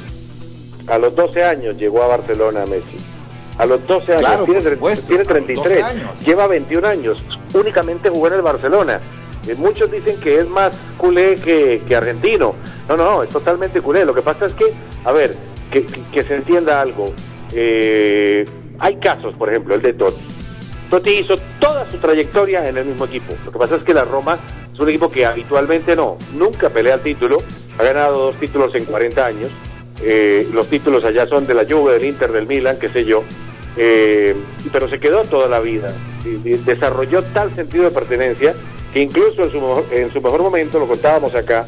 A 0.88 0.99
los 0.99 1.16
12 1.16 1.42
años 1.42 1.77
llegó 1.79 2.03
a 2.03 2.07
Barcelona 2.07 2.66
Messi. 2.66 2.99
A 3.59 3.66
los 3.66 3.87
12 3.87 4.16
años, 4.16 4.45
tiene, 4.45 4.97
tiene 5.09 5.25
33, 5.25 5.85
lleva 6.27 6.47
21 6.47 6.87
años, 6.87 7.25
únicamente 7.55 8.11
jugó 8.11 8.29
en 8.29 8.35
el 8.35 8.42
Barcelona. 8.42 9.01
Eh, 9.47 9.55
muchos 9.57 9.90
dicen 9.90 10.19
que 10.21 10.40
es 10.40 10.49
más 10.49 10.73
culé 10.97 11.37
que, 11.37 11.97
argentino. 11.97 12.55
No, 12.88 12.97
no, 12.97 13.23
es 13.23 13.31
totalmente 13.31 13.81
culé. 13.81 14.05
Lo 14.05 14.14
que 14.14 14.23
pasa 14.23 14.47
es 14.47 14.53
que, 14.55 14.73
a 15.05 15.12
ver, 15.12 15.35
que, 15.71 16.23
se 16.23 16.35
entienda 16.35 16.81
algo. 16.81 17.12
Eh, 17.53 18.45
hay 18.79 18.97
casos, 18.97 19.35
por 19.37 19.49
ejemplo, 19.49 19.75
el 19.75 19.83
de 19.83 19.92
Totti. 19.92 20.23
Totti 20.90 21.11
hizo 21.19 21.37
toda 21.61 21.88
su 21.90 21.99
trayectoria 21.99 22.69
en 22.69 22.77
el 22.77 22.87
mismo 22.87 23.05
equipo. 23.05 23.35
Lo 23.45 23.53
que 23.53 23.59
pasa 23.59 23.77
es 23.77 23.83
que 23.83 23.95
la 23.95 24.05
Roma 24.05 24.38
es 24.73 24.79
un 24.79 24.88
equipo 24.88 25.11
que 25.11 25.25
habitualmente 25.25 25.97
no, 25.97 26.19
nunca 26.35 26.69
pelea 26.69 26.95
el 26.95 27.01
título. 27.01 27.38
Ha 27.79 27.83
ganado 27.83 28.27
dos 28.27 28.37
títulos 28.37 28.75
en 28.75 28.85
40 28.85 29.25
años. 29.25 29.51
Eh, 30.02 30.48
los 30.52 30.68
títulos 30.68 31.04
allá 31.04 31.26
son 31.26 31.46
de 31.46 31.54
la 31.54 31.64
Juve, 31.64 31.94
del 31.94 32.04
Inter, 32.04 32.32
del 32.32 32.46
Milan, 32.46 32.78
qué 32.78 32.88
sé 32.88 33.04
yo. 33.04 33.22
Eh, 33.76 34.35
pero 34.72 34.88
se 34.88 34.98
quedó 34.98 35.24
toda 35.24 35.48
la 35.48 35.61
vida. 35.61 35.92
desarrolló 36.64 37.22
tal 37.22 37.54
sentido 37.54 37.85
de 37.85 37.90
pertenencia 37.90 38.54
que 38.92 39.02
incluso 39.02 39.44
en 39.44 39.50
su, 39.50 39.61
mejor, 39.61 39.85
en 39.90 40.12
su 40.12 40.20
mejor 40.20 40.42
momento, 40.42 40.78
lo 40.78 40.87
contábamos 40.87 41.35
acá, 41.35 41.66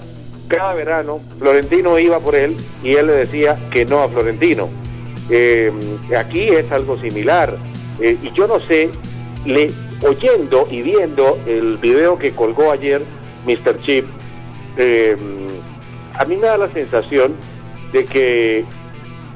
cada 0.49 0.73
verano 0.73 1.21
Florentino 1.39 1.99
iba 1.99 2.19
por 2.21 2.35
él 2.35 2.57
y 2.83 2.95
él 2.95 3.09
le 3.09 3.13
decía 3.13 3.59
que 3.71 3.85
no 3.85 4.01
a 4.01 4.09
Florentino. 4.09 4.69
Eh, 5.29 5.71
aquí 6.17 6.45
es 6.45 6.71
algo 6.73 6.99
similar. 6.99 7.55
Eh, 8.01 8.17
y 8.23 8.33
yo 8.33 8.47
no 8.47 8.61
sé, 8.61 8.89
le, 9.45 9.71
oyendo 10.03 10.67
y 10.71 10.81
viendo 10.81 11.39
el 11.47 11.77
video 11.77 12.19
que 12.19 12.33
colgó 12.33 12.73
ayer 12.73 13.03
Mr. 13.47 13.83
Chip, 13.83 14.07
a 16.15 16.25
mí 16.25 16.37
me 16.37 16.47
da 16.47 16.57
la 16.57 16.73
sensación 16.73 17.35
de 17.93 18.05
que 18.05 18.65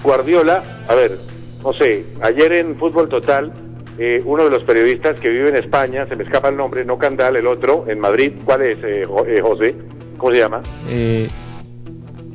Guardiola, 0.03 0.63
a 0.89 0.95
ver, 0.95 1.19
no 1.63 1.73
sé, 1.73 2.05
ayer 2.21 2.53
en 2.53 2.77
Fútbol 2.77 3.09
Total, 3.09 3.53
eh, 3.99 4.23
uno 4.25 4.45
de 4.45 4.51
los 4.51 4.65
periodistas 4.65 5.21
que 5.21 5.29
vive 5.29 5.51
en 5.51 5.57
España, 5.57 6.07
se 6.09 6.17
me 6.17 6.25
escapa 6.25 6.49
el 6.49 6.57
nombre, 6.57 6.85
no 6.85 6.99
Candal, 6.99 7.37
el 7.37 7.47
otro, 7.47 7.85
en 7.89 8.01
Madrid, 8.01 8.33
¿cuál 8.45 8.63
es, 8.63 8.79
eh, 8.83 9.07
eh 9.27 9.41
José? 9.41 9.75
¿Cómo 10.17 10.33
se 10.33 10.39
llama? 10.39 10.63
Eh, 10.89 11.29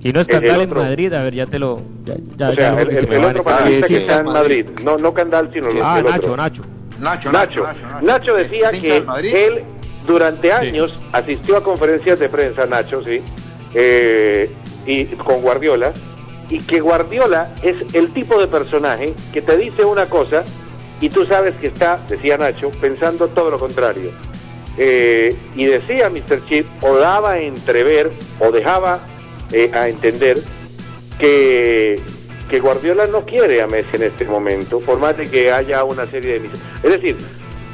si 0.02 0.14
no 0.14 0.22
es 0.22 0.28
Candal 0.28 0.62
en 0.62 0.70
Madrid, 0.70 1.14
a 1.14 1.24
ver, 1.24 1.34
ya 1.34 1.46
te 1.46 1.60
lo... 1.60 1.82
Ya, 2.06 2.16
ya, 2.38 2.50
o 2.50 2.56
sea, 2.56 2.82
el, 2.82 2.90
el, 2.90 3.26
otro 3.26 3.44
periodista 3.44 3.88
que 3.88 3.98
está 3.98 4.20
en 4.20 4.26
Madrid, 4.28 4.66
no, 4.84 4.98
no 4.98 5.14
Candal, 5.14 5.50
sino 5.52 5.68
ah, 5.84 6.00
el 6.00 6.06
Nacho, 6.06 6.18
otro. 6.20 6.38
Nacho, 6.38 6.64
Nacho. 7.00 7.32
Nacho, 7.32 7.64
Nacho, 7.64 8.02
Nacho 8.02 8.36
decía 8.36 8.72
que 8.72 8.98
él 8.98 9.64
durante 10.08 10.52
años 10.54 10.98
asistió 11.12 11.58
a 11.58 11.64
conferencias 11.64 12.20
de 12.20 12.30
prensa, 12.30 12.66
Nacho, 12.66 13.04
sí, 13.04 13.22
eh, 13.74 14.50
y 14.88 15.06
con 15.06 15.42
Guardiola 15.42 15.94
y 16.50 16.60
que 16.60 16.80
Guardiola 16.80 17.54
es 17.62 17.76
el 17.94 18.12
tipo 18.14 18.40
de 18.40 18.48
personaje 18.48 19.14
que 19.34 19.42
te 19.42 19.58
dice 19.58 19.86
una 19.86 20.08
cosa 20.08 20.44
y 21.02 21.10
tú 21.10 21.26
sabes 21.26 21.54
que 21.56 21.68
está, 21.68 22.00
decía 22.08 22.38
Nacho, 22.38 22.72
pensando 22.82 23.28
todo 23.28 23.52
lo 23.52 23.60
contrario. 23.60 24.12
Eh, 24.80 25.36
y 25.56 25.66
decía 25.66 26.10
Mr. 26.10 26.46
Chip, 26.48 26.66
o 26.82 26.98
daba 26.98 27.34
a 27.34 27.40
entrever, 27.40 28.12
o 28.40 28.52
dejaba 28.52 29.00
eh, 29.52 29.70
a 29.74 29.90
entender 29.90 30.42
que, 31.20 32.00
que 32.50 32.60
Guardiola 32.60 33.08
no 33.08 33.22
quiere 33.22 33.62
a 33.62 33.68
Messi 33.68 33.96
en 33.96 34.04
este 34.04 34.26
momento, 34.26 34.80
por 34.80 35.00
más 35.00 35.18
de 35.18 35.30
que 35.30 35.52
haya 35.52 35.84
una 35.84 36.06
serie 36.08 36.40
de... 36.40 36.50
Es 36.84 36.92
decir, 36.92 37.18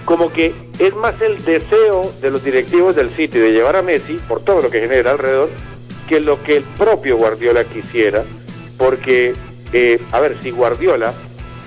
como 0.06 0.32
que 0.32 0.54
es 0.80 0.96
más 0.96 1.22
el 1.22 1.44
deseo 1.46 2.12
de 2.22 2.30
los 2.30 2.44
directivos 2.44 2.96
del 2.96 3.10
City 3.12 3.40
de 3.40 3.52
llevar 3.52 3.76
a 3.76 3.82
Messi, 3.82 4.20
por 4.28 4.42
todo 4.42 4.62
lo 4.62 4.70
que 4.70 4.82
genera 4.82 5.12
alrededor, 5.12 5.50
que 6.14 6.20
lo 6.20 6.44
que 6.44 6.58
el 6.58 6.64
propio 6.78 7.18
Guardiola 7.18 7.64
quisiera, 7.64 8.24
porque, 8.78 9.34
eh, 9.72 10.00
a 10.12 10.20
ver, 10.20 10.38
si 10.44 10.52
Guardiola, 10.52 11.12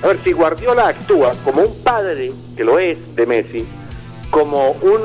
a 0.04 0.06
ver, 0.06 0.20
si 0.22 0.30
Guardiola 0.30 0.86
actúa 0.86 1.34
como 1.44 1.62
un 1.62 1.82
padre, 1.82 2.30
que 2.56 2.62
lo 2.62 2.78
es, 2.78 2.96
de 3.16 3.26
Messi, 3.26 3.66
como 4.30 4.70
un 4.70 5.00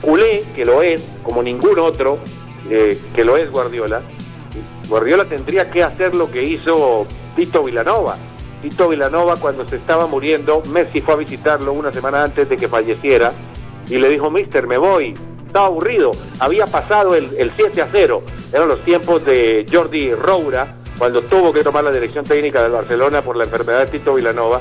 culé, 0.00 0.44
que 0.54 0.64
lo 0.64 0.80
es, 0.80 1.00
como 1.24 1.42
ningún 1.42 1.76
otro, 1.80 2.20
eh, 2.70 2.96
que 3.16 3.24
lo 3.24 3.36
es 3.36 3.50
Guardiola, 3.50 4.00
Guardiola 4.88 5.24
tendría 5.24 5.68
que 5.68 5.82
hacer 5.82 6.14
lo 6.14 6.30
que 6.30 6.44
hizo 6.44 7.04
Tito 7.34 7.64
Vilanova. 7.64 8.16
Tito 8.62 8.90
Vilanova 8.90 9.34
cuando 9.38 9.68
se 9.68 9.74
estaba 9.74 10.06
muriendo, 10.06 10.62
Messi 10.70 11.00
fue 11.00 11.14
a 11.14 11.16
visitarlo 11.16 11.72
una 11.72 11.92
semana 11.92 12.22
antes 12.22 12.48
de 12.48 12.56
que 12.56 12.68
falleciera 12.68 13.32
y 13.88 13.98
le 13.98 14.08
dijo, 14.08 14.30
mister, 14.30 14.68
me 14.68 14.78
voy, 14.78 15.14
estaba 15.54 15.68
aburrido, 15.68 16.10
había 16.40 16.66
pasado 16.66 17.14
el, 17.14 17.30
el 17.38 17.52
7 17.54 17.80
a 17.80 17.88
0, 17.92 18.22
eran 18.52 18.66
los 18.66 18.84
tiempos 18.84 19.24
de 19.24 19.64
Jordi 19.72 20.12
Roura, 20.12 20.74
cuando 20.98 21.22
tuvo 21.22 21.52
que 21.52 21.62
tomar 21.62 21.84
la 21.84 21.92
dirección 21.92 22.24
técnica 22.24 22.60
del 22.60 22.72
Barcelona 22.72 23.22
por 23.22 23.36
la 23.36 23.44
enfermedad 23.44 23.84
de 23.84 23.86
Tito 23.86 24.14
Vilanova, 24.14 24.60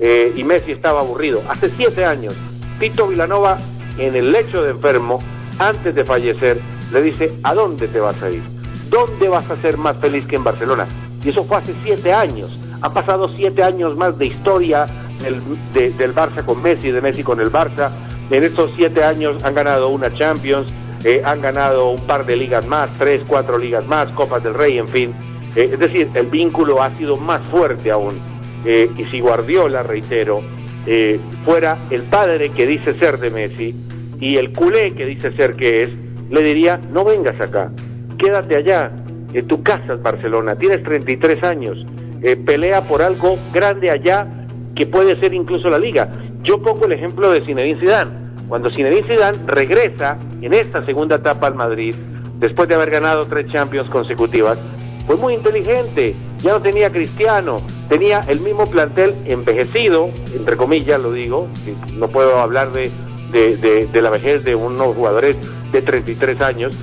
eh, 0.00 0.32
y 0.34 0.42
Messi 0.42 0.72
estaba 0.72 0.98
aburrido. 0.98 1.40
Hace 1.48 1.70
siete 1.76 2.04
años, 2.04 2.34
Tito 2.80 3.06
Vilanova, 3.06 3.56
en 3.98 4.16
el 4.16 4.32
lecho 4.32 4.64
de 4.64 4.70
enfermo, 4.70 5.22
antes 5.60 5.94
de 5.94 6.02
fallecer, 6.02 6.58
le 6.92 7.02
dice, 7.02 7.32
¿a 7.44 7.54
dónde 7.54 7.86
te 7.86 8.00
vas 8.00 8.20
a 8.20 8.28
ir? 8.28 8.42
¿Dónde 8.90 9.28
vas 9.28 9.48
a 9.48 9.56
ser 9.62 9.76
más 9.76 9.96
feliz 9.98 10.26
que 10.26 10.34
en 10.34 10.42
Barcelona? 10.42 10.88
Y 11.22 11.28
eso 11.28 11.44
fue 11.44 11.58
hace 11.58 11.72
siete 11.84 12.12
años. 12.12 12.50
Han 12.80 12.92
pasado 12.92 13.28
siete 13.36 13.62
años 13.62 13.96
más 13.96 14.18
de 14.18 14.26
historia 14.26 14.88
del, 15.22 15.96
del 15.96 16.12
Barça 16.12 16.44
con 16.44 16.60
Messi, 16.60 16.90
de 16.90 17.00
Messi 17.00 17.22
con 17.22 17.40
el 17.40 17.52
Barça. 17.52 17.92
En 18.30 18.44
estos 18.44 18.70
siete 18.76 19.04
años 19.04 19.42
han 19.44 19.54
ganado 19.54 19.88
una 19.88 20.12
Champions, 20.14 20.68
eh, 21.04 21.20
han 21.24 21.40
ganado 21.40 21.90
un 21.90 22.00
par 22.06 22.24
de 22.24 22.36
ligas 22.36 22.66
más, 22.66 22.88
tres, 22.98 23.22
cuatro 23.26 23.58
ligas 23.58 23.86
más, 23.86 24.10
Copas 24.12 24.42
del 24.42 24.54
Rey, 24.54 24.78
en 24.78 24.88
fin. 24.88 25.14
Eh, 25.54 25.70
es 25.72 25.78
decir, 25.78 26.08
el 26.14 26.26
vínculo 26.26 26.82
ha 26.82 26.90
sido 26.96 27.16
más 27.16 27.42
fuerte 27.48 27.90
aún. 27.90 28.14
Eh, 28.64 28.88
y 28.96 29.04
si 29.06 29.20
Guardiola, 29.20 29.82
reitero, 29.82 30.42
eh, 30.86 31.18
fuera 31.44 31.78
el 31.90 32.02
padre 32.02 32.50
que 32.50 32.66
dice 32.66 32.94
ser 32.94 33.18
de 33.18 33.30
Messi 33.30 33.74
y 34.20 34.36
el 34.36 34.52
culé 34.52 34.94
que 34.94 35.04
dice 35.04 35.32
ser 35.32 35.54
que 35.54 35.82
es, 35.82 35.90
le 36.30 36.42
diría, 36.42 36.80
no 36.92 37.04
vengas 37.04 37.40
acá, 37.40 37.70
quédate 38.18 38.56
allá, 38.56 38.90
en 39.32 39.46
tu 39.46 39.62
casa 39.62 39.94
es 39.94 40.02
Barcelona, 40.02 40.54
tienes 40.54 40.82
33 40.84 41.42
años, 41.42 41.84
pelea 42.46 42.82
por 42.82 43.02
algo 43.02 43.36
grande 43.52 43.90
allá 43.90 44.26
que 44.76 44.86
puede 44.86 45.16
ser 45.16 45.34
incluso 45.34 45.68
la 45.68 45.78
liga. 45.78 46.08
Yo 46.42 46.58
pongo 46.58 46.86
el 46.86 46.92
ejemplo 46.92 47.30
de 47.30 47.40
Zinedine 47.40 47.78
Zidane. 47.78 48.10
Cuando 48.48 48.70
Zinedine 48.70 49.06
Zidane 49.06 49.38
regresa 49.46 50.18
en 50.40 50.52
esta 50.52 50.84
segunda 50.84 51.16
etapa 51.16 51.46
al 51.46 51.54
Madrid, 51.54 51.94
después 52.38 52.68
de 52.68 52.74
haber 52.74 52.90
ganado 52.90 53.26
tres 53.26 53.46
Champions 53.52 53.88
consecutivas, 53.88 54.58
fue 55.06 55.16
muy 55.16 55.34
inteligente, 55.34 56.16
ya 56.40 56.52
no 56.52 56.60
tenía 56.60 56.90
Cristiano, 56.90 57.58
tenía 57.88 58.24
el 58.28 58.40
mismo 58.40 58.66
plantel 58.66 59.14
envejecido, 59.24 60.10
entre 60.34 60.56
comillas 60.56 61.00
lo 61.00 61.12
digo, 61.12 61.48
no 61.96 62.08
puedo 62.08 62.38
hablar 62.38 62.72
de, 62.72 62.90
la 63.92 64.10
vejez 64.10 64.44
de 64.44 64.54
unos 64.54 64.96
jugadores 64.96 65.36
de 65.70 65.82
33 65.82 66.40
años, 66.40 66.74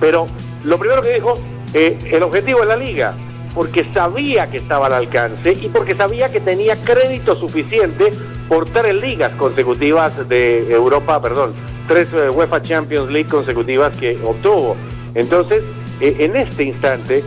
pero 0.00 0.26
lo 0.64 0.78
primero 0.78 1.02
que 1.02 1.14
dijo, 1.14 1.34
eh, 1.74 1.98
el 2.12 2.22
objetivo 2.22 2.60
de 2.60 2.66
la 2.66 2.76
liga, 2.76 3.14
porque 3.54 3.86
sabía 3.92 4.50
que 4.50 4.58
estaba 4.58 4.86
al 4.86 4.94
alcance 4.94 5.52
y 5.52 5.68
porque 5.68 5.94
sabía 5.94 6.30
que 6.30 6.40
tenía 6.40 6.76
crédito 6.76 7.36
suficiente 7.36 8.12
por 8.50 8.68
tres 8.68 8.96
ligas 8.96 9.30
consecutivas 9.36 10.28
de 10.28 10.72
Europa, 10.72 11.22
perdón, 11.22 11.54
tres 11.86 12.08
eh, 12.12 12.28
UEFA 12.28 12.60
Champions 12.60 13.08
League 13.08 13.28
consecutivas 13.28 13.96
que 13.96 14.18
obtuvo. 14.24 14.76
Entonces, 15.14 15.62
eh, 16.00 16.16
en 16.18 16.34
este 16.34 16.64
instante 16.64 17.22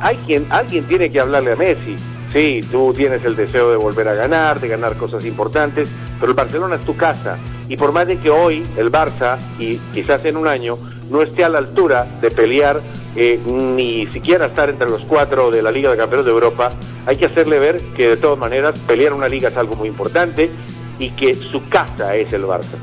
hay 0.00 0.16
quien, 0.26 0.46
alguien 0.50 0.84
tiene 0.86 1.12
que 1.12 1.20
hablarle 1.20 1.52
a 1.52 1.56
Messi. 1.56 1.96
Sí, 2.32 2.60
tú 2.72 2.92
tienes 2.92 3.24
el 3.24 3.36
deseo 3.36 3.70
de 3.70 3.76
volver 3.76 4.08
a 4.08 4.14
ganar, 4.14 4.58
de 4.58 4.66
ganar 4.66 4.96
cosas 4.96 5.24
importantes, 5.24 5.88
pero 6.18 6.32
el 6.32 6.36
Barcelona 6.36 6.74
es 6.74 6.80
tu 6.80 6.96
casa. 6.96 7.38
Y 7.68 7.76
por 7.76 7.92
más 7.92 8.08
de 8.08 8.18
que 8.18 8.28
hoy 8.28 8.66
el 8.76 8.90
Barça, 8.90 9.38
y 9.60 9.76
quizás 9.92 10.24
en 10.24 10.36
un 10.36 10.48
año, 10.48 10.76
no 11.08 11.22
esté 11.22 11.44
a 11.44 11.50
la 11.50 11.58
altura 11.58 12.04
de 12.20 12.32
pelear 12.32 12.80
eh, 13.16 13.40
ni 13.46 14.06
siquiera 14.08 14.46
estar 14.46 14.68
entre 14.68 14.90
los 14.90 15.02
cuatro 15.02 15.50
de 15.50 15.62
la 15.62 15.70
Liga 15.70 15.90
de 15.90 15.96
Campeones 15.96 16.26
de 16.26 16.32
Europa, 16.32 16.72
hay 17.06 17.16
que 17.16 17.26
hacerle 17.26 17.58
ver 17.58 17.80
que 17.96 18.08
de 18.08 18.16
todas 18.16 18.38
maneras 18.38 18.74
pelear 18.86 19.12
una 19.12 19.28
liga 19.28 19.50
es 19.50 19.56
algo 19.56 19.76
muy 19.76 19.88
importante 19.88 20.50
y 20.98 21.10
que 21.10 21.34
su 21.34 21.66
casa 21.68 22.16
es 22.16 22.32
el 22.32 22.44
Barça. 22.44 22.78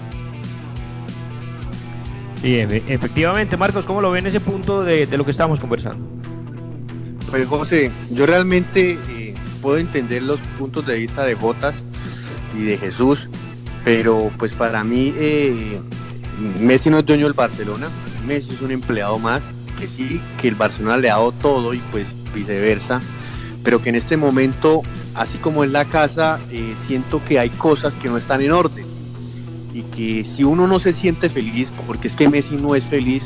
Bien, 2.41 2.71
efectivamente, 2.87 3.55
Marcos, 3.55 3.85
¿cómo 3.85 4.01
lo 4.01 4.09
ven 4.09 4.25
ese 4.25 4.39
punto 4.39 4.83
de, 4.83 5.05
lo 5.05 5.25
que 5.25 5.31
estamos 5.31 5.59
conversando? 5.59 6.03
Pues 7.29 7.45
José, 7.47 7.91
yo 8.09 8.25
realmente 8.25 8.97
eh, 9.09 9.35
puedo 9.61 9.77
entender 9.77 10.23
los 10.23 10.39
puntos 10.57 10.85
de 10.87 10.95
vista 10.95 11.23
de 11.23 11.35
Botas 11.35 11.83
y 12.57 12.63
de 12.63 12.77
Jesús, 12.77 13.29
pero 13.85 14.31
pues 14.37 14.53
para 14.53 14.83
mí 14.83 15.13
eh, 15.17 15.79
Messi 16.59 16.89
no 16.89 16.99
es 16.99 17.05
dueño 17.05 17.25
del 17.25 17.33
Barcelona, 17.33 17.89
Messi 18.25 18.53
es 18.53 18.61
un 18.61 18.71
empleado 18.71 19.19
más, 19.19 19.43
que 19.81 19.89
sí, 19.89 20.21
que 20.39 20.47
el 20.47 20.55
Barcelona 20.55 20.97
le 20.97 21.09
ha 21.09 21.15
dado 21.15 21.31
todo 21.31 21.73
y 21.73 21.79
pues 21.91 22.07
viceversa, 22.35 23.01
pero 23.63 23.81
que 23.81 23.89
en 23.89 23.95
este 23.95 24.15
momento, 24.15 24.83
así 25.15 25.39
como 25.39 25.63
en 25.63 25.73
la 25.73 25.85
casa, 25.85 26.39
eh, 26.51 26.75
siento 26.87 27.19
que 27.25 27.39
hay 27.39 27.49
cosas 27.49 27.95
que 27.95 28.07
no 28.07 28.17
están 28.17 28.41
en 28.41 28.51
orden 28.51 28.85
y 29.73 29.81
que 29.83 30.23
si 30.23 30.43
uno 30.43 30.67
no 30.67 30.79
se 30.79 30.93
siente 30.93 31.29
feliz, 31.29 31.71
porque 31.87 32.07
es 32.07 32.15
que 32.15 32.29
Messi 32.29 32.55
no 32.55 32.75
es 32.75 32.85
feliz, 32.85 33.23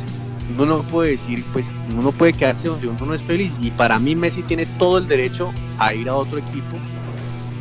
uno 0.54 0.66
no 0.66 0.84
puede 0.84 1.12
decir, 1.12 1.44
pues 1.52 1.74
uno 1.94 2.12
puede 2.12 2.32
quedarse 2.34 2.70
donde 2.70 2.88
uno 2.88 3.06
no 3.06 3.14
es 3.14 3.24
feliz. 3.24 3.52
Y 3.62 3.72
para 3.72 4.00
mí 4.00 4.16
Messi 4.16 4.44
tiene 4.44 4.66
todo 4.78 5.00
el 5.00 5.08
derecho 5.08 5.52
a 5.80 5.94
ir 5.94 6.08
a 6.08 6.16
otro 6.16 6.38
equipo, 6.38 6.78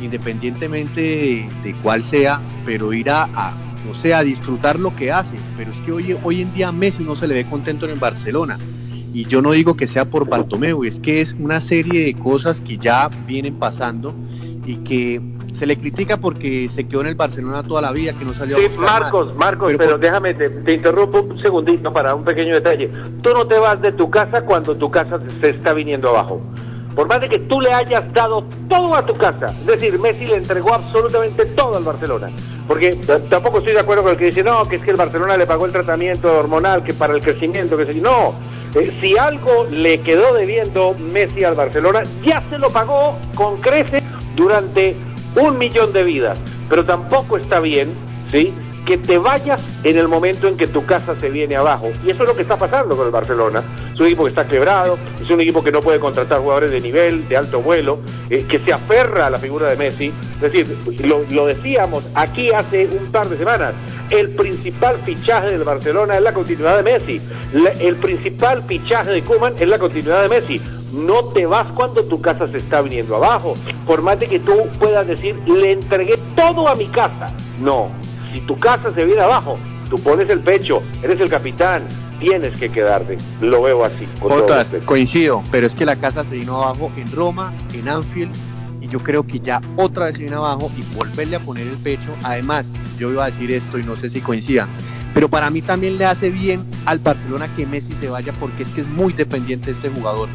independientemente 0.01 1.49
de, 1.63 1.75
cuál 1.81 2.03
sea, 2.03 2.41
pero 2.63 2.93
ir 2.93 3.09
a, 3.09 3.23
a, 3.23 3.53
no 3.85 3.93
sé, 3.93 4.13
a 4.13 4.21
disfrutar 4.21 4.79
lo 4.79 4.95
que 4.95 5.11
hace. 5.11 5.35
Pero 5.57 5.71
es 5.71 5.79
que 5.79 5.91
hoy, 5.91 6.15
hoy 6.23 6.41
en 6.41 6.53
día 6.53 6.71
Messi 6.71 7.03
no 7.03 7.15
se 7.15 7.27
le 7.27 7.33
ve 7.33 7.45
contento 7.45 7.89
en 7.89 7.99
Barcelona. 7.99 8.57
Y 9.15 9.23
yo 9.27 9.41
no 9.41 9.51
digo 9.51 9.77
que 9.77 9.87
sea 9.87 10.03
por 10.03 10.27
Bartomeu, 10.27 10.83
es 10.83 10.99
que 10.99 11.21
es 11.21 11.37
una 11.39 11.61
serie 11.61 12.03
de 12.03 12.15
cosas 12.15 12.59
que 12.59 12.77
ya 12.77 13.09
vienen 13.25 13.55
pasando 13.55 14.13
y 14.65 14.75
que 14.79 15.21
se 15.53 15.65
le 15.65 15.77
critica 15.77 16.17
porque 16.17 16.67
se 16.69 16.85
quedó 16.85 16.99
en 16.99 17.07
el 17.07 17.15
Barcelona 17.15 17.63
toda 17.63 17.81
la 17.81 17.93
vida, 17.93 18.11
que 18.11 18.25
no 18.25 18.33
salió. 18.33 18.57
Sí, 18.57 18.65
Marcos, 18.77 19.33
Marcos, 19.37 19.73
pero, 19.77 19.97
déjame, 19.97 20.33
te, 20.33 20.73
interrumpo 20.73 21.21
un 21.21 21.41
segundito 21.41 21.93
para 21.93 22.13
un 22.13 22.25
pequeño 22.25 22.55
detalle. 22.55 22.91
Tú 23.21 23.29
no 23.33 23.47
te 23.47 23.57
vas 23.57 23.81
de 23.81 23.93
tu 23.93 24.09
casa 24.09 24.41
cuando 24.41 24.75
tu 24.75 24.91
casa 24.91 25.17
se 25.39 25.51
está 25.51 25.71
viniendo 25.71 26.09
abajo. 26.09 26.41
Por 26.93 27.07
más 27.07 27.21
de 27.21 27.29
que 27.29 27.39
tú 27.39 27.61
le 27.61 27.71
hayas 27.71 28.11
dado 28.11 28.43
todo 28.67 28.95
a 28.95 29.05
tu 29.05 29.13
casa, 29.13 29.55
es 29.61 29.65
decir, 29.65 29.97
Messi 29.97 30.25
le 30.25 30.35
entregó 30.35 30.73
absolutamente 30.73 31.45
todo 31.45 31.77
al 31.77 31.85
Barcelona. 31.85 32.31
Porque 32.67 32.99
tampoco 33.29 33.59
estoy 33.59 33.75
de 33.75 33.79
acuerdo 33.79 34.03
con 34.03 34.11
el 34.11 34.17
que 34.17 34.25
dice, 34.25 34.43
no, 34.43 34.65
que 34.65 34.75
es 34.75 34.83
que 34.83 34.91
el 34.91 34.97
Barcelona 34.97 35.37
le 35.37 35.47
pagó 35.47 35.65
el 35.67 35.71
tratamiento 35.71 36.37
hormonal, 36.37 36.83
que 36.83 36.93
para 36.93 37.13
el 37.13 37.21
crecimiento, 37.21 37.77
que 37.77 37.85
se... 37.85 37.93
No, 37.93 38.33
eh, 38.75 38.93
si 39.01 39.17
algo 39.17 39.65
le 39.71 39.99
quedó 40.01 40.33
debiendo 40.33 40.95
Messi 40.95 41.43
al 41.43 41.55
Barcelona, 41.55 42.03
ya 42.23 42.43
se 42.49 42.57
lo 42.57 42.69
pagó 42.69 43.17
con 43.35 43.61
creces 43.61 44.03
durante 44.35 44.95
un 45.35 45.57
millón 45.57 45.93
de 45.93 46.03
vidas, 46.03 46.37
pero 46.69 46.85
tampoco 46.85 47.37
está 47.37 47.59
bien, 47.59 47.93
¿sí? 48.31 48.53
Que 48.85 48.97
te 48.97 49.17
vayas 49.17 49.59
en 49.83 49.97
el 49.97 50.07
momento 50.07 50.47
en 50.47 50.57
que 50.57 50.67
tu 50.67 50.85
casa 50.85 51.15
se 51.19 51.29
viene 51.29 51.55
abajo. 51.55 51.89
Y 52.05 52.11
eso 52.11 52.23
es 52.23 52.29
lo 52.29 52.35
que 52.35 52.43
está 52.43 52.57
pasando 52.57 52.95
con 52.95 53.07
el 53.07 53.11
Barcelona. 53.11 53.63
Es 53.93 53.99
un 53.99 54.05
equipo 54.05 54.23
que 54.23 54.29
está 54.29 54.45
quebrado, 54.45 54.97
es 55.21 55.29
un 55.29 55.41
equipo 55.41 55.63
que 55.63 55.71
no 55.71 55.81
puede 55.81 55.99
contratar 55.99 56.41
jugadores 56.41 56.71
de 56.71 56.81
nivel, 56.81 57.27
de 57.27 57.37
alto 57.37 57.61
vuelo, 57.61 57.99
eh, 58.29 58.45
que 58.47 58.59
se 58.59 58.73
aferra 58.73 59.27
a 59.27 59.29
la 59.29 59.39
figura 59.39 59.69
de 59.69 59.77
Messi. 59.77 60.11
Es 60.35 60.41
decir, 60.41 60.67
lo, 61.05 61.45
decíamos 61.47 62.03
aquí 62.13 62.51
hace 62.51 62.87
un 62.87 63.11
par 63.11 63.29
de 63.29 63.37
semanas, 63.37 63.73
el 64.09 64.29
principal 64.29 64.97
fichaje 65.05 65.51
del 65.51 65.63
Barcelona 65.63 66.15
es 66.15 66.21
la 66.21 66.33
continuidad 66.33 66.77
de 66.77 66.83
Messi. 66.83 67.21
el 67.79 67.95
principal 67.95 68.63
fichaje 68.63 69.11
de 69.11 69.21
Kuman 69.21 69.53
es 69.59 69.67
la 69.67 69.79
continuidad 69.79 70.21
de 70.23 70.29
Messi 70.29 70.61
no 70.95 71.25
te 71.25 71.45
vas 71.45 71.67
cuando 71.73 72.03
tu 72.05 72.21
casa 72.21 72.47
se 72.47 72.57
está 72.57 72.81
viniendo 72.81 73.15
abajo. 73.15 73.55
Por 73.85 74.01
más 74.01 74.19
de 74.19 74.27
que 74.27 74.39
tú 74.39 74.67
puedas 74.79 75.05
decir, 75.05 75.35
le 75.45 75.73
entregué 75.73 76.17
todo 76.35 76.67
a 76.67 76.75
mi 76.75 76.87
casa. 76.87 77.27
No, 77.59 77.89
si 78.33 78.39
tu 78.41 78.57
casa 78.57 78.93
se 78.93 79.03
viene 79.05 79.21
abajo, 79.21 79.57
tú 79.89 79.97
pones 79.97 80.29
el 80.29 80.39
pecho, 80.39 80.81
eres 81.03 81.19
el 81.19 81.29
capitán, 81.29 81.83
tienes 82.19 82.57
que 82.57 82.69
quedarte. 82.69 83.17
Lo 83.41 83.63
veo 83.63 83.83
así. 83.83 84.07
Otras, 84.21 84.75
coincido, 84.85 85.43
pero 85.51 85.67
es 85.67 85.75
que 85.75 85.85
la 85.85 85.95
casa 85.95 86.23
se 86.23 86.35
vino 86.35 86.63
abajo 86.63 86.91
en 86.95 87.11
Roma, 87.11 87.53
en 87.73 87.89
Anfield, 87.89 88.33
yo 88.95 89.03
creo 89.03 89.27
que 89.27 89.41
ya 89.41 89.61
otra 89.75 90.05
vez 90.05 90.17
vino 90.17 90.37
abajo 90.37 90.71
y 90.77 90.95
volverle 90.95 91.35
a 91.35 91.41
poner 91.41 91.67
el 91.67 91.75
pecho. 91.75 92.15
Además, 92.23 92.71
yo 92.97 93.11
iba 93.11 93.23
a 93.23 93.25
decir 93.25 93.51
esto 93.51 93.77
y 93.77 93.83
no 93.83 93.97
sé 93.97 94.09
si 94.09 94.21
coincida, 94.21 94.69
pero 95.13 95.27
para 95.27 95.49
mí 95.49 95.61
también 95.61 95.97
le 95.97 96.05
hace 96.05 96.29
bien 96.29 96.63
al 96.85 96.99
Barcelona 96.99 97.49
que 97.57 97.65
Messi 97.65 97.97
se 97.97 98.07
vaya 98.07 98.31
porque 98.39 98.63
es 98.63 98.69
que 98.69 98.79
es 98.79 98.87
muy 98.87 99.11
dependiente 99.11 99.65
de 99.65 99.71
este 99.73 99.89
jugador 99.89 100.29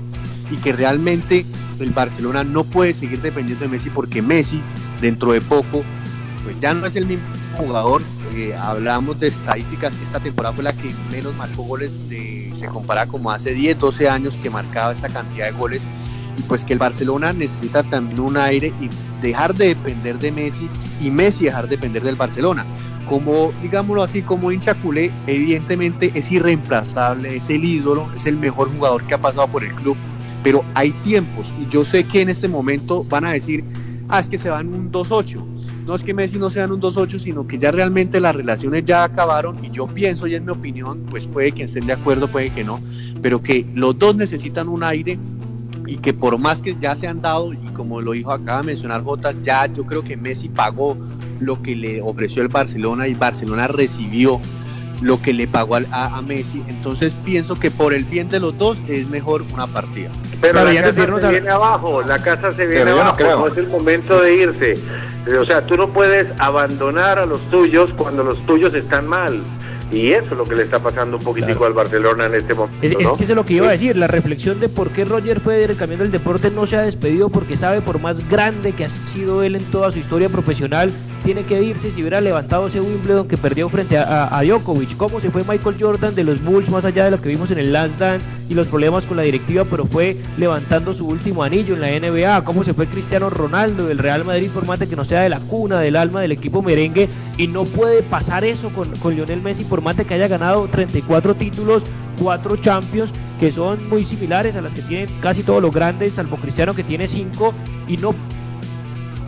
y 0.51 0.57
que 0.57 0.75
realmente 0.75 1.47
el 1.79 1.89
Barcelona 1.93 2.45
no 2.45 2.65
puede 2.65 2.93
seguir 2.93 3.23
dependiendo 3.23 3.65
de 3.65 3.71
Messi 3.71 3.89
porque 3.89 4.21
Messi 4.21 4.61
dentro 5.01 5.33
de 5.33 5.41
poco 5.41 5.83
pues 6.45 6.61
ya 6.61 6.75
no 6.75 6.85
es 6.85 6.97
el 6.97 7.07
mismo 7.07 7.25
jugador. 7.57 8.03
Eh, 8.35 8.55
hablamos 8.55 9.19
de 9.21 9.29
estadísticas, 9.29 9.95
esta 10.05 10.21
temporada 10.21 10.55
fue 10.55 10.65
la 10.65 10.75
que 10.75 10.95
menos 11.11 11.35
marcó 11.37 11.63
goles, 11.63 11.97
se 12.53 12.67
compara 12.67 13.07
como 13.07 13.31
hace 13.31 13.55
10, 13.55 13.79
12 13.79 14.07
años 14.11 14.37
que 14.37 14.51
marcaba 14.51 14.93
esta 14.93 15.09
cantidad 15.09 15.47
de 15.47 15.53
goles. 15.53 15.83
Y 16.41 16.43
pues 16.43 16.65
que 16.65 16.73
el 16.73 16.79
Barcelona 16.79 17.35
necesita 17.35 17.83
también 17.83 18.21
un 18.21 18.39
aire 18.39 18.73
y 18.81 18.89
dejar 19.21 19.55
de 19.55 19.69
depender 19.69 20.19
de 20.19 20.33
Messi 20.33 20.71
y 20.99 21.11
Messi 21.11 21.45
dejar 21.45 21.69
de 21.69 21.77
depender 21.77 22.03
del 22.03 22.17
Barcelona. 22.17 22.65
Como, 23.07 23.53
digámoslo 23.61 24.03
así, 24.03 24.23
como 24.23 24.51
hincha 24.51 24.73
culé, 24.73 25.13
evidentemente 25.27 26.11
es 26.15 26.33
irreemplazable, 26.33 27.37
es 27.37 27.51
el 27.51 27.63
ídolo, 27.63 28.09
es 28.17 28.25
el 28.25 28.39
mejor 28.39 28.75
jugador 28.75 29.07
que 29.07 29.13
ha 29.13 29.21
pasado 29.21 29.49
por 29.49 29.63
el 29.63 29.75
club, 29.75 29.99
pero 30.43 30.65
hay 30.75 30.93
tiempos 31.03 31.53
y 31.61 31.69
yo 31.69 31.85
sé 31.85 32.05
que 32.05 32.23
en 32.23 32.31
este 32.31 32.49
momento 32.49 33.05
van 33.05 33.27
a 33.27 33.33
decir, 33.33 33.63
ah, 34.09 34.21
es 34.21 34.31
que 34.31 34.39
se 34.39 34.49
van 34.49 34.73
un 34.73 34.91
2-8 34.91 35.51
no 35.91 35.97
es 35.97 36.05
que 36.05 36.15
Messi 36.15 36.39
no 36.39 36.51
sean 36.51 36.71
un 36.71 36.81
2-8, 36.81 37.19
sino 37.19 37.49
que 37.49 37.59
ya 37.59 37.73
realmente 37.73 38.21
las 38.21 38.37
relaciones 38.37 38.85
ya 38.85 39.03
acabaron 39.03 39.65
y 39.65 39.71
yo 39.73 39.89
pienso, 39.89 40.29
y 40.29 40.37
es 40.37 40.43
mi 40.43 40.53
opinión, 40.53 41.05
pues 41.11 41.27
puede 41.27 41.51
que 41.51 41.65
estén 41.65 41.87
de 41.89 41.95
acuerdo, 41.95 42.29
puede 42.29 42.51
que 42.51 42.63
no, 42.63 42.81
pero 43.23 43.43
que 43.43 43.67
los 43.75 43.99
dos 43.99 44.15
necesitan 44.15 44.69
un 44.69 44.85
aire 44.85 45.19
y 45.91 45.97
que 45.97 46.13
por 46.13 46.39
más 46.39 46.63
que 46.63 46.77
ya 46.79 46.95
se 46.95 47.09
han 47.09 47.21
dado, 47.21 47.53
y 47.53 47.57
como 47.75 48.01
lo 48.01 48.13
dijo 48.13 48.31
acaba 48.31 48.61
de 48.61 48.67
mencionar 48.67 49.03
Jota, 49.03 49.35
ya 49.43 49.67
yo 49.67 49.85
creo 49.85 50.05
que 50.05 50.17
Messi 50.17 50.49
pagó 50.49 50.97
lo 51.41 51.61
que 51.61 51.75
le 51.75 52.01
ofreció 52.01 52.43
el 52.43 52.49
Barcelona 52.49 53.09
y 53.09 53.15
Barcelona 53.15 53.67
recibió 53.67 54.41
lo 55.03 55.21
que 55.21 55.33
le 55.33 55.49
pagó 55.49 55.75
a, 55.75 55.83
a, 55.91 56.23
Messi. 56.23 56.63
Entonces 56.69 57.17
pienso 57.25 57.59
que 57.59 57.73
por 57.73 57.93
el 57.93 58.05
bien 58.05 58.29
de 58.29 58.39
los 58.39 58.57
dos 58.57 58.79
es 58.87 59.09
mejor 59.09 59.43
una 59.53 59.67
partida. 59.67 60.11
Pero 60.41 60.63
la 60.63 60.73
casa 60.81 61.21
se 61.21 61.29
viene 61.29 61.51
abajo, 61.51 62.03
la 62.03 62.23
casa 62.23 62.53
se 62.55 62.67
viene 62.67 62.91
abajo, 62.93 63.17
no, 63.25 63.47
es 63.49 63.57
el 63.57 63.67
momento 63.67 64.21
de 64.21 64.35
irse. 64.37 64.79
O 65.41 65.45
sea, 65.45 65.67
tú 65.67 65.77
no 65.77 65.89
puedes 65.89 66.29
abandonar 66.39 67.19
a 67.19 67.27
los 67.27 67.41
tuyos 67.51 67.93
cuando 67.97 68.23
los 68.23 68.39
tuyos 68.47 68.73
están 68.75 69.09
mal. 69.09 69.43
Y 69.93 70.13
eso 70.13 70.27
es 70.31 70.39
lo 70.39 70.45
que 70.45 70.55
le 70.55 70.63
está 70.63 70.79
pasando 70.79 71.17
un 71.17 71.25
poquitico 71.25 71.65
al 71.65 71.73
Barcelona 71.73 72.27
en 72.27 72.35
este 72.37 72.55
momento. 72.55 72.87
Es, 72.87 72.95
que 72.95 73.03
eso 73.03 73.15
es 73.19 73.31
lo 73.31 73.45
que 73.45 73.55
iba 73.55 73.69
a 73.69 73.73
decir, 73.73 73.97
la 73.97 74.07
reflexión 74.07 74.61
de 74.61 74.69
por 74.69 74.91
qué 74.91 75.05
Roger 75.05 75.41
Federer, 75.41 75.77
cambiando 75.77 76.05
el 76.05 76.13
deporte, 76.13 76.51
no 76.51 76.67
se 76.67 76.77
ha 76.77 76.83
despedido 76.83 77.29
porque 77.29 77.57
sabe 77.57 77.81
por 77.81 78.01
más 78.01 78.29
grande 78.29 78.73
que 78.73 78.85
ha 78.85 78.89
sido 79.13 79.43
él 79.43 79.57
en 79.57 79.65
toda 79.65 79.91
su 79.91 79.99
historia 79.99 80.29
profesional, 80.29 80.93
tiene 81.21 81.45
que 81.45 81.63
irse 81.63 81.91
si 81.91 82.01
hubiera 82.01 82.21
levantado 82.21 82.67
ese 82.67 82.81
Wimbledon 82.81 83.29
que 83.29 83.37
perdió 83.37 83.69
frente 83.69 83.99
a, 83.99 84.41
Djokovic. 84.43 84.97
¿Cómo 84.97 85.21
se 85.21 85.31
fue 85.31 85.45
Michael 85.45 85.77
Jordan 85.79 86.15
de 86.15 86.25
los 86.25 86.43
Bulls 86.43 86.71
más 86.71 86.85
allá 86.85 87.05
de 87.05 87.11
lo 87.13 87.21
que 87.21 87.29
vimos 87.29 87.51
en 87.51 87.59
el 87.59 87.73
Last 87.73 87.99
Dance 87.99 88.27
y 88.49 88.55
los 88.55 88.67
problemas 88.67 89.07
con 89.07 89.17
la 89.17 89.23
directiva, 89.23 89.65
pero 89.65 89.85
fue 89.85 90.17
levantando 90.37 90.93
su 90.95 91.07
último 91.07 91.43
anillo 91.43 91.75
en 91.75 91.81
la 91.81 91.89
NBA? 91.89 92.45
¿Cómo 92.45 92.65
se 92.65 92.75
fue 92.75 92.87
Cristiano 92.87 93.31
Ronaldo 93.31 93.87
del 93.87 93.99
Real 93.99 94.25
Madrid 94.25 94.51
por 94.51 94.67
que 94.79 94.97
no 94.97 95.05
sea 95.05 95.23
de 95.23 95.29
la 95.29 95.41
cuna, 95.41 95.81
del 95.81 95.97
alma 95.97 96.21
del 96.21 96.33
equipo 96.33 96.63
merengue? 96.63 97.09
Y 97.37 97.47
no 97.47 97.65
puede 97.65 98.03
pasar 98.03 98.45
eso 98.45 98.71
con, 98.71 98.93
Lionel 99.15 99.43
Messi 99.43 99.65
por 99.65 99.83
más 99.83 99.97
que 99.97 100.15
haya 100.15 100.29
ganado 100.29 100.69
34 100.69 101.35
títulos, 101.35 101.83
4 102.21 102.57
Champions 102.57 103.13
que 103.39 103.51
son 103.51 103.89
muy 103.89 104.05
similares 104.05 104.55
a 104.57 104.61
las 104.61 104.75
que 104.75 104.83
tienen 104.83 105.09
casi 105.21 105.43
todos 105.43 105.63
los 105.63 105.73
grandes, 105.73 106.15
salvo 106.15 106.37
Cristiano 106.37 106.75
que 106.75 106.85
tiene 106.85 107.09
5 107.09 107.55
y 107.89 107.97
no 107.97 108.15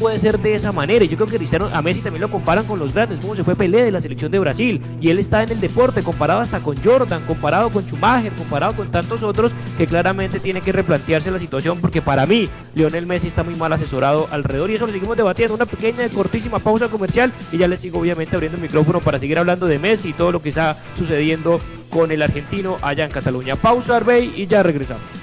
puede 0.02 0.18
ser 0.18 0.40
de 0.40 0.56
esa 0.56 0.72
manera. 0.72 1.04
Y 1.04 1.08
yo 1.08 1.16
creo 1.16 1.28
que 1.28 1.36
Cristiano, 1.36 1.70
a 1.72 1.80
Messi 1.80 2.00
también 2.00 2.22
lo 2.22 2.30
comparan 2.30 2.66
con 2.66 2.80
los 2.80 2.92
grandes, 2.92 3.20
como 3.20 3.36
se 3.36 3.44
fue 3.44 3.54
Pelé 3.54 3.84
de 3.84 3.92
la 3.92 4.00
selección 4.00 4.32
de 4.32 4.40
Brasil. 4.40 4.82
Y 5.00 5.10
él 5.10 5.20
está 5.20 5.44
en 5.44 5.52
el 5.52 5.60
deporte, 5.60 6.02
comparado 6.02 6.40
hasta 6.40 6.58
con 6.58 6.76
Jordan, 6.82 7.22
comparado 7.24 7.70
con 7.70 7.84
Schumacher, 7.84 8.32
comparado 8.32 8.74
con 8.74 8.90
tantos 8.90 9.22
otros, 9.22 9.52
que 9.78 9.86
claramente 9.86 10.40
tiene 10.40 10.60
que 10.60 10.72
replantearse 10.72 11.30
la 11.30 11.38
situación, 11.38 11.80
porque 11.80 12.02
para 12.02 12.26
mí, 12.26 12.48
Lionel 12.74 13.06
Messi 13.06 13.28
está 13.28 13.44
muy 13.44 13.54
mal 13.54 13.72
asesorado 13.72 14.26
alrededor. 14.32 14.70
Y 14.70 14.74
eso 14.74 14.88
lo 14.88 14.92
seguimos 14.92 15.16
debatiendo. 15.16 15.54
Una 15.54 15.66
pequeña, 15.66 16.08
cortísima 16.08 16.58
pausa 16.58 16.88
comercial. 16.88 17.32
Y 17.52 17.58
ya 17.58 17.68
les 17.68 17.80
sigo, 17.80 18.00
obviamente, 18.00 18.34
abriendo 18.34 18.56
el 18.56 18.62
micrófono 18.62 18.98
para 18.98 19.20
seguir 19.20 19.38
hablando 19.38 19.66
de 19.66 19.78
Messi 19.78 20.08
y 20.08 20.14
todo 20.14 20.32
lo 20.32 20.42
que 20.42 20.48
está 20.48 20.78
sucediendo 20.98 21.60
con 21.90 22.10
el 22.10 22.22
argentino 22.22 22.76
allá 22.82 23.04
en 23.04 23.12
Cataluña. 23.12 23.54
Pausa, 23.54 23.98
Arbey, 23.98 24.32
y 24.34 24.48
ya 24.48 24.64
regresamos. 24.64 25.22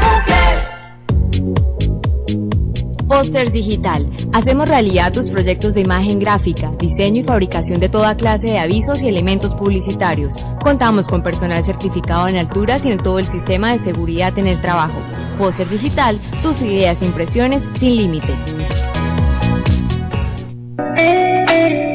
Posters 3.11 3.51
Digital. 3.51 4.09
Hacemos 4.31 4.69
realidad 4.69 5.11
tus 5.11 5.29
proyectos 5.29 5.73
de 5.73 5.81
imagen 5.81 6.17
gráfica, 6.17 6.71
diseño 6.79 7.19
y 7.19 7.23
fabricación 7.25 7.81
de 7.81 7.89
toda 7.89 8.15
clase 8.15 8.47
de 8.47 8.59
avisos 8.59 9.03
y 9.03 9.09
elementos 9.09 9.53
publicitarios. 9.53 10.37
Contamos 10.63 11.09
con 11.09 11.21
personal 11.21 11.61
certificado 11.65 12.29
en 12.29 12.37
alturas 12.37 12.85
y 12.85 12.89
en 12.89 12.99
todo 12.99 13.19
el 13.19 13.27
sistema 13.27 13.73
de 13.73 13.79
seguridad 13.79 14.39
en 14.39 14.47
el 14.47 14.61
trabajo. 14.61 14.97
Poster 15.37 15.67
Digital, 15.67 16.21
tus 16.41 16.61
ideas 16.61 17.01
e 17.01 17.05
impresiones 17.05 17.63
sin 17.75 17.97
límite. 17.97 18.33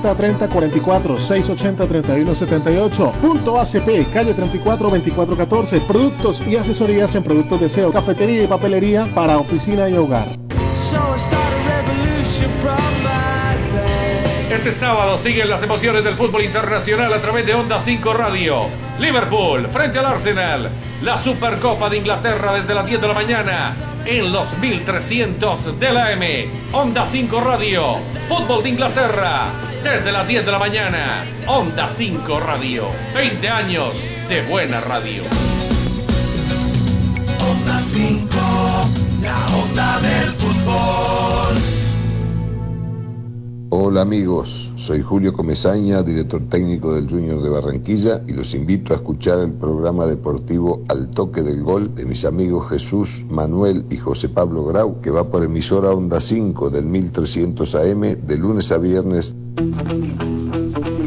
3044 0.00 1.18
680 1.18 1.86
3178. 1.86 3.12
Punto 3.20 3.58
ACP, 3.58 4.12
calle 4.12 4.34
34 4.34 4.90
2414. 4.90 5.80
Productos 5.80 6.42
y 6.46 6.56
asesorías 6.56 7.14
en 7.14 7.22
productos 7.22 7.60
de 7.60 7.68
SEO, 7.68 7.92
cafetería 7.92 8.42
y 8.44 8.46
papelería 8.46 9.06
para 9.14 9.38
oficina 9.38 9.88
y 9.88 9.94
hogar. 9.94 10.26
Este 14.50 14.72
sábado 14.72 15.16
siguen 15.16 15.48
las 15.48 15.62
emociones 15.62 16.02
del 16.02 16.16
fútbol 16.16 16.42
internacional 16.42 17.12
a 17.14 17.20
través 17.20 17.46
de 17.46 17.54
Onda 17.54 17.78
5 17.78 18.12
Radio. 18.12 18.66
Liverpool 18.98 19.68
frente 19.68 20.00
al 20.00 20.06
Arsenal. 20.06 20.68
La 21.02 21.16
Supercopa 21.16 21.88
de 21.88 21.98
Inglaterra 21.98 22.54
desde 22.54 22.74
las 22.74 22.84
10 22.84 23.00
de 23.00 23.06
la 23.06 23.14
mañana 23.14 23.76
en 24.04 24.32
los 24.32 24.58
1300 24.58 25.78
de 25.78 25.92
la 25.92 26.10
M. 26.10 26.50
Onda 26.72 27.06
5 27.06 27.40
Radio. 27.40 27.98
Fútbol 28.28 28.64
de 28.64 28.70
Inglaterra 28.70 29.52
desde 29.84 30.10
las 30.10 30.26
10 30.26 30.44
de 30.44 30.52
la 30.52 30.58
mañana. 30.58 31.26
Onda 31.46 31.88
5 31.88 32.40
Radio. 32.40 32.88
20 33.14 33.48
años 33.48 33.96
de 34.28 34.42
buena 34.42 34.80
radio. 34.80 35.22
Onda 37.48 37.78
5, 37.78 38.28
la 39.22 39.46
onda 39.56 40.00
del 40.00 40.32
fútbol. 40.32 41.89
Hola 43.72 44.00
amigos, 44.00 44.72
soy 44.74 45.00
Julio 45.00 45.32
Comezaña, 45.32 46.02
director 46.02 46.42
técnico 46.50 46.92
del 46.92 47.08
Junior 47.08 47.40
de 47.40 47.50
Barranquilla 47.50 48.20
y 48.26 48.32
los 48.32 48.52
invito 48.52 48.92
a 48.92 48.96
escuchar 48.96 49.38
el 49.38 49.52
programa 49.52 50.06
deportivo 50.06 50.82
Al 50.88 51.08
Toque 51.10 51.44
del 51.44 51.62
Gol 51.62 51.94
de 51.94 52.04
mis 52.04 52.24
amigos 52.24 52.68
Jesús, 52.68 53.24
Manuel 53.30 53.84
y 53.88 53.96
José 53.96 54.28
Pablo 54.28 54.64
Grau, 54.64 55.00
que 55.00 55.10
va 55.10 55.30
por 55.30 55.44
emisora 55.44 55.92
Onda 55.92 56.20
5 56.20 56.68
del 56.68 56.86
1300 56.86 57.74
AM 57.76 58.00
de 58.00 58.36
lunes 58.36 58.72
a 58.72 58.78
viernes. 58.78 59.36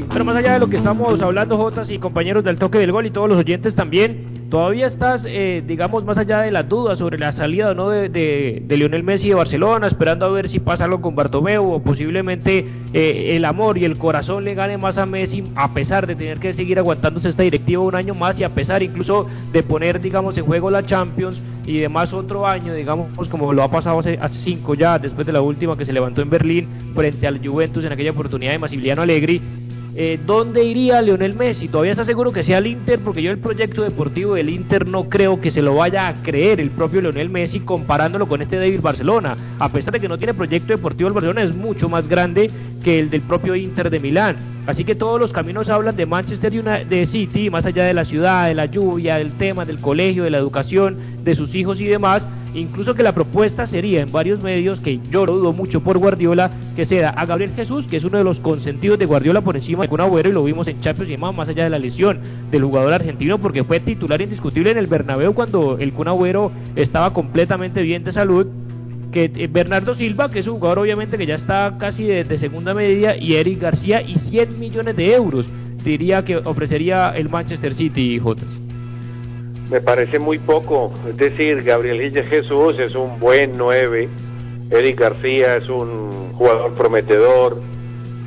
Pero 0.10 0.24
más 0.24 0.38
allá 0.38 0.54
de 0.54 0.60
lo 0.62 0.70
que 0.70 0.78
estamos 0.78 1.22
hablando, 1.22 1.58
Jotas 1.58 1.90
y 1.90 2.00
compañeros 2.00 2.46
del 2.46 2.58
Toque 2.58 2.78
del 2.78 2.94
Gol 2.94 3.08
y 3.08 3.12
todos 3.12 3.28
los 3.28 3.40
oyentes 3.40 3.76
también, 3.76 4.33
¿Todavía 4.54 4.86
estás, 4.86 5.26
eh, 5.28 5.64
digamos, 5.66 6.06
más 6.06 6.20
allá 6.20 6.42
de 6.42 6.52
las 6.52 6.70
dudas 6.70 7.00
sobre 7.00 7.18
la 7.18 7.32
salida 7.32 7.74
no 7.74 7.90
de, 7.90 8.08
de, 8.08 8.78
Lionel 8.78 9.02
Messi 9.02 9.30
de 9.30 9.34
Barcelona, 9.34 9.88
esperando 9.88 10.28
a 10.28 10.30
ver 10.30 10.48
si 10.48 10.60
pasa 10.60 10.84
algo 10.84 11.02
con 11.02 11.16
Bartomeu 11.16 11.72
o 11.72 11.82
posiblemente 11.82 12.64
eh, 12.94 13.36
el 13.36 13.46
amor 13.46 13.80
y 13.80 13.86
el 13.86 13.98
corazón 13.98 14.44
le 14.44 14.54
gane 14.54 14.78
más 14.78 15.00
a 15.00 15.08
Messi 15.08 15.44
a 15.56 15.74
pesar 15.74 16.06
de 16.06 16.16
tener 16.16 16.38
que 16.38 16.54
seguir 16.54 16.78
aguantándose 16.78 17.30
esta 17.30 17.42
directiva 17.42 17.82
un 17.82 17.96
año 17.96 18.14
más 18.14 18.40
y 18.40 18.44
a 18.44 18.50
pesar 18.50 18.84
incluso 18.84 19.26
de 19.52 19.64
poner, 19.64 20.00
digamos, 20.00 20.38
en 20.38 20.46
juego 20.46 20.70
la 20.70 20.86
Champions 20.86 21.42
y 21.66 21.80
demás 21.80 22.14
otro 22.14 22.46
año, 22.46 22.76
digamos, 22.76 23.28
como 23.30 23.54
lo 23.54 23.64
ha 23.64 23.72
pasado 23.72 23.98
hace, 23.98 24.20
hace 24.22 24.38
cinco 24.38 24.76
ya, 24.76 25.00
después 25.00 25.26
de 25.26 25.34
la 25.34 25.42
última 25.42 25.76
que 25.76 25.86
se 25.86 25.94
levantó 25.94 26.22
en 26.22 26.30
Berlín 26.30 26.68
frente 26.94 27.26
al 27.26 27.44
Juventus 27.44 27.86
en 27.86 27.92
aquella 27.92 28.12
oportunidad 28.12 28.52
de 28.52 28.60
Massimiliano 28.60 29.02
Allegri 29.02 29.42
eh, 29.96 30.20
¿dónde 30.26 30.64
iría 30.64 31.02
Lionel 31.02 31.36
Messi? 31.36 31.68
Todavía 31.68 31.92
está 31.92 32.04
seguro 32.04 32.32
que 32.32 32.44
sea 32.44 32.58
el 32.58 32.68
Inter, 32.68 33.00
porque 33.00 33.22
yo 33.22 33.30
el 33.30 33.38
proyecto 33.38 33.84
deportivo 33.84 34.34
del 34.34 34.50
Inter 34.50 34.88
no 34.88 35.04
creo 35.04 35.40
que 35.40 35.52
se 35.52 35.62
lo 35.62 35.76
vaya 35.76 36.08
a 36.08 36.16
creer 36.24 36.60
el 36.60 36.72
propio 36.72 37.02
Lionel 37.02 37.30
Messi 37.30 37.60
comparándolo 37.60 38.28
con 38.28 38.42
este 38.42 38.58
David 38.58 38.82
Barcelona. 38.82 39.38
A 39.60 39.70
pesar 39.70 39.94
de 39.94 40.00
que 40.00 40.08
no 40.08 40.18
tiene 40.18 40.34
proyecto 40.34 40.74
deportivo, 40.74 41.10
el 41.10 41.14
Barcelona 41.14 41.44
es 41.44 41.56
mucho 41.56 41.90
más 41.90 42.08
grande 42.08 42.50
que 42.84 43.00
el 43.00 43.12
del 43.12 43.22
propio 43.22 43.56
Inter 43.56 43.92
de 43.92 44.00
Milán. 44.00 44.36
Así 44.66 44.84
que 44.84 44.96
todos 44.96 45.20
los 45.20 45.32
caminos 45.32 45.70
hablan 45.70 45.96
de 45.96 46.06
Manchester 46.06 46.52
United, 46.52 46.88
de 46.88 47.06
City, 47.06 47.50
más 47.50 47.66
allá 47.66 47.84
de 47.84 47.94
la 47.94 48.06
ciudad, 48.06 48.48
de 48.48 48.56
la 48.56 48.66
lluvia, 48.66 49.18
del 49.18 49.32
tema, 49.34 49.64
del 49.66 49.80
colegio, 49.80 50.24
de 50.24 50.32
la 50.32 50.38
educación, 50.40 50.98
de 51.24 51.36
sus 51.36 51.54
hijos 51.54 51.80
y 51.80 51.86
demás 51.86 52.26
Incluso 52.54 52.94
que 52.94 53.04
la 53.04 53.16
propuesta 53.16 53.66
sería 53.66 54.02
en 54.02 54.12
varios 54.12 54.42
medios, 54.44 54.80
que 54.80 55.00
yo 55.10 55.26
lo 55.26 55.38
dudo 55.38 55.54
mucho 55.54 55.82
por 55.82 55.98
Guardiola, 55.98 56.52
que 56.76 56.86
sea 56.86 57.10
a 57.10 57.26
Gabriel 57.26 57.54
Jesús, 57.56 57.88
que 57.88 57.98
es 57.98 58.04
uno 58.04 58.20
de 58.20 58.24
los 58.24 58.40
consentidos 58.40 59.00
de 59.00 59.06
Guardiola 59.06 59.42
por 59.42 59.56
encima 59.56 59.84
de 59.84 59.90
Kun 59.90 60.02
Agüero, 60.02 60.30
y 60.30 60.34
lo 60.34 60.44
vimos 60.44 60.68
en 60.68 60.80
Champions 60.80 61.12
y 61.12 61.18
más, 61.18 61.36
más 61.36 61.50
allá 61.50 61.64
de 61.64 61.72
la 61.72 61.80
lesión 61.80 62.20
del 62.52 62.64
jugador 62.64 62.94
argentino, 62.94 63.40
porque 63.40 63.64
fue 63.64 63.80
titular 63.80 64.22
indiscutible 64.22 64.72
en 64.72 64.78
el 64.78 64.88
Bernabéu 64.88 65.34
cuando 65.34 65.78
el 65.80 65.94
Kun 65.94 66.08
Agüero 66.08 66.52
estaba 66.76 67.12
completamente 67.14 67.82
bien 67.82 68.04
de 68.04 68.12
salud 68.12 68.48
que 69.12 69.32
eh, 69.36 69.48
Bernardo 69.48 69.94
Silva, 69.94 70.30
que 70.30 70.40
es 70.40 70.48
un 70.48 70.56
jugador 70.56 70.80
obviamente 70.80 71.18
que 71.18 71.26
ya 71.26 71.36
está 71.36 71.76
casi 71.80 72.04
de, 72.04 72.38
segunda 72.38 72.74
media, 72.74 73.16
y 73.16 73.36
Eric 73.36 73.62
García, 73.62 74.02
y 74.02 74.18
100 74.18 74.60
millones 74.60 74.96
de 74.96 75.14
euros 75.14 75.48
diría 75.84 76.24
que 76.24 76.38
ofrecería 76.38 77.12
el 77.16 77.30
Manchester 77.30 77.74
City, 77.74 78.20
Jotas 78.20 78.63
me 79.74 79.82
parece 79.82 80.20
muy 80.20 80.38
poco. 80.38 80.94
Es 81.10 81.18
decir, 81.18 81.64
Gabriel 81.64 82.14
Jesús 82.26 82.78
es 82.78 82.94
un 82.94 83.20
buen 83.20 83.54
9, 83.58 84.08
Eric 84.70 85.00
García 85.00 85.58
es 85.58 85.68
un 85.68 86.32
jugador 86.34 86.74
prometedor, 86.74 87.60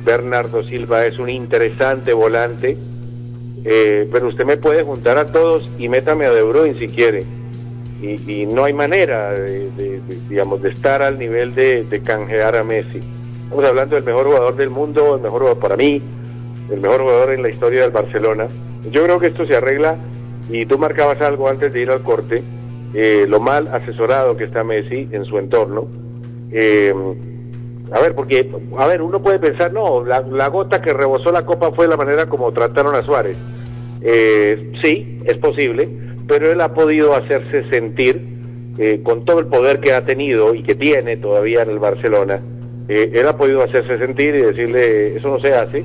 Bernardo 0.03 0.61
Silva 0.63 1.05
es 1.05 1.17
un 1.17 1.29
interesante 1.29 2.11
volante, 2.11 2.77
eh, 3.63 4.09
pero 4.11 4.27
usted 4.27 4.43
me 4.43 4.57
puede 4.57 4.83
juntar 4.83 5.17
a 5.17 5.27
todos 5.31 5.69
y 5.79 5.87
métame 5.87 6.25
a 6.25 6.33
De 6.33 6.41
Bruyne 6.41 6.77
si 6.77 6.89
quiere. 6.89 7.23
Y, 8.01 8.45
no 8.45 8.65
hay 8.65 8.73
manera 8.73 9.31
de, 9.31 10.01
digamos, 10.29 10.61
de 10.61 10.69
estar 10.69 11.01
al 11.01 11.17
nivel 11.17 11.55
de, 11.55 11.83
de 11.85 12.01
canjear 12.01 12.57
a 12.57 12.63
Messi. 12.63 13.01
Estamos 13.43 13.65
hablando 13.65 13.95
del 13.95 14.03
mejor 14.03 14.25
jugador 14.25 14.55
del 14.57 14.69
mundo, 14.69 15.15
el 15.15 15.21
mejor 15.21 15.39
jugador 15.39 15.59
para 15.59 15.77
mí, 15.77 16.01
el 16.69 16.79
mejor 16.81 17.01
jugador 17.01 17.33
en 17.33 17.41
la 17.41 17.49
historia 17.49 17.81
del 17.81 17.91
Barcelona. 17.91 18.47
Yo 18.91 19.03
creo 19.05 19.19
que 19.19 19.27
esto 19.27 19.47
se 19.47 19.55
arregla 19.55 19.97
y 20.49 20.65
tú 20.65 20.77
marcabas 20.77 21.21
algo 21.21 21.49
antes 21.49 21.73
de 21.73 21.81
ir 21.81 21.91
al 21.91 22.03
corte, 22.03 22.43
eh, 22.93 23.25
lo 23.27 23.39
mal 23.39 23.67
asesorado 23.67 24.37
que 24.37 24.45
está 24.45 24.63
Messi 24.63 25.07
en 25.11 25.25
su 25.25 25.37
entorno. 25.37 25.87
Eh, 26.51 26.93
a 27.91 27.99
ver, 27.99 28.15
porque, 28.15 28.49
a 28.77 28.87
ver, 28.87 29.01
uno 29.01 29.21
puede 29.21 29.39
pensar, 29.39 29.73
no, 29.73 30.03
la, 30.03 30.47
gota 30.47 30.81
que 30.81 30.93
rebosó 30.93 31.31
la 31.31 31.45
copa 31.45 31.71
fue 31.71 31.87
la 31.87 31.97
manera 31.97 32.27
como 32.27 32.51
trataron 32.51 32.95
a 32.95 33.01
Suárez. 33.01 33.37
Eh, 34.01 34.71
sí, 34.81 35.19
es 35.25 35.37
posible, 35.37 35.87
pero 36.27 36.51
él 36.51 36.61
ha 36.61 36.73
podido 36.73 37.13
hacerse 37.13 37.69
sentir 37.69 38.35
con 39.01 39.25
todo 39.25 39.39
el 39.39 39.47
poder 39.47 39.79
que 39.79 39.91
ha 39.91 40.05
tenido 40.05 40.53
y 40.53 40.61
que 40.61 40.75
tiene 40.75 41.17
todavía 41.17 41.63
en 41.63 41.71
el 41.71 41.79
Barcelona. 41.79 42.39
él 42.87 43.27
ha 43.27 43.35
podido 43.35 43.63
hacerse 43.63 43.97
sentir 43.97 44.35
y 44.35 44.41
decirle, 44.43 45.17
eso 45.17 45.29
no 45.29 45.39
se 45.39 45.51
hace. 45.51 45.83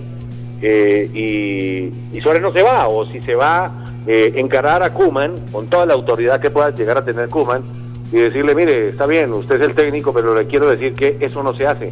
y, 0.62 1.90
y 2.12 2.20
Suárez 2.22 2.42
no 2.42 2.52
se 2.52 2.62
va, 2.62 2.88
o 2.88 3.06
si 3.06 3.22
se 3.22 3.34
va, 3.34 3.91
eh, 4.06 4.32
encarar 4.36 4.82
a 4.82 4.92
Kuman 4.92 5.34
con 5.52 5.68
toda 5.68 5.86
la 5.86 5.94
autoridad 5.94 6.40
que 6.40 6.50
pueda 6.50 6.70
llegar 6.70 6.98
a 6.98 7.04
tener 7.04 7.28
Kuman 7.28 7.62
y 8.10 8.16
decirle, 8.16 8.54
mire, 8.54 8.90
está 8.90 9.06
bien, 9.06 9.32
usted 9.32 9.56
es 9.56 9.68
el 9.68 9.74
técnico, 9.74 10.12
pero 10.12 10.34
le 10.34 10.46
quiero 10.46 10.68
decir 10.68 10.94
que 10.94 11.16
eso 11.20 11.42
no 11.42 11.54
se 11.54 11.66
hace. 11.66 11.90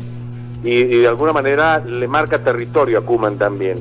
Y, 0.62 0.84
de 0.84 1.08
alguna 1.08 1.32
manera 1.32 1.78
le 1.78 2.06
marca 2.06 2.42
territorio 2.44 2.98
a 2.98 3.00
Kuman 3.02 3.38
también. 3.38 3.78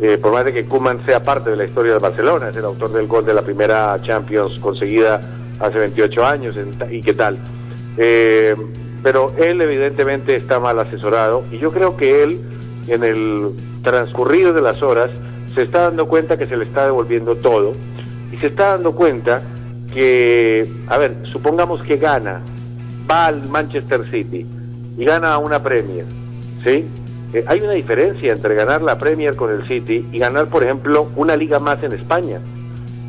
Eh, 0.00 0.18
por 0.18 0.32
más 0.32 0.44
de 0.44 0.52
que 0.52 0.66
Kuman 0.66 1.04
sea 1.06 1.22
parte 1.22 1.50
de 1.50 1.56
la 1.56 1.64
historia 1.64 1.94
de 1.94 1.98
Barcelona, 1.98 2.50
es 2.50 2.56
el 2.56 2.64
autor 2.64 2.92
del 2.92 3.06
gol 3.06 3.24
de 3.24 3.34
la 3.34 3.42
primera 3.42 4.00
Champions 4.02 4.58
conseguida 4.60 5.20
hace 5.58 5.78
28 5.78 6.26
años 6.26 6.56
y 6.90 7.00
qué 7.00 7.14
tal. 7.14 7.38
Eh, 7.96 8.54
pero 9.02 9.32
él 9.38 9.60
evidentemente 9.60 10.36
está 10.36 10.60
mal 10.60 10.78
asesorado 10.78 11.44
y 11.50 11.58
yo 11.58 11.72
creo 11.72 11.96
que 11.96 12.22
él 12.22 12.40
en 12.88 13.04
el 13.04 13.50
transcurrido 13.82 14.52
de 14.52 14.62
las 14.62 14.82
horas 14.82 15.10
se 15.54 15.62
está 15.62 15.82
dando 15.82 16.06
cuenta 16.06 16.36
que 16.36 16.46
se 16.46 16.56
le 16.56 16.64
está 16.64 16.86
devolviendo 16.86 17.36
todo 17.36 17.72
y 18.32 18.36
se 18.38 18.48
está 18.48 18.70
dando 18.70 18.94
cuenta 18.94 19.42
que, 19.92 20.68
a 20.88 20.98
ver, 20.98 21.14
supongamos 21.24 21.82
que 21.82 21.96
gana, 21.96 22.40
va 23.08 23.26
al 23.26 23.48
Manchester 23.48 24.10
City 24.10 24.44
y 24.98 25.04
gana 25.04 25.38
una 25.38 25.62
Premier, 25.62 26.04
¿sí? 26.64 26.84
Eh, 27.32 27.44
hay 27.46 27.60
una 27.60 27.72
diferencia 27.72 28.32
entre 28.32 28.54
ganar 28.54 28.82
la 28.82 28.98
Premier 28.98 29.36
con 29.36 29.52
el 29.52 29.64
City 29.66 30.06
y 30.10 30.18
ganar, 30.18 30.48
por 30.48 30.64
ejemplo, 30.64 31.08
una 31.16 31.36
liga 31.36 31.58
más 31.60 31.82
en 31.82 31.92
España. 31.92 32.40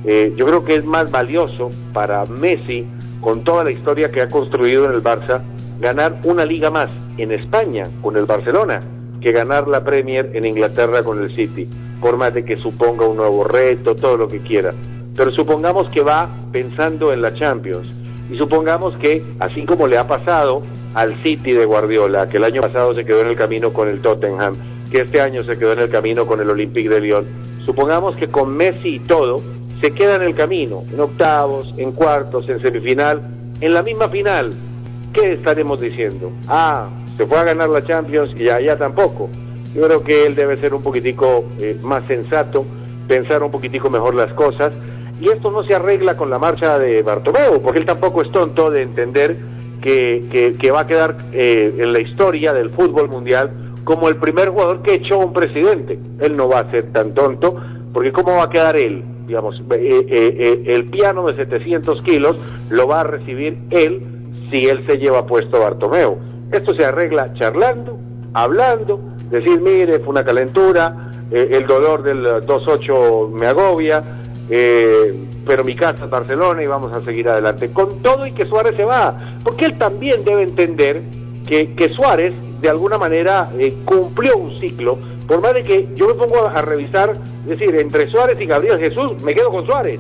Eh, 0.04 0.34
yo 0.38 0.46
creo 0.46 0.64
que 0.64 0.76
es 0.76 0.86
más 0.86 1.10
valioso 1.10 1.72
para 1.94 2.26
Messi, 2.26 2.86
con 3.22 3.44
toda 3.44 3.64
la 3.64 3.72
historia 3.72 4.12
que 4.12 4.22
ha 4.22 4.30
construido 4.30 4.86
en 4.86 4.92
el 4.92 5.02
Barça, 5.02 5.42
ganar 5.80 6.20
una 6.24 6.46
liga 6.46 6.70
más 6.70 6.92
en 7.18 7.32
España 7.32 7.90
con 8.04 8.16
el 8.16 8.26
Barcelona 8.26 8.82
que 9.22 9.32
ganar 9.32 9.68
la 9.68 9.84
Premier 9.84 10.30
en 10.34 10.46
Inglaterra 10.46 11.02
con 11.02 11.24
el 11.24 11.36
City 11.36 11.68
por 12.02 12.34
de 12.34 12.46
que 12.46 12.58
suponga 12.58 13.06
un 13.06 13.18
nuevo 13.18 13.44
reto, 13.44 13.96
todo 13.96 14.18
lo 14.18 14.28
que 14.28 14.40
quiera. 14.40 14.74
Pero 15.16 15.32
supongamos 15.32 15.90
que 15.90 16.02
va 16.02 16.30
pensando 16.52 17.14
en 17.14 17.22
la 17.22 17.34
Champions 17.34 17.88
y 18.30 18.38
supongamos 18.38 18.96
que, 18.98 19.24
así 19.40 19.66
como 19.66 19.88
le 19.88 19.98
ha 19.98 20.08
pasado 20.08 20.64
al 20.94 21.16
City 21.24 21.54
de 21.54 21.66
Guardiola, 21.66 22.30
que 22.30 22.38
el 22.38 22.44
año 22.44 22.62
pasado 22.62 22.94
se 22.94 23.06
quedó 23.06 23.22
en 23.22 23.28
el 23.28 23.36
camino 23.36 23.72
con 23.72 23.88
el 23.88 24.02
Tottenham, 24.02 24.56
que 24.92 25.02
este 25.02 25.22
año 25.22 25.44
se 25.44 25.58
quedó 25.58 25.74
en 25.74 25.80
el 25.80 25.90
camino 25.90 26.26
con 26.26 26.42
el 26.42 26.50
Olympique 26.50 26.90
de 26.90 27.02
Lyon, 27.02 27.26
supongamos 27.66 28.16
que 28.16 28.28
con 28.28 28.56
Messi 28.56 28.96
y 28.96 29.00
todo 29.00 29.42
se 29.82 29.92
queda 29.92 30.16
en 30.16 30.24
el 30.24 30.36
camino, 30.36 30.84
en 30.92 31.00
octavos, 31.00 31.74
en 31.78 31.92
cuartos, 31.92 32.48
en 32.50 32.62
semifinal, 32.62 33.22
en 33.62 33.74
la 33.74 33.84
misma 33.84 34.08
final. 34.10 34.54
¿Qué 35.14 35.34
estaremos 35.34 35.80
diciendo? 35.82 36.32
Ah, 36.48 36.90
se 37.18 37.26
fue 37.26 37.38
a 37.38 37.44
ganar 37.44 37.70
la 37.70 37.84
Champions 37.84 38.32
y 38.38 38.50
allá 38.50 38.78
tampoco. 38.78 39.30
Yo 39.76 39.84
creo 39.84 40.04
que 40.04 40.26
él 40.26 40.36
debe 40.36 40.58
ser 40.62 40.74
un 40.74 40.82
poquitico 40.82 41.44
eh, 41.60 41.78
más 41.82 42.06
sensato, 42.06 42.66
pensar 43.08 43.44
un 43.44 43.52
poquitico 43.52 43.90
mejor 43.90 44.16
las 44.16 44.32
cosas. 44.34 44.72
Y 45.20 45.30
esto 45.30 45.52
no 45.52 45.64
se 45.64 45.76
arregla 45.76 46.16
con 46.16 46.30
la 46.30 46.40
marcha 46.40 46.80
de 46.80 47.02
Bartomeu, 47.02 47.62
porque 47.62 47.80
él 47.80 47.86
tampoco 47.86 48.22
es 48.22 48.32
tonto 48.32 48.72
de 48.72 48.84
entender 48.84 49.36
que, 49.82 50.56
que, 50.60 50.72
va 50.72 50.82
a 50.82 50.88
quedar 50.88 51.18
eh, 51.32 51.76
en 51.78 51.94
la 51.94 52.00
historia 52.00 52.54
del 52.54 52.70
fútbol 52.72 53.10
mundial 53.10 53.52
como 53.84 54.10
el 54.10 54.16
primer 54.16 54.50
jugador 54.50 54.82
que 54.82 54.96
echó 54.96 55.20
un 55.20 55.34
presidente. 55.34 56.00
Él 56.20 56.36
no 56.36 56.48
va 56.48 56.62
a 56.62 56.72
ser 56.72 56.92
tan 56.92 57.14
tonto, 57.14 57.56
porque 57.94 58.12
¿cómo 58.12 58.38
va 58.38 58.46
a 58.46 58.50
quedar 58.50 58.78
él? 58.78 59.04
Digamos, 59.28 59.62
eh, 59.72 60.64
el 60.66 60.86
piano 60.86 61.28
de 61.28 61.36
700 61.36 62.02
kilos 62.02 62.38
lo 62.70 62.88
va 62.88 63.02
a 63.02 63.04
recibir 63.04 63.58
él 63.72 64.02
si 64.52 64.68
él 64.68 64.86
se 64.88 64.98
lleva 64.98 65.26
puesto 65.26 65.60
Bartomeu. 65.60 66.18
Esto 66.52 66.74
se 66.74 66.86
arregla 66.86 67.34
charlando, 67.34 68.00
hablando, 68.34 69.00
decir, 69.44 69.60
mire, 69.62 70.00
fue 70.00 70.10
una 70.10 70.24
calentura, 70.24 71.12
eh, 71.32 71.50
el 71.52 71.68
dolor 71.68 72.04
del 72.04 72.26
2-8 72.26 73.32
me 73.32 73.48
agobia, 73.48 74.04
eh, 74.50 75.14
pero 75.46 75.64
mi 75.64 75.76
casa 75.76 76.06
es 76.06 76.10
Barcelona 76.10 76.62
y 76.64 76.68
vamos 76.68 76.94
a 76.94 77.02
seguir 77.02 77.30
adelante. 77.30 77.72
Con 77.72 78.02
todo 78.02 78.26
y 78.26 78.32
que 78.32 78.46
Suárez 78.46 78.76
se 78.76 78.84
va, 78.84 79.18
porque 79.44 79.66
él 79.66 79.78
también 79.78 80.24
debe 80.24 80.44
entender 80.44 81.02
que, 81.48 81.74
que 81.74 81.90
Suárez 81.90 82.34
de 82.62 82.70
alguna 82.70 82.98
manera 82.98 83.50
eh, 83.58 83.76
cumplió 83.86 84.38
un 84.38 84.58
ciclo, 84.60 84.98
por 85.28 85.42
más 85.42 85.54
de 85.54 85.64
que 85.64 85.88
yo 85.96 86.08
me 86.08 86.14
pongo 86.14 86.48
a, 86.48 86.62
revisar, 86.62 87.14
es 87.44 87.60
decir, 87.60 87.76
entre 87.76 88.10
Suárez 88.10 88.40
y 88.40 88.46
Gabriel 88.46 88.80
Jesús, 88.80 89.22
me 89.24 89.34
quedo 89.34 89.50
con 89.50 89.66
Suárez. 89.66 90.00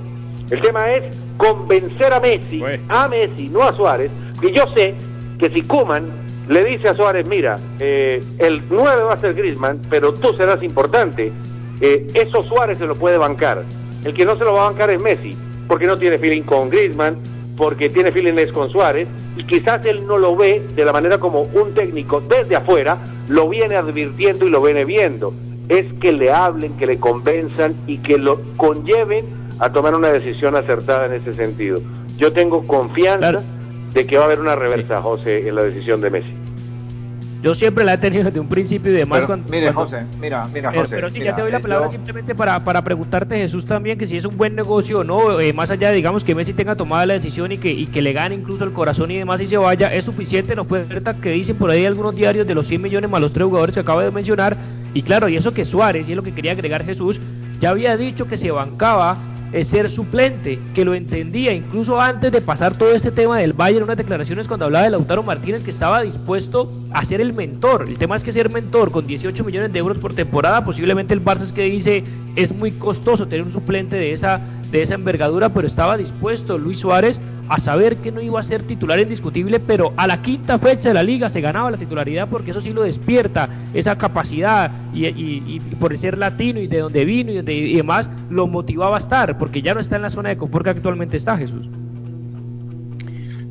El 0.50 0.62
tema 0.62 0.92
es 0.92 1.16
convencer 1.38 2.14
a 2.14 2.20
Messi, 2.20 2.64
a 2.90 3.08
Messi, 3.08 3.50
no 3.50 3.64
a 3.64 3.74
Suárez, 3.74 4.12
que 4.40 4.52
yo 4.52 4.68
sé 4.76 4.94
que 5.40 5.50
si 5.50 5.64
Kuman 5.64 6.25
le 6.48 6.64
dice 6.64 6.90
a 6.90 6.94
Suárez, 6.94 7.28
mira, 7.28 7.58
eh, 7.80 8.24
el 8.38 8.62
9 8.70 9.04
va 9.04 9.14
a 9.14 9.20
ser 9.20 9.34
Griezmann, 9.34 9.82
pero 9.90 10.14
tú 10.14 10.34
serás 10.34 10.62
importante. 10.62 11.32
Eh, 11.82 12.08
eso 12.14 12.44
Suárez 12.44 12.78
se 12.78 12.86
lo 12.86 12.96
puede 12.96 13.18
bancar. 13.18 13.64
El 14.04 14.14
que 14.14 14.26
no 14.26 14.36
se 14.38 14.44
lo 14.44 14.54
va 14.54 14.68
a 14.68 14.70
bancar 14.70 14.92
es 14.92 15.02
Messi, 15.02 15.36
porque 15.68 15.88
no 15.88 15.98
tiene 15.98 16.20
feeling 16.20 16.44
con 16.44 16.70
Griezmann, 16.70 17.18
porque 17.58 17.90
tiene 17.90 18.12
feelings 18.12 18.52
con 18.52 18.70
Suárez, 18.70 19.08
y 19.38 19.44
quizás 19.44 19.84
él 19.86 20.06
no 20.06 20.18
lo 20.18 20.36
ve 20.36 20.62
de 20.76 20.86
la 20.86 20.94
manera 20.94 21.18
como 21.18 21.42
un 21.42 21.74
técnico 21.74 22.22
desde 22.22 22.56
afuera 22.56 22.98
lo 23.28 23.50
viene 23.50 23.76
advirtiendo 23.76 24.46
y 24.46 24.50
lo 24.50 24.62
viene 24.62 24.86
viendo. 24.86 25.34
Es 25.68 25.86
que 26.00 26.12
le 26.12 26.32
hablen, 26.32 26.78
que 26.78 26.86
le 26.86 27.00
convenzan 27.00 27.76
y 27.88 27.98
que 27.98 28.18
lo 28.18 28.40
conlleven 28.58 29.26
a 29.60 29.72
tomar 29.72 29.96
una 29.96 30.10
decisión 30.10 30.56
acertada 30.56 31.08
en 31.08 31.14
ese 31.14 31.34
sentido. 31.34 31.82
Yo 32.18 32.34
tengo 32.34 32.68
confianza 32.68 33.42
de 33.96 34.06
que 34.06 34.18
va 34.18 34.24
a 34.24 34.26
haber 34.26 34.42
una 34.42 34.56
reversa, 34.56 35.02
José, 35.02 35.48
en 35.48 35.56
la 35.56 35.64
decisión 35.64 36.02
de 36.02 36.10
Messi. 36.12 36.30
Yo 37.42 37.54
siempre 37.54 37.84
la 37.86 37.94
he 37.94 37.98
tenido 37.98 38.24
desde 38.24 38.40
un 38.40 38.50
principio 38.50 38.92
y 38.92 38.96
demás. 38.96 39.22
Pero, 39.22 39.40
mire, 39.50 39.72
José, 39.72 40.04
mira, 40.20 40.48
mira, 40.52 40.70
pero, 40.72 40.82
José. 40.82 40.96
Pero 40.96 41.10
sí, 41.10 41.20
mira, 41.20 41.32
ya 41.32 41.36
te 41.36 41.42
doy 41.44 41.52
la 41.52 41.60
eh, 41.60 41.62
palabra 41.62 41.86
yo- 41.88 41.92
simplemente 41.92 42.34
para, 42.36 42.62
para 42.64 42.84
preguntarte, 42.84 43.38
Jesús, 43.38 43.66
también 43.66 43.98
que 44.00 44.06
si 44.08 44.18
es 44.18 44.26
un 44.26 44.36
buen 44.36 44.56
negocio 44.56 45.00
o 45.00 45.04
no, 45.04 45.40
eh, 45.40 45.54
más 45.54 45.70
allá, 45.70 45.92
digamos, 45.92 46.24
que 46.24 46.34
Messi 46.36 46.54
tenga 46.54 46.76
tomada 46.76 47.06
la 47.06 47.14
decisión 47.14 47.52
y 47.52 47.58
que, 47.58 47.72
y 47.72 47.86
que 47.86 48.02
le 48.02 48.14
gane 48.14 48.36
incluso 48.36 48.64
el 48.64 48.74
corazón 48.74 49.12
y 49.12 49.18
demás 49.18 49.40
y 49.42 49.48
se 49.48 49.58
vaya, 49.58 49.94
¿es 49.94 50.06
suficiente? 50.06 50.56
No 50.56 50.66
fue 50.66 50.82
oferta 50.82 51.14
que 51.14 51.30
dicen 51.30 51.56
por 51.56 51.70
ahí 51.70 51.86
algunos 51.86 52.16
diarios 52.16 52.48
de 52.48 52.56
los 52.56 52.68
100 52.68 52.82
millones 52.82 53.10
más 53.10 53.22
los 53.22 53.32
tres 53.32 53.46
jugadores 53.46 53.76
que 53.76 53.80
acabo 53.82 54.02
de 54.02 54.12
mencionar. 54.12 54.58
Y 54.94 55.04
claro, 55.04 55.30
y 55.30 55.38
eso 55.38 55.54
que 55.54 55.64
Suárez, 55.66 56.10
y 56.10 56.12
es 56.12 56.18
lo 56.18 56.24
que 56.24 56.34
quería 56.34 56.52
agregar 56.54 56.84
Jesús, 56.84 57.20
ya 57.62 57.70
había 57.70 57.96
dicho 57.96 58.28
que 58.28 58.38
se 58.38 58.50
bancaba 58.50 59.18
eh, 59.52 59.64
ser 59.64 59.90
suplente, 59.90 60.60
que 60.74 60.86
lo 60.86 60.94
entendía 60.94 61.54
incluso 61.54 62.00
antes 62.00 62.32
de 62.32 62.42
pasar 62.42 62.78
todo 62.78 62.94
este 62.94 63.12
tema 63.12 63.38
del 63.38 63.54
Bayern, 63.54 63.84
unas 63.84 63.98
declaraciones 63.98 64.48
cuando 64.48 64.66
hablaba 64.66 64.86
de 64.86 64.92
Lautaro 64.92 65.24
Martínez 65.24 65.64
que 65.64 65.72
estaba 65.72 66.02
dispuesto 66.02 66.72
a 66.92 67.06
ser 67.06 67.22
el 67.22 67.34
mentor. 67.34 67.86
El 67.88 67.98
tema 67.98 68.16
es 68.16 68.24
que 68.24 68.32
ser 68.32 68.50
mentor 68.50 68.92
con 68.92 69.08
18 69.08 69.44
millones 69.44 69.72
de 69.72 69.80
euros 69.80 69.98
por 69.98 70.14
temporada, 70.14 70.66
posiblemente 70.66 71.14
el 71.14 71.24
Barça 71.24 71.44
es 71.44 71.52
que 71.52 71.64
dice 71.64 72.04
es 72.36 72.54
muy 72.54 72.72
costoso 72.72 73.28
tener 73.28 73.46
un 73.46 73.52
suplente 73.52 73.96
de 73.96 74.12
esa 74.12 74.42
de 74.72 74.82
esa 74.82 74.96
envergadura, 74.96 75.50
pero 75.50 75.68
estaba 75.68 75.96
dispuesto 75.96 76.58
Luis 76.58 76.80
Suárez 76.80 77.20
a 77.48 77.60
saber 77.60 77.98
que 77.98 78.12
no 78.12 78.22
iba 78.22 78.40
a 78.40 78.44
ser 78.44 78.64
titular 78.64 79.00
indiscutible, 79.00 79.60
pero 79.60 79.94
a 79.98 80.08
la 80.08 80.22
quinta 80.22 80.58
fecha 80.60 80.90
de 80.90 80.96
la 80.96 81.04
liga 81.04 81.30
se 81.30 81.42
ganaba 81.42 81.72
la 81.72 81.78
titularidad 81.78 82.28
porque 82.30 82.52
eso 82.52 82.62
sí 82.62 82.72
lo 82.72 82.84
despierta, 82.84 83.50
esa 83.74 83.98
capacidad 83.98 84.72
y, 84.94 85.06
y- 85.06 85.44
y 85.48 85.60
por 85.80 85.96
ser 85.98 86.18
latino 86.18 86.60
y 86.60 86.68
de 86.68 86.80
donde 86.80 87.06
vino 87.06 87.32
y, 87.32 87.42
de- 87.42 87.54
y 87.54 87.76
demás, 87.76 88.10
lo 88.30 88.48
motivaba 88.48 88.96
a 88.96 89.00
estar, 89.00 89.38
porque 89.38 89.62
ya 89.62 89.74
no 89.74 89.80
está 89.80 89.96
en 89.98 90.02
la 90.04 90.10
zona 90.10 90.30
de 90.30 90.38
confort 90.38 90.64
que 90.66 90.72
actualmente 90.72 91.18
está 91.18 91.38
Jesús. 91.38 91.68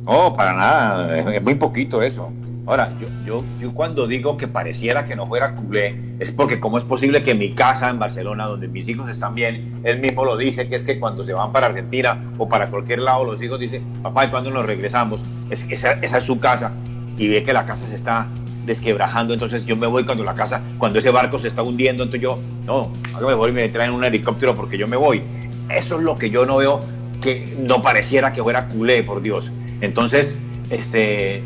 No, 0.03 0.33
para 0.35 0.53
nada, 0.53 1.33
es 1.33 1.41
muy 1.41 1.55
poquito 1.55 2.01
eso. 2.01 2.31
Ahora, 2.67 2.91
yo, 2.99 3.07
yo, 3.25 3.43
yo 3.59 3.73
cuando 3.73 4.07
digo 4.07 4.37
que 4.37 4.47
pareciera 4.47 5.05
que 5.05 5.15
no 5.15 5.27
fuera 5.27 5.53
culé, 5.53 5.95
es 6.19 6.31
porque 6.31 6.59
cómo 6.59 6.79
es 6.79 6.83
posible 6.83 7.21
que 7.21 7.35
mi 7.35 7.51
casa 7.53 7.89
en 7.89 7.99
Barcelona, 7.99 8.47
donde 8.47 8.67
mis 8.67 8.89
hijos 8.89 9.09
están 9.09 9.35
bien, 9.35 9.81
él 9.83 9.99
mismo 9.99 10.25
lo 10.25 10.35
dice, 10.35 10.67
que 10.67 10.75
es 10.75 10.83
que 10.83 10.99
cuando 10.99 11.23
se 11.23 11.33
van 11.33 11.51
para 11.51 11.67
Argentina 11.67 12.23
o 12.39 12.49
para 12.49 12.67
cualquier 12.67 12.99
lado, 12.99 13.23
los 13.23 13.41
hijos 13.41 13.59
dicen, 13.59 13.83
papá, 14.01 14.25
¿y 14.25 14.29
cuándo 14.29 14.49
nos 14.49 14.65
regresamos? 14.65 15.23
Es, 15.51 15.63
esa, 15.69 15.93
esa 15.93 16.17
es 16.17 16.23
su 16.23 16.39
casa 16.39 16.71
y 17.17 17.27
ve 17.27 17.43
que 17.43 17.53
la 17.53 17.65
casa 17.65 17.85
se 17.87 17.95
está 17.95 18.27
desquebrajando, 18.65 19.33
entonces 19.33 19.63
yo 19.65 19.75
me 19.75 19.85
voy 19.85 20.03
cuando 20.03 20.23
la 20.23 20.33
casa, 20.33 20.61
cuando 20.79 20.97
ese 20.97 21.11
barco 21.11 21.37
se 21.37 21.47
está 21.47 21.61
hundiendo, 21.61 22.03
entonces 22.03 22.23
yo, 22.23 22.39
no, 22.65 22.91
ahora 23.13 23.27
me 23.27 23.33
voy 23.35 23.51
y 23.51 23.53
me 23.53 23.69
traen 23.69 23.91
un 23.91 24.03
helicóptero 24.03 24.55
porque 24.55 24.77
yo 24.77 24.87
me 24.87 24.97
voy. 24.97 25.21
Eso 25.69 25.97
es 25.97 26.01
lo 26.01 26.17
que 26.17 26.31
yo 26.31 26.47
no 26.47 26.57
veo 26.57 26.81
que 27.21 27.55
no 27.59 27.81
pareciera 27.81 28.33
que 28.33 28.41
fuera 28.41 28.67
culé, 28.67 29.03
por 29.03 29.21
Dios. 29.21 29.51
Entonces, 29.81 30.37
este, 30.69 31.43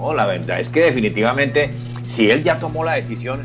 no, 0.00 0.14
la 0.14 0.26
verdad 0.26 0.60
es 0.60 0.68
que 0.68 0.80
definitivamente, 0.80 1.70
si 2.06 2.30
él 2.30 2.42
ya 2.42 2.58
tomó 2.58 2.84
la 2.84 2.94
decisión, 2.94 3.40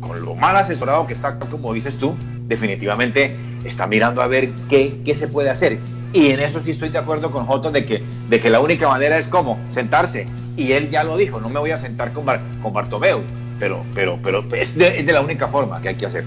con 0.00 0.24
lo 0.24 0.34
mal 0.34 0.56
asesorado 0.56 1.06
que 1.06 1.14
está, 1.14 1.38
como 1.38 1.72
dices 1.72 1.96
tú, 1.96 2.14
definitivamente 2.46 3.34
está 3.64 3.86
mirando 3.86 4.22
a 4.22 4.26
ver 4.26 4.50
qué, 4.68 5.00
qué 5.04 5.14
se 5.14 5.28
puede 5.28 5.50
hacer. 5.50 5.78
Y 6.12 6.30
en 6.30 6.40
eso 6.40 6.60
sí 6.62 6.70
estoy 6.70 6.88
de 6.90 6.98
acuerdo 6.98 7.30
con 7.30 7.46
Joto 7.46 7.70
de 7.70 7.84
que, 7.84 8.02
de 8.28 8.40
que 8.40 8.48
la 8.50 8.60
única 8.60 8.88
manera 8.88 9.18
es 9.18 9.26
como 9.26 9.58
sentarse. 9.70 10.26
Y 10.56 10.72
él 10.72 10.90
ya 10.90 11.04
lo 11.04 11.16
dijo, 11.16 11.40
no 11.40 11.48
me 11.48 11.58
voy 11.60 11.70
a 11.72 11.76
sentar 11.76 12.12
con, 12.12 12.24
Bar- 12.24 12.40
con 12.62 12.72
Bartomeu, 12.72 13.20
pero, 13.58 13.84
pero, 13.94 14.18
pero 14.22 14.44
es 14.54 14.76
de, 14.76 14.98
es 15.00 15.06
de 15.06 15.12
la 15.12 15.20
única 15.20 15.48
forma 15.48 15.80
que 15.82 15.90
hay 15.90 15.94
que 15.96 16.06
hacer. 16.06 16.24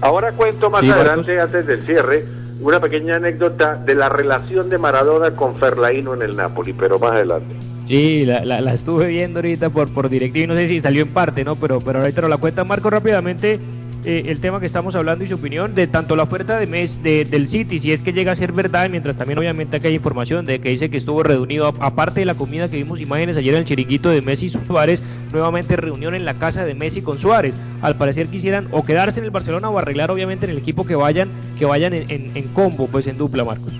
Ahora 0.00 0.32
cuento 0.32 0.70
más 0.70 0.80
Sí, 0.82 0.88
Marcos. 0.88 1.06
adelante, 1.06 1.40
antes 1.40 1.66
del 1.66 1.84
cierre, 1.84 2.24
una 2.60 2.80
pequeña 2.80 3.16
anécdota 3.16 3.74
de 3.74 3.94
la 3.94 4.08
relación 4.08 4.70
de 4.70 4.78
Maradona 4.78 5.32
con 5.32 5.56
Ferlaino 5.56 6.14
en 6.14 6.22
el 6.22 6.36
Napoli, 6.36 6.72
pero 6.72 6.98
más 6.98 7.12
adelante. 7.12 7.54
Sí, 7.90 8.24
la, 8.24 8.44
la, 8.44 8.72
estuve 8.72 9.08
viendo 9.08 9.40
ahorita 9.40 9.68
por, 9.70 9.92
por 9.92 10.08
DirecTV, 10.08 10.46
no 10.46 10.54
sé 10.54 10.68
si 10.68 10.80
salió 10.80 11.02
en 11.02 11.08
parte, 11.08 11.42
¿no? 11.42 11.56
Pero, 11.56 11.80
pero 11.80 11.98
ahorita 11.98 12.20
nos 12.20 12.30
la 12.30 12.36
cuenta 12.36 12.62
Marco 12.62 12.88
rápidamente 12.88 13.58
eh, 14.04 14.22
el 14.26 14.38
tema 14.38 14.60
que 14.60 14.66
estamos 14.66 14.94
hablando 14.94 15.24
y 15.24 15.26
su 15.26 15.34
opinión 15.34 15.74
de 15.74 15.88
tanto 15.88 16.14
la 16.14 16.22
oferta 16.22 16.56
de 16.56 16.68
mes 16.68 17.02
de, 17.02 17.24
del 17.24 17.48
City, 17.48 17.80
si 17.80 17.90
es 17.90 18.00
que 18.00 18.12
llega 18.12 18.30
a 18.30 18.36
ser 18.36 18.52
verdad, 18.52 18.88
mientras 18.88 19.16
también 19.16 19.40
obviamente 19.40 19.76
acá 19.76 19.88
hay 19.88 19.94
información 19.94 20.46
de 20.46 20.60
que 20.60 20.68
dice 20.68 20.88
que 20.88 20.98
estuvo 20.98 21.24
reunido, 21.24 21.66
aparte 21.66 22.20
de 22.20 22.26
la 22.26 22.34
comida 22.34 22.70
que 22.70 22.76
vimos 22.76 23.00
imágenes 23.00 23.36
ayer 23.36 23.54
en 23.54 23.62
el 23.62 23.66
chiringuito 23.66 24.08
de 24.08 24.22
Messi 24.22 24.46
y 24.46 24.50
Suárez, 24.50 25.02
nuevamente 25.32 25.74
reunión 25.74 26.14
en 26.14 26.24
la 26.24 26.34
casa 26.34 26.64
de 26.64 26.76
Messi 26.76 27.02
con 27.02 27.18
Suárez. 27.18 27.56
Al 27.82 27.96
parecer 27.96 28.28
quisieran 28.28 28.68
o 28.70 28.84
quedarse 28.84 29.18
en 29.18 29.24
el 29.24 29.32
Barcelona 29.32 29.68
o 29.68 29.76
arreglar 29.80 30.12
obviamente 30.12 30.44
en 30.44 30.52
el 30.52 30.58
equipo 30.58 30.86
que 30.86 30.94
vayan, 30.94 31.28
que 31.58 31.64
vayan 31.64 31.92
en, 31.92 32.08
en 32.08 32.48
combo, 32.54 32.86
pues 32.86 33.08
en 33.08 33.18
dupla, 33.18 33.42
Marcos. 33.42 33.72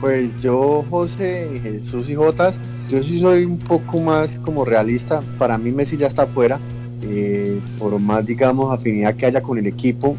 Pues 0.00 0.36
yo, 0.36 0.84
José, 0.90 1.60
Jesús 1.62 2.08
y 2.08 2.14
Jotas, 2.14 2.60
yo 2.86 3.02
sí 3.02 3.18
soy 3.18 3.44
un 3.44 3.64
poco 3.64 4.00
más 4.00 4.38
como 4.40 4.64
realista. 4.64 5.24
Para 5.38 5.56
mí 5.58 5.72
Messi 5.72 5.96
ya 5.96 6.06
está 6.06 6.22
afuera. 6.24 6.62
eh, 7.02 7.62
por 7.78 7.98
más, 8.00 8.24
digamos, 8.26 8.72
afinidad 8.72 9.16
que 9.16 9.26
haya 9.26 9.42
con 9.42 9.58
el 9.58 9.66
equipo, 9.66 10.18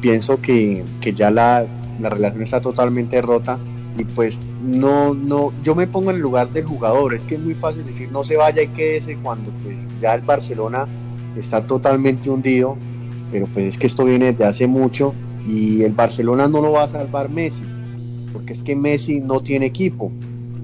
pienso 0.00 0.40
que, 0.40 0.90
que 1.00 1.14
ya 1.14 1.30
la, 1.30 1.68
la 1.98 2.10
relación 2.10 2.42
está 2.42 2.60
totalmente 2.60 3.20
rota. 3.22 3.64
Y 3.96 4.04
pues 4.04 4.42
no, 4.60 5.14
no, 5.14 5.54
yo 5.62 5.74
me 5.74 5.86
pongo 5.88 6.10
en 6.10 6.16
el 6.16 6.22
lugar 6.22 6.50
del 6.52 6.64
jugador. 6.66 7.14
Es 7.14 7.26
que 7.26 7.36
es 7.36 7.40
muy 7.40 7.54
fácil 7.54 7.84
decir 7.84 8.10
no 8.12 8.24
se 8.24 8.36
vaya 8.36 8.62
y 8.62 8.68
quédese 8.72 9.18
cuando 9.18 9.52
pues 9.62 9.88
ya 10.00 10.14
el 10.14 10.22
Barcelona 10.22 10.88
está 11.34 11.66
totalmente 11.66 12.30
hundido. 12.30 12.80
Pero 13.30 13.46
pues 13.48 13.66
es 13.66 13.78
que 13.78 13.86
esto 13.86 14.04
viene 14.04 14.32
desde 14.32 14.44
hace 14.46 14.66
mucho 14.66 15.16
y 15.44 15.82
el 15.82 15.92
Barcelona 15.94 16.48
no 16.48 16.60
lo 16.60 16.72
va 16.72 16.84
a 16.84 16.88
salvar 16.88 17.30
Messi 17.30 17.72
porque 18.38 18.52
es 18.52 18.62
que 18.62 18.76
Messi 18.76 19.18
no 19.18 19.40
tiene 19.40 19.66
equipo 19.66 20.12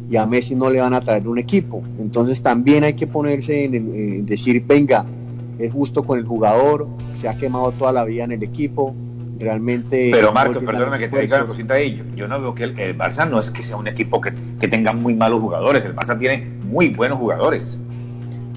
y 0.09 0.15
a 0.15 0.27
Messi 0.27 0.55
no 0.55 0.71
le 0.71 0.79
van 0.79 0.95
a 0.95 1.01
traer 1.01 1.27
un 1.27 1.39
equipo. 1.39 1.83
Entonces 1.99 2.41
también 2.41 2.85
hay 2.85 2.93
que 2.95 3.09
ponerse 3.09 3.65
en, 3.65 3.75
el- 3.75 3.95
en 3.97 4.27
decir, 4.27 4.63
venga, 4.65 5.05
es 5.59 5.73
justo 5.73 6.05
con 6.05 6.21
el 6.21 6.25
jugador, 6.25 6.87
se 7.21 7.29
ha 7.29 7.37
quemado 7.37 7.73
toda 7.73 7.91
la 7.91 8.05
vida 8.05 8.23
en 8.23 8.31
el 8.31 8.45
equipo, 8.45 8.95
realmente... 9.41 10.11
Pero 10.13 10.33
Marco, 10.33 10.61
perdóname 10.61 11.01
que 11.01 11.09
te 11.09 11.21
diga 11.23 11.39
una 11.39 11.47
cosita 11.47 11.75
ahí. 11.75 11.97
Yo, 11.97 12.05
yo 12.17 12.29
no 12.29 12.41
veo 12.41 12.55
que 12.55 12.63
el, 12.63 12.79
el 12.79 12.97
Barça 12.97 13.29
no 13.29 13.41
es 13.41 13.51
que 13.51 13.65
sea 13.65 13.77
un 13.77 13.89
equipo 13.89 14.21
que, 14.21 14.33
que 14.61 14.69
tenga 14.69 14.93
muy 14.93 15.17
malos 15.17 15.41
jugadores. 15.41 15.85
El 15.85 15.97
Barça 15.97 16.17
tiene 16.17 16.47
muy 16.71 16.91
buenos 16.91 17.19
jugadores. 17.19 17.77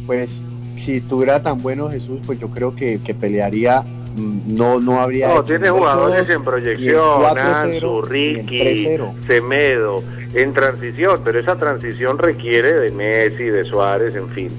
Pues 0.05 0.37
si 0.75 1.01
tuviera 1.01 1.41
tan 1.41 1.59
bueno 1.63 1.89
Jesús, 1.89 2.19
pues 2.23 2.37
yo 2.39 2.51
creo 2.51 2.75
que, 2.75 2.99
que 3.03 3.15
pelearía, 3.15 3.83
no, 4.17 4.79
no 4.79 4.99
habría... 4.99 5.33
No, 5.33 5.43
tiene 5.43 5.69
jugadores 5.69 6.27
8-2 6.27 6.35
en 6.35 6.43
proyección, 6.43 7.21
el 7.21 7.37
4-0 7.37 7.75
Ansu, 7.75 8.01
Ricky, 8.01 8.59
3-0. 8.59 9.27
Semedo, 9.27 10.03
en 10.33 10.53
transición, 10.53 11.21
pero 11.23 11.39
esa 11.39 11.55
transición 11.55 12.17
requiere 12.17 12.73
de 12.73 12.91
Messi, 12.91 13.43
de 13.43 13.65
Suárez, 13.65 14.15
en 14.15 14.29
fin. 14.29 14.49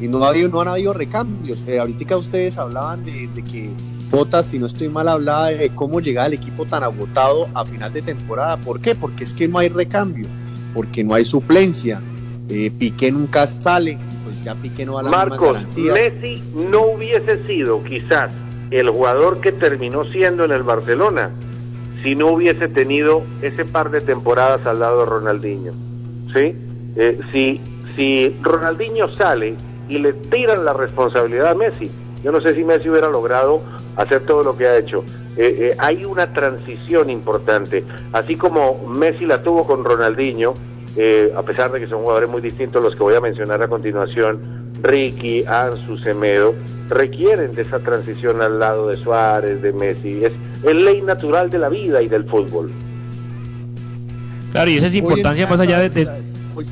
y 0.00 0.08
no, 0.08 0.24
ha 0.24 0.28
habido, 0.28 0.48
no 0.48 0.60
han 0.60 0.68
habido 0.68 0.92
recambios. 0.92 1.58
Eh, 1.66 1.78
ahorita 1.78 2.16
ustedes 2.16 2.56
hablaban 2.56 3.04
de, 3.04 3.28
de 3.34 3.44
que 3.44 3.70
Botas, 4.10 4.46
si 4.46 4.58
no 4.58 4.66
estoy 4.66 4.88
mal, 4.88 5.06
hablaba 5.06 5.48
de 5.48 5.68
cómo 5.74 6.00
llegaba 6.00 6.28
el 6.28 6.32
equipo 6.32 6.64
tan 6.64 6.82
agotado 6.82 7.48
a 7.54 7.64
final 7.64 7.92
de 7.92 8.00
temporada. 8.00 8.56
¿Por 8.56 8.80
qué? 8.80 8.94
Porque 8.94 9.24
es 9.24 9.34
que 9.34 9.48
no 9.48 9.58
hay 9.58 9.68
recambio, 9.68 10.26
porque 10.72 11.04
no 11.04 11.14
hay 11.14 11.26
suplencia. 11.26 12.00
Eh, 12.48 12.70
Piqué 12.70 13.12
nunca 13.12 13.46
sale, 13.46 13.98
ya 14.44 14.54
Piqué 14.54 14.84
no 14.84 14.94
va 14.94 15.00
a 15.00 15.02
la 15.04 15.10
misma 15.10 15.26
Marcos. 15.26 15.58
Messi 15.76 16.42
no 16.54 16.82
hubiese 16.82 17.44
sido 17.46 17.82
quizás 17.84 18.30
el 18.70 18.90
jugador 18.90 19.40
que 19.40 19.52
terminó 19.52 20.04
siendo 20.04 20.44
en 20.44 20.52
el 20.52 20.62
Barcelona 20.62 21.30
si 22.02 22.14
no 22.14 22.28
hubiese 22.28 22.68
tenido 22.68 23.22
ese 23.42 23.64
par 23.64 23.90
de 23.90 24.00
temporadas 24.00 24.64
al 24.66 24.80
lado 24.80 25.00
de 25.00 25.06
Ronaldinho. 25.06 25.72
¿Sí? 26.34 26.54
Eh, 26.96 27.18
si, 27.32 27.60
si 27.96 28.36
Ronaldinho 28.42 29.14
sale 29.16 29.54
y 29.88 29.98
le 29.98 30.12
tiran 30.12 30.64
la 30.64 30.74
responsabilidad 30.74 31.48
a 31.48 31.54
Messi, 31.54 31.90
yo 32.22 32.32
no 32.32 32.40
sé 32.40 32.54
si 32.54 32.64
Messi 32.64 32.88
hubiera 32.88 33.08
logrado 33.08 33.62
hacer 33.96 34.26
todo 34.26 34.42
lo 34.42 34.56
que 34.56 34.66
ha 34.66 34.76
hecho. 34.76 35.04
Eh, 35.36 35.70
eh, 35.70 35.76
hay 35.78 36.04
una 36.04 36.32
transición 36.32 37.10
importante, 37.10 37.84
así 38.12 38.36
como 38.36 38.86
Messi 38.88 39.24
la 39.24 39.42
tuvo 39.42 39.66
con 39.66 39.84
Ronaldinho, 39.84 40.54
eh, 40.96 41.32
a 41.36 41.42
pesar 41.42 41.70
de 41.72 41.80
que 41.80 41.86
son 41.86 42.00
jugadores 42.02 42.28
muy 42.28 42.40
distintos 42.40 42.82
los 42.82 42.94
que 42.94 43.02
voy 43.02 43.14
a 43.14 43.20
mencionar 43.20 43.62
a 43.62 43.68
continuación, 43.68 44.38
Ricky, 44.82 45.44
Ansu, 45.44 45.98
Semedo, 45.98 46.54
requieren 46.88 47.54
de 47.54 47.62
esa 47.62 47.78
transición 47.80 48.40
al 48.42 48.58
lado 48.58 48.88
de 48.88 48.96
Suárez, 49.02 49.60
de 49.62 49.72
Messi. 49.72 50.24
Es, 50.24 50.32
es 50.62 50.74
ley 50.74 51.02
natural 51.02 51.50
de 51.50 51.58
la 51.58 51.68
vida 51.68 52.00
y 52.02 52.08
del 52.08 52.24
fútbol. 52.24 52.70
Claro, 54.52 54.70
y 54.70 54.76
esa 54.76 54.86
es 54.86 54.94
importancia 54.94 55.44
día, 55.46 55.50
más 55.50 55.60
allá 55.60 55.80
de... 55.80 55.88
de-. 55.90 56.08
Hoy- 56.54 56.66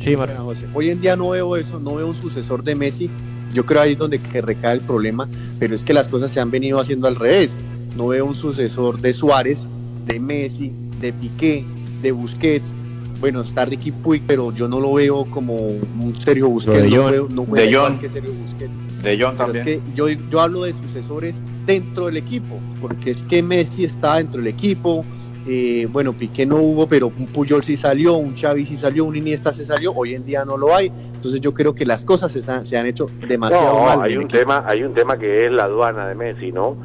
Sí, 0.00 0.16
José, 0.16 0.66
Hoy 0.74 0.90
en 0.90 1.00
día 1.00 1.14
no 1.14 1.28
veo 1.28 1.56
eso, 1.56 1.78
no 1.78 1.94
veo 1.94 2.08
un 2.08 2.16
sucesor 2.16 2.64
de 2.64 2.74
Messi. 2.74 3.08
Yo 3.54 3.64
creo 3.64 3.82
ahí 3.82 3.92
es 3.92 3.98
donde 3.98 4.18
que 4.18 4.40
recae 4.40 4.72
el 4.74 4.80
problema, 4.80 5.28
pero 5.60 5.76
es 5.76 5.84
que 5.84 5.92
las 5.92 6.08
cosas 6.08 6.32
se 6.32 6.40
han 6.40 6.50
venido 6.50 6.80
haciendo 6.80 7.06
al 7.06 7.14
revés. 7.14 7.56
No 7.96 8.08
veo 8.08 8.24
un 8.24 8.34
sucesor 8.34 8.98
de 9.00 9.12
Suárez, 9.12 9.64
de 10.06 10.18
Messi, 10.18 10.72
de 11.00 11.12
Piqué, 11.12 11.64
de 12.02 12.10
Busquets. 12.10 12.74
Bueno, 13.22 13.42
está 13.42 13.64
Ricky 13.64 13.92
Puig, 13.92 14.24
pero 14.26 14.50
yo 14.52 14.66
no 14.66 14.80
lo 14.80 14.94
veo 14.94 15.26
como 15.26 15.54
un 15.54 16.12
serio 16.16 16.48
Busquets. 16.48 16.82
de 16.82 16.90
no 16.90 17.06
veo- 17.08 17.28
no 17.30 17.44
juega 17.44 17.64
De 17.64 17.70
igual 17.70 17.92
Jong. 17.92 18.00
que 18.00 18.10
serio 18.10 18.32
Busquets. 18.32 18.76
De 19.00 19.16
John 19.16 19.36
Pero 19.36 19.52
también. 19.52 19.68
es 19.68 19.80
que 19.84 19.92
yo, 19.94 20.08
yo 20.28 20.40
hablo 20.40 20.64
de 20.64 20.74
sucesores 20.74 21.40
dentro 21.64 22.06
del 22.06 22.16
equipo, 22.16 22.58
porque 22.80 23.12
es 23.12 23.22
que 23.22 23.40
Messi 23.40 23.84
está 23.84 24.16
dentro 24.16 24.38
del 24.40 24.48
equipo. 24.48 25.06
eh, 25.46 25.86
bueno, 25.90 26.12
Piqué 26.12 26.46
no 26.46 26.56
hubo, 26.56 26.86
pero 26.88 27.12
un 27.16 27.26
Puyol 27.26 27.62
sí 27.64 27.76
salió, 27.76 28.14
un 28.14 28.34
Xavi 28.36 28.64
sí 28.64 28.76
salió, 28.76 29.04
un 29.04 29.14
Iniesta 29.16 29.52
se 29.52 29.64
salió. 29.64 29.92
Hoy 29.92 30.14
en 30.14 30.24
día 30.24 30.44
no 30.44 30.56
lo 30.56 30.74
hay. 30.74 30.90
Entonces 31.14 31.40
yo 31.40 31.52
creo 31.54 31.74
que 31.76 31.84
las 31.86 32.04
cosas 32.04 32.30
se, 32.32 32.48
han- 32.50 32.64
se 32.66 32.76
han 32.76 32.86
hecho 32.86 33.06
demasiado 33.28 33.78
No, 33.78 33.84
mal. 33.84 34.02
hay 34.02 34.16
un 34.16 34.22
equipo. 34.22 34.38
tema, 34.38 34.64
hay 34.66 34.82
un 34.84 34.94
tema 34.94 35.16
que 35.18 35.46
es 35.46 35.50
la 35.52 35.64
aduana 35.64 36.08
de 36.08 36.14
Messi, 36.16 36.50
¿no? 36.52 36.76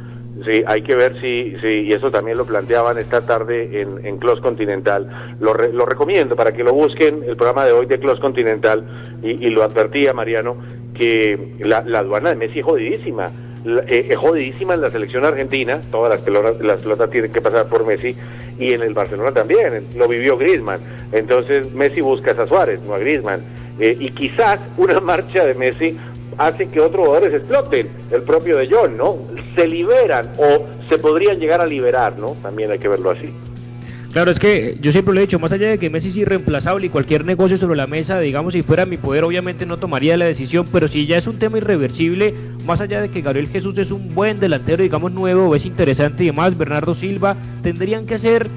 Sí, 0.45 0.63
hay 0.67 0.81
que 0.83 0.95
ver 0.95 1.19
si, 1.19 1.55
si 1.61 1.67
y 1.67 1.91
eso 1.93 2.11
también 2.11 2.37
lo 2.37 2.45
planteaban 2.45 2.97
esta 2.97 3.25
tarde 3.25 3.81
en, 3.81 4.05
en 4.05 4.17
Close 4.17 4.41
Continental. 4.41 5.35
Lo, 5.39 5.53
re- 5.53 5.73
lo 5.73 5.85
recomiendo 5.85 6.35
para 6.35 6.51
que 6.53 6.63
lo 6.63 6.73
busquen, 6.73 7.23
el 7.27 7.35
programa 7.35 7.65
de 7.65 7.71
hoy 7.71 7.85
de 7.85 7.99
Close 7.99 8.21
Continental, 8.21 8.83
y, 9.23 9.31
y 9.45 9.49
lo 9.49 9.63
advertía 9.63 10.13
Mariano, 10.13 10.55
que 10.93 11.53
la, 11.59 11.83
la 11.85 11.99
aduana 11.99 12.29
de 12.29 12.35
Messi 12.35 12.59
es 12.59 12.65
jodidísima. 12.65 13.31
Eh, 13.87 14.07
es 14.11 14.17
jodidísima 14.17 14.75
en 14.75 14.81
la 14.81 14.91
selección 14.91 15.25
argentina, 15.25 15.81
todas 15.91 16.11
las 16.11 16.21
pelotas, 16.21 16.61
las 16.63 16.81
pelotas 16.83 17.09
tienen 17.09 17.31
que 17.31 17.41
pasar 17.41 17.67
por 17.67 17.85
Messi, 17.85 18.15
y 18.59 18.73
en 18.73 18.81
el 18.83 18.93
Barcelona 18.93 19.31
también, 19.31 19.85
lo 19.95 20.07
vivió 20.07 20.37
Griezmann. 20.37 20.79
Entonces 21.11 21.73
Messi 21.73 22.01
busca 22.01 22.31
a 22.31 22.47
Suárez, 22.47 22.79
no 22.81 22.93
a 22.93 22.99
Griezmann. 22.99 23.41
Eh, 23.79 23.97
y 23.99 24.11
quizás 24.11 24.59
una 24.77 24.99
marcha 25.01 25.45
de 25.45 25.55
Messi 25.55 25.97
hace 26.37 26.69
que 26.69 26.79
otros 26.79 27.05
jugadores 27.07 27.33
exploten, 27.33 27.87
el 28.11 28.21
propio 28.21 28.57
de 28.57 28.69
John, 28.71 28.95
¿no? 28.95 29.17
Se 29.57 29.67
liberan 29.67 30.31
o 30.37 30.65
se 30.87 30.97
podrían 30.99 31.39
llegar 31.39 31.59
a 31.59 31.65
liberar, 31.65 32.17
¿no? 32.17 32.37
También 32.41 32.71
hay 32.71 32.79
que 32.79 32.87
verlo 32.87 33.09
así. 33.09 33.33
Claro, 34.13 34.31
es 34.31 34.39
que 34.39 34.77
yo 34.81 34.91
siempre 34.91 35.13
lo 35.13 35.19
he 35.19 35.23
dicho, 35.23 35.37
más 35.37 35.51
allá 35.51 35.67
de 35.67 35.77
que 35.77 35.89
Messi 35.89 36.09
es 36.09 36.17
irreemplazable 36.17 36.85
y 36.85 36.89
cualquier 36.89 37.25
negocio 37.25 37.57
sobre 37.57 37.75
la 37.75 37.87
mesa, 37.87 38.19
digamos, 38.19 38.53
si 38.53 38.63
fuera 38.63 38.85
mi 38.85 38.97
poder, 38.97 39.23
obviamente 39.23 39.65
no 39.65 39.77
tomaría 39.77 40.15
la 40.15 40.25
decisión, 40.25 40.67
pero 40.71 40.87
si 40.87 41.05
ya 41.05 41.17
es 41.17 41.27
un 41.27 41.39
tema 41.39 41.57
irreversible, 41.57 42.33
más 42.65 42.79
allá 42.79 43.01
de 43.01 43.09
que 43.09 43.21
Gabriel 43.21 43.49
Jesús 43.49 43.77
es 43.77 43.91
un 43.91 44.15
buen 44.15 44.39
delantero, 44.39 44.81
digamos, 44.81 45.11
nuevo, 45.11 45.53
es 45.55 45.65
interesante 45.65 46.23
y 46.23 46.27
demás, 46.27 46.57
Bernardo 46.57 46.95
Silva, 46.95 47.35
tendrían 47.61 48.05
que 48.05 48.15
hacer, 48.15 48.47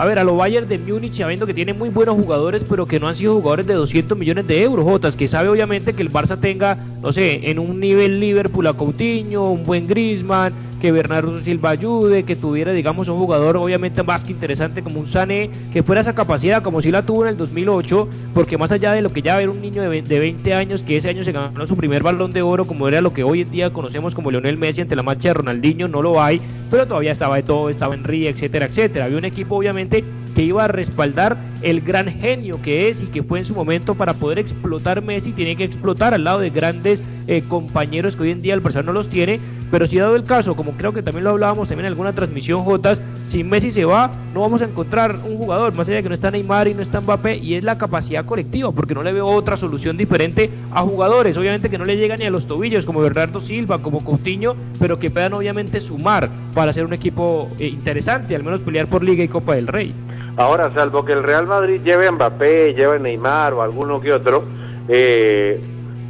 a 0.00 0.06
ver, 0.06 0.18
a 0.18 0.24
lo 0.24 0.34
Bayern 0.34 0.66
de 0.66 0.78
Múnich, 0.78 1.18
sabiendo 1.18 1.46
que 1.46 1.52
tiene 1.52 1.74
muy 1.74 1.90
buenos 1.90 2.14
jugadores, 2.16 2.64
pero 2.66 2.86
que 2.86 2.98
no 2.98 3.06
han 3.06 3.14
sido 3.14 3.34
jugadores 3.34 3.66
de 3.66 3.74
200 3.74 4.16
millones 4.16 4.46
de 4.46 4.62
euros, 4.62 4.82
Jotas, 4.82 5.14
que 5.14 5.28
sabe 5.28 5.50
obviamente 5.50 5.92
que 5.92 6.00
el 6.00 6.10
Barça 6.10 6.40
tenga, 6.40 6.78
no 7.02 7.12
sé, 7.12 7.50
en 7.50 7.58
un 7.58 7.78
nivel 7.80 8.18
Liverpool 8.18 8.66
a 8.66 8.72
Coutinho, 8.72 9.50
un 9.50 9.62
buen 9.62 9.86
Griezmann, 9.86 10.54
que 10.80 10.90
Bernardo 10.92 11.38
Silva 11.42 11.70
ayude, 11.70 12.24
que 12.24 12.34
tuviera, 12.36 12.72
digamos, 12.72 13.08
un 13.08 13.18
jugador 13.18 13.56
obviamente 13.56 14.02
más 14.02 14.24
que 14.24 14.32
interesante 14.32 14.82
como 14.82 14.98
un 15.00 15.06
Sané, 15.06 15.50
que 15.72 15.82
fuera 15.82 16.00
esa 16.00 16.14
capacidad 16.14 16.62
como 16.62 16.80
si 16.80 16.90
la 16.90 17.02
tuvo 17.02 17.22
en 17.24 17.28
el 17.30 17.36
2008, 17.36 18.08
porque 18.34 18.58
más 18.58 18.72
allá 18.72 18.92
de 18.92 19.02
lo 19.02 19.10
que 19.10 19.22
ya 19.22 19.40
era 19.40 19.50
un 19.50 19.60
niño 19.60 19.82
de 19.82 19.88
ve- 19.88 20.02
de 20.02 20.18
20 20.18 20.54
años, 20.54 20.82
que 20.82 20.96
ese 20.96 21.08
año 21.08 21.22
se 21.22 21.32
ganó 21.32 21.66
su 21.66 21.76
primer 21.76 22.02
balón 22.02 22.32
de 22.32 22.42
oro, 22.42 22.64
como 22.64 22.88
era 22.88 23.00
lo 23.00 23.12
que 23.12 23.22
hoy 23.22 23.42
en 23.42 23.50
día 23.50 23.70
conocemos 23.72 24.14
como 24.14 24.30
Lionel 24.30 24.56
Messi 24.56 24.80
ante 24.80 24.96
la 24.96 25.02
marcha 25.02 25.28
de 25.28 25.34
Ronaldinho, 25.34 25.86
no 25.86 26.02
lo 26.02 26.20
hay, 26.22 26.40
pero 26.70 26.86
todavía 26.86 27.12
estaba 27.12 27.36
de 27.36 27.42
todo, 27.42 27.68
estaba 27.70 27.94
Henry, 27.94 28.26
etcétera, 28.26 28.66
etcétera. 28.66 29.04
Había 29.04 29.18
un 29.18 29.24
equipo 29.26 29.56
obviamente 29.56 30.02
que 30.34 30.42
iba 30.42 30.64
a 30.64 30.68
respaldar 30.68 31.36
el 31.60 31.80
gran 31.80 32.06
genio 32.06 32.62
que 32.62 32.88
es 32.88 33.00
y 33.00 33.06
que 33.06 33.22
fue 33.24 33.40
en 33.40 33.44
su 33.44 33.54
momento 33.54 33.96
para 33.96 34.14
poder 34.14 34.38
explotar 34.38 35.02
Messi, 35.02 35.32
tiene 35.32 35.56
que 35.56 35.64
explotar 35.64 36.14
al 36.14 36.22
lado 36.24 36.38
de 36.38 36.50
grandes 36.50 37.02
eh, 37.26 37.42
compañeros 37.48 38.14
que 38.16 38.22
hoy 38.22 38.30
en 38.30 38.40
día 38.42 38.54
el 38.54 38.60
Barcelona 38.60 38.86
no 38.86 38.92
los 38.92 39.08
tiene, 39.08 39.40
pero 39.70 39.86
si 39.86 39.98
dado 39.98 40.16
el 40.16 40.24
caso, 40.24 40.56
como 40.56 40.72
creo 40.72 40.92
que 40.92 41.02
también 41.02 41.24
lo 41.24 41.30
hablábamos 41.30 41.68
también 41.68 41.86
en 41.86 41.92
alguna 41.92 42.12
transmisión 42.12 42.64
Jotas, 42.64 43.00
si 43.28 43.44
Messi 43.44 43.70
se 43.70 43.84
va, 43.84 44.10
no 44.34 44.40
vamos 44.40 44.60
a 44.62 44.64
encontrar 44.64 45.16
un 45.24 45.36
jugador, 45.36 45.72
más 45.74 45.86
allá 45.86 45.98
de 45.98 46.02
que 46.02 46.08
no 46.08 46.14
está 46.14 46.30
Neymar 46.30 46.66
y 46.68 46.74
no 46.74 46.82
está 46.82 47.00
Mbappé, 47.00 47.36
y 47.36 47.54
es 47.54 47.62
la 47.62 47.78
capacidad 47.78 48.24
colectiva, 48.24 48.72
porque 48.72 48.94
no 48.94 49.02
le 49.02 49.12
veo 49.12 49.26
otra 49.26 49.56
solución 49.56 49.96
diferente 49.96 50.50
a 50.72 50.82
jugadores, 50.82 51.36
obviamente 51.36 51.70
que 51.70 51.78
no 51.78 51.84
le 51.84 51.96
llegan 51.96 52.18
ni 52.18 52.26
a 52.26 52.30
los 52.30 52.46
tobillos, 52.46 52.84
como 52.84 53.00
Bernardo 53.00 53.38
Silva, 53.38 53.80
como 53.80 54.04
Coutinho, 54.04 54.56
pero 54.80 54.98
que 54.98 55.10
puedan 55.10 55.34
obviamente 55.34 55.80
sumar 55.80 56.28
para 56.54 56.70
hacer 56.70 56.84
un 56.84 56.92
equipo 56.92 57.48
eh, 57.58 57.68
interesante, 57.68 58.34
al 58.34 58.42
menos 58.42 58.60
pelear 58.60 58.88
por 58.88 59.04
Liga 59.04 59.22
y 59.22 59.28
Copa 59.28 59.54
del 59.54 59.68
Rey. 59.68 59.94
Ahora, 60.36 60.72
salvo 60.74 61.04
que 61.04 61.12
el 61.12 61.22
Real 61.22 61.46
Madrid 61.46 61.80
lleve 61.84 62.08
a 62.08 62.12
Mbappé, 62.12 62.74
lleve 62.74 62.96
a 62.96 62.98
Neymar 62.98 63.52
o 63.54 63.62
alguno 63.62 64.00
que 64.00 64.12
otro, 64.12 64.44
eh, 64.88 65.60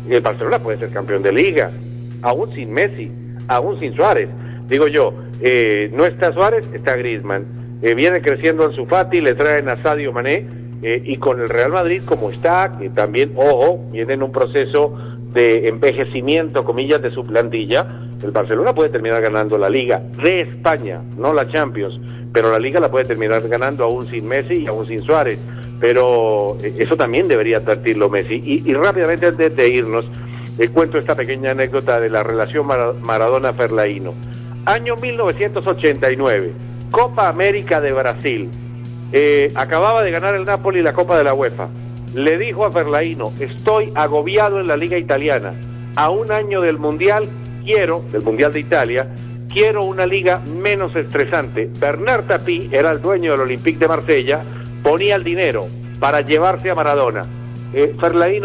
el 0.09 0.21
Barcelona 0.21 0.59
puede 0.59 0.79
ser 0.79 0.91
campeón 0.91 1.23
de 1.23 1.33
liga, 1.33 1.71
aún 2.23 2.55
sin 2.55 2.73
Messi, 2.73 3.11
aún 3.51 3.78
sin 3.80 3.94
Suárez. 3.94 4.28
Digo 4.68 4.86
yo, 4.86 5.12
eh, 5.42 5.90
no 5.92 6.07
está 6.07 6.32
Suárez, 6.32 6.64
está 6.72 6.96
Griezmann. 6.96 7.78
Eh, 7.82 7.94
viene 7.94 8.22
creciendo 8.22 8.64
Ansu 8.64 8.86
Fati, 8.86 9.20
le 9.20 9.34
traen 9.34 9.68
a 9.68 9.82
Sadio 9.82 10.12
Mané, 10.12 10.46
eh, 10.82 11.03
y 11.05 11.16
con 11.16 11.40
el 11.40 11.48
Real 11.48 11.72
Madrid 11.72 12.03
como 12.05 12.30
está, 12.30 12.78
que 12.78 12.88
también, 12.90 13.32
ojo, 13.36 13.84
viene 13.90 14.14
en 14.14 14.22
un 14.22 14.32
proceso 14.32 14.96
de 15.32 15.68
envejecimiento, 15.68 16.64
comillas, 16.64 17.03
de 17.03 17.11
su 17.11 17.24
plantilla, 17.24 17.86
el 18.22 18.30
Barcelona 18.30 18.74
puede 18.74 18.90
terminar 18.90 19.20
ganando 19.22 19.59
la 19.59 19.68
Liga 19.68 20.01
de 20.22 20.42
España, 20.42 21.01
no 21.16 21.32
la 21.32 21.48
Champions, 21.48 21.98
pero 22.32 22.51
la 22.53 22.59
Liga 22.59 22.80
la 22.80 22.90
puede 22.90 23.07
terminar 23.07 23.46
ganando 23.48 23.84
aún 23.84 24.07
sin 24.07 24.26
Messi 24.28 24.62
y 24.62 24.66
aún 24.66 24.86
sin 24.86 25.03
Suárez. 25.03 25.38
Pero 25.80 26.57
eh, 26.62 26.74
eso 26.78 26.96
también 26.96 27.28
debería 27.28 27.59
advertirlo 27.59 28.11
Messi. 28.11 28.42
Y, 28.44 28.70
y 28.70 28.74
rápidamente 28.74 29.26
antes 29.26 29.57
de 29.57 29.68
irnos, 29.68 30.05
eh, 30.61 30.69
cuento 30.69 30.99
esta 30.99 31.15
pequeña 31.17 31.51
anécdota 31.51 31.99
de 31.99 32.09
la 32.11 32.23
relación 32.23 32.67
Mara- 32.67 32.93
Maradona-Ferlaino. 32.93 34.15
Año 34.67 34.95
1989, 34.97 36.53
Copa 36.91 37.29
América 37.29 37.81
de 37.81 37.93
Brasil. 37.93 38.49
Eh, 39.13 39.51
acababa 39.55 40.03
de 40.03 40.11
ganar 40.11 40.35
el 40.35 40.45
Napoli 40.45 40.83
la 40.83 40.93
Copa 40.93 41.19
de 41.19 41.25
la 41.25 41.35
UEFA. 41.35 41.69
Le 42.15 42.39
dijo 42.39 42.65
a 42.65 42.73
Ferlaino, 42.73 43.33
estoy 43.41 43.91
agobiado 43.95 44.61
en 44.61 44.69
la 44.69 44.77
Liga 44.77 44.99
Italiana. 44.99 45.53
A 45.97 46.11
un 46.11 46.31
año 46.31 46.61
del 46.61 46.79
Mundial, 46.79 47.29
quiero, 47.65 48.05
del 48.13 48.23
Mundial 48.23 48.53
de 48.53 48.61
Italia, 48.61 49.09
quiero 49.53 49.83
una 49.85 50.07
liga 50.07 50.41
menos 50.41 50.95
estresante. 50.95 51.69
Bernard 51.81 52.25
Tapie 52.27 52.69
era 52.73 52.91
el 52.93 53.01
dueño 53.01 53.33
del 53.33 53.41
Olympique 53.41 53.79
de 53.79 53.89
Marsella, 53.89 54.43
ponía 54.83 55.17
el 55.17 55.25
dinero 55.25 55.67
para 55.99 56.21
llevarse 56.21 56.71
a 56.71 56.75
Maradona. 56.75 57.25
Eh, 57.73 57.95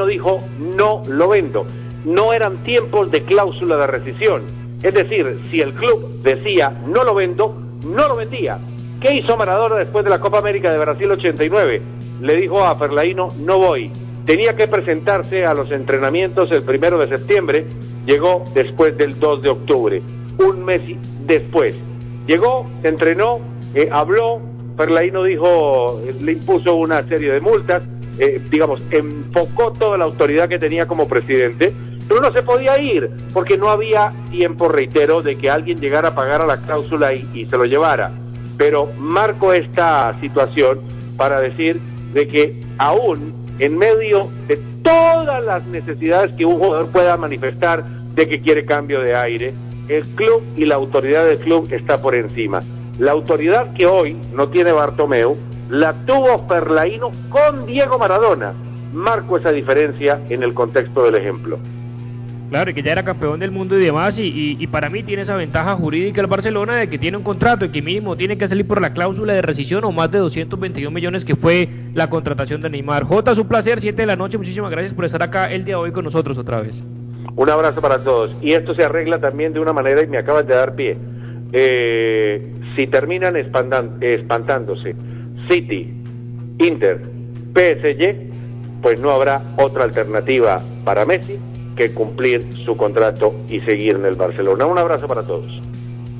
dijo, 0.07 0.43
no 0.59 1.03
lo 1.07 1.27
vendo. 1.29 1.65
No 2.05 2.33
eran 2.33 2.63
tiempos 2.63 3.11
de 3.11 3.23
cláusula 3.23 3.77
de 3.77 3.87
rescisión. 3.87 4.43
Es 4.83 4.93
decir, 4.93 5.39
si 5.49 5.61
el 5.61 5.73
club 5.73 6.21
decía, 6.21 6.71
no 6.87 7.03
lo 7.03 7.15
vendo, 7.15 7.55
no 7.83 8.07
lo 8.07 8.15
vendía. 8.15 8.59
¿Qué 9.01 9.17
hizo 9.17 9.35
Maradona 9.35 9.75
después 9.75 10.03
de 10.03 10.11
la 10.11 10.19
Copa 10.19 10.37
América 10.37 10.71
de 10.71 10.77
Brasil 10.77 11.09
89? 11.11 11.81
Le 12.21 12.35
dijo 12.35 12.63
a 12.63 12.75
Ferlaino, 12.75 13.29
no 13.39 13.57
voy. 13.57 13.91
Tenía 14.25 14.55
que 14.55 14.67
presentarse 14.67 15.45
a 15.45 15.53
los 15.53 15.71
entrenamientos 15.71 16.51
el 16.51 16.63
primero 16.63 16.97
de 16.97 17.07
septiembre, 17.07 17.65
llegó 18.05 18.45
después 18.53 18.97
del 18.97 19.19
2 19.19 19.41
de 19.43 19.49
octubre, 19.49 20.01
un 20.39 20.65
mes 20.65 20.81
después. 21.25 21.75
Llegó, 22.25 22.67
entrenó, 22.83 23.39
eh, 23.75 23.89
habló, 23.91 24.41
Ferlaino 24.77 25.23
dijo, 25.23 26.01
eh, 26.01 26.15
le 26.21 26.31
impuso 26.33 26.75
una 26.75 27.03
serie 27.03 27.33
de 27.33 27.39
multas, 27.39 27.83
eh, 28.17 28.41
digamos, 28.49 28.81
enfocó 28.91 29.73
toda 29.73 29.97
la 29.97 30.05
autoridad 30.05 30.49
que 30.49 30.57
tenía 30.57 30.87
como 30.87 31.07
presidente, 31.07 31.73
pero 32.07 32.21
no 32.21 32.31
se 32.31 32.43
podía 32.43 32.79
ir, 32.79 33.09
porque 33.33 33.57
no 33.57 33.69
había 33.69 34.13
tiempo, 34.29 34.67
reitero, 34.67 35.21
de 35.21 35.37
que 35.37 35.49
alguien 35.49 35.79
llegara 35.79 36.09
a 36.09 36.15
pagar 36.15 36.41
a 36.41 36.45
la 36.45 36.57
cláusula 36.57 37.13
y, 37.13 37.45
se 37.45 37.57
lo 37.57 37.65
llevara. 37.65 38.11
Pero 38.57 38.89
marco 38.97 39.53
esta 39.53 40.15
situación 40.21 40.81
para 41.17 41.39
decir 41.41 41.79
de 42.13 42.27
que 42.27 42.61
aún 42.77 43.33
en 43.59 43.77
medio 43.77 44.29
de 44.47 44.57
todas 44.83 45.43
las 45.43 45.65
necesidades 45.65 46.31
que 46.35 46.45
un 46.45 46.59
jugador 46.59 46.87
pueda 46.87 47.17
manifestar 47.17 47.83
de 47.83 48.27
que 48.27 48.41
quiere 48.41 48.65
cambio 48.65 49.01
de 49.01 49.15
aire, 49.15 49.53
el 49.87 50.03
club 50.15 50.43
y 50.55 50.65
la 50.65 50.75
autoridad 50.75 51.25
del 51.25 51.39
club 51.39 51.67
está 51.71 52.01
por 52.01 52.15
encima. 52.15 52.61
La 52.99 53.11
autoridad 53.11 53.73
que 53.73 53.85
hoy 53.85 54.15
no 54.33 54.49
tiene 54.49 54.71
Bartomeu 54.71 55.37
la 55.69 55.93
tuvo 56.05 56.47
Ferlaino 56.47 57.11
con 57.29 57.65
Diego 57.65 57.97
Maradona. 57.97 58.53
Marco 58.93 59.37
esa 59.37 59.51
diferencia 59.51 60.21
en 60.29 60.43
el 60.43 60.53
contexto 60.53 61.03
del 61.03 61.15
ejemplo. 61.15 61.59
Claro, 62.49 62.69
y 62.69 62.73
que 62.75 62.83
ya 62.83 62.91
era 62.91 63.03
campeón 63.03 63.39
del 63.39 63.49
mundo 63.51 63.77
y 63.77 63.83
demás, 63.83 64.19
y, 64.19 64.55
y- 64.59 64.67
para 64.67 64.87
mí 64.89 65.01
tiene 65.03 65.23
esa 65.23 65.35
ventaja 65.35 65.75
jurídica 65.75 66.21
el 66.21 66.27
Barcelona 66.27 66.75
de 66.75 66.87
que 66.89 66.99
tiene 66.99 67.17
un 67.17 67.23
contrato 67.23 67.65
y 67.65 67.69
que 67.69 67.81
mínimo 67.81 68.15
tiene 68.15 68.37
que 68.37 68.47
salir 68.47 68.67
por 68.67 68.79
la 68.81 68.93
cláusula 68.93 69.33
de 69.33 69.41
rescisión 69.41 69.83
o 69.83 69.91
más 69.91 70.11
de 70.11 70.19
221 70.19 70.91
millones 70.93 71.25
que 71.25 71.35
fue 71.35 71.67
la 71.95 72.09
contratación 72.09 72.61
de 72.61 72.69
Neymar. 72.69 73.03
Jota, 73.03 73.31
es 73.31 73.39
un 73.39 73.47
placer, 73.47 73.81
7 73.81 73.99
de 74.01 74.05
la 74.05 74.15
noche, 74.15 74.37
muchísimas 74.37 74.69
gracias 74.69 74.93
por 74.93 75.05
estar 75.05 75.23
acá 75.23 75.51
el 75.51 75.65
día 75.65 75.75
de 75.75 75.81
hoy 75.81 75.91
con 75.91 76.05
nosotros 76.05 76.37
otra 76.37 76.61
vez. 76.61 76.75
Un 77.35 77.49
abrazo 77.49 77.81
para 77.81 77.97
todos. 78.03 78.31
Y 78.41 78.51
esto 78.53 78.75
se 78.75 78.83
arregla 78.83 79.19
también 79.19 79.51
de 79.51 79.59
una 79.59 79.73
manera 79.73 80.03
y 80.03 80.07
me 80.07 80.17
acabas 80.19 80.45
de 80.47 80.53
dar 80.53 80.75
pie. 80.75 80.95
Eh, 81.51 82.51
si 82.75 82.85
terminan 82.87 83.35
espantándose 83.35 84.95
City, 85.49 85.93
Inter, 86.59 87.01
PSG, 87.53 88.15
pues 88.81 88.99
no 88.99 89.09
habrá 89.11 89.41
otra 89.57 89.83
alternativa 89.85 90.61
para 90.83 91.05
Messi 91.05 91.37
que 91.75 91.93
cumplir 91.93 92.47
su 92.65 92.75
contrato 92.77 93.33
y 93.49 93.59
seguir 93.61 93.95
en 93.95 94.05
el 94.05 94.15
Barcelona. 94.15 94.65
Un 94.65 94.77
abrazo 94.77 95.07
para 95.07 95.23
todos. 95.23 95.61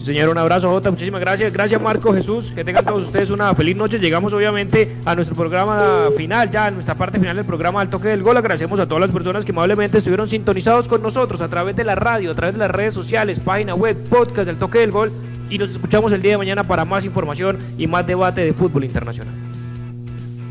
Señor, 0.06 0.30
un 0.30 0.38
abrazo, 0.38 0.70
Jota. 0.70 0.92
Muchísimas 0.92 1.20
gracias. 1.20 1.52
Gracias, 1.52 1.82
Marco 1.82 2.14
Jesús. 2.14 2.52
Que 2.54 2.64
tengan 2.64 2.86
todos 2.86 3.08
ustedes 3.08 3.32
una 3.32 3.56
feliz 3.56 3.76
noche. 3.76 3.98
Llegamos, 3.98 4.32
obviamente, 4.34 4.96
a 5.04 5.16
nuestro 5.16 5.36
programa 5.36 6.10
final, 6.16 6.52
ya 6.52 6.68
en 6.68 6.76
nuestra 6.76 6.94
parte 6.94 7.18
final 7.18 7.36
del 7.36 7.46
programa 7.46 7.82
Al 7.82 7.90
Toque 7.90 8.10
del 8.10 8.22
Gol. 8.22 8.38
Agradecemos 8.38 8.80
a 8.80 8.86
todas 8.86 9.02
las 9.02 9.10
personas 9.10 9.44
que 9.44 9.52
amablemente 9.52 9.98
estuvieron 9.98 10.28
sintonizados 10.28 10.88
con 10.88 11.02
nosotros 11.02 11.42
a 11.42 11.48
través 11.48 11.76
de 11.76 11.84
la 11.84 11.96
radio, 11.96 12.30
a 12.30 12.36
través 12.36 12.54
de 12.54 12.60
las 12.60 12.70
redes 12.70 12.94
sociales, 12.94 13.40
página 13.40 13.74
web, 13.74 13.98
podcast 14.08 14.46
del 14.46 14.58
Toque 14.58 14.78
del 14.78 14.92
Gol. 14.92 15.12
Y 15.50 15.58
nos 15.58 15.72
escuchamos 15.72 16.14
el 16.14 16.22
día 16.22 16.34
de 16.34 16.38
mañana 16.38 16.64
para 16.64 16.86
más 16.86 17.04
información 17.04 17.58
y 17.76 17.88
más 17.88 18.06
debate 18.06 18.42
de 18.42 18.54
fútbol 18.54 18.84
internacional. 18.84 19.34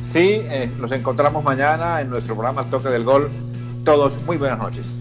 Sí, 0.02 0.40
eh, 0.42 0.68
nos 0.80 0.90
encontramos 0.90 1.44
mañana 1.44 2.00
en 2.00 2.10
nuestro 2.10 2.34
programa 2.34 2.62
Al 2.62 2.70
Toque 2.70 2.88
del 2.88 3.04
Gol. 3.04 3.30
Todos, 3.84 4.20
muy 4.24 4.36
buenas 4.38 4.58
noches. 4.58 4.98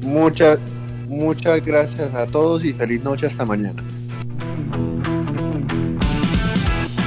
Muchas 0.00 0.58
Muchas 1.08 1.64
gracias 1.64 2.14
a 2.14 2.26
todos 2.26 2.64
y 2.64 2.72
feliz 2.72 3.02
noche 3.02 3.26
hasta 3.26 3.44
mañana. 3.44 3.82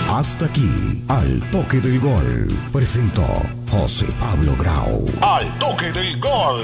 Hasta 0.09 0.45
aquí, 0.45 1.03
al 1.07 1.41
toque 1.51 1.79
del 1.79 1.99
gol, 1.99 2.47
presentó 2.71 3.25
José 3.69 4.05
Pablo 4.19 4.55
Grau. 4.57 5.05
Al 5.21 5.59
toque 5.59 5.91
del 5.91 6.19
gol. 6.19 6.63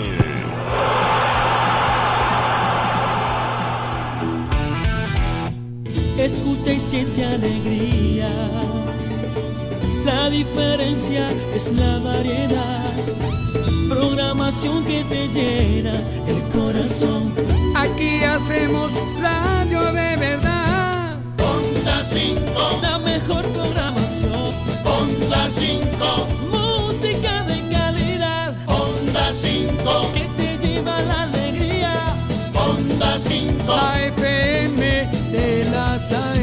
Escucha 6.18 6.74
y 6.74 6.80
siente 6.80 7.26
alegría. 7.26 8.30
La 10.06 10.30
diferencia 10.30 11.32
es 11.54 11.72
la 11.74 12.00
variedad 12.00 12.84
programación 13.94 14.84
que 14.86 15.04
te 15.04 15.28
llena 15.28 15.94
el 16.28 16.42
corazón. 16.50 17.34
Aquí 17.76 18.24
hacemos 18.24 18.92
radio 19.20 19.92
de 19.92 20.16
verdad. 20.16 21.18
Onda 21.40 22.04
5, 22.04 22.80
la 22.82 22.98
mejor 23.00 23.44
programación. 23.58 24.52
Onda 24.84 25.48
5, 25.48 26.28
música 26.52 27.44
de 27.44 27.58
calidad. 27.70 28.56
Onda 28.68 29.32
5, 29.32 30.12
que 30.16 30.26
te 30.38 30.58
lleva 30.66 31.00
la 31.02 31.24
alegría. 31.24 31.94
Onda 32.56 33.20
5, 33.20 33.64
la 33.68 34.06
FM 34.06 34.82
de 35.32 35.70
las 35.72 36.12
AM. 36.12 36.43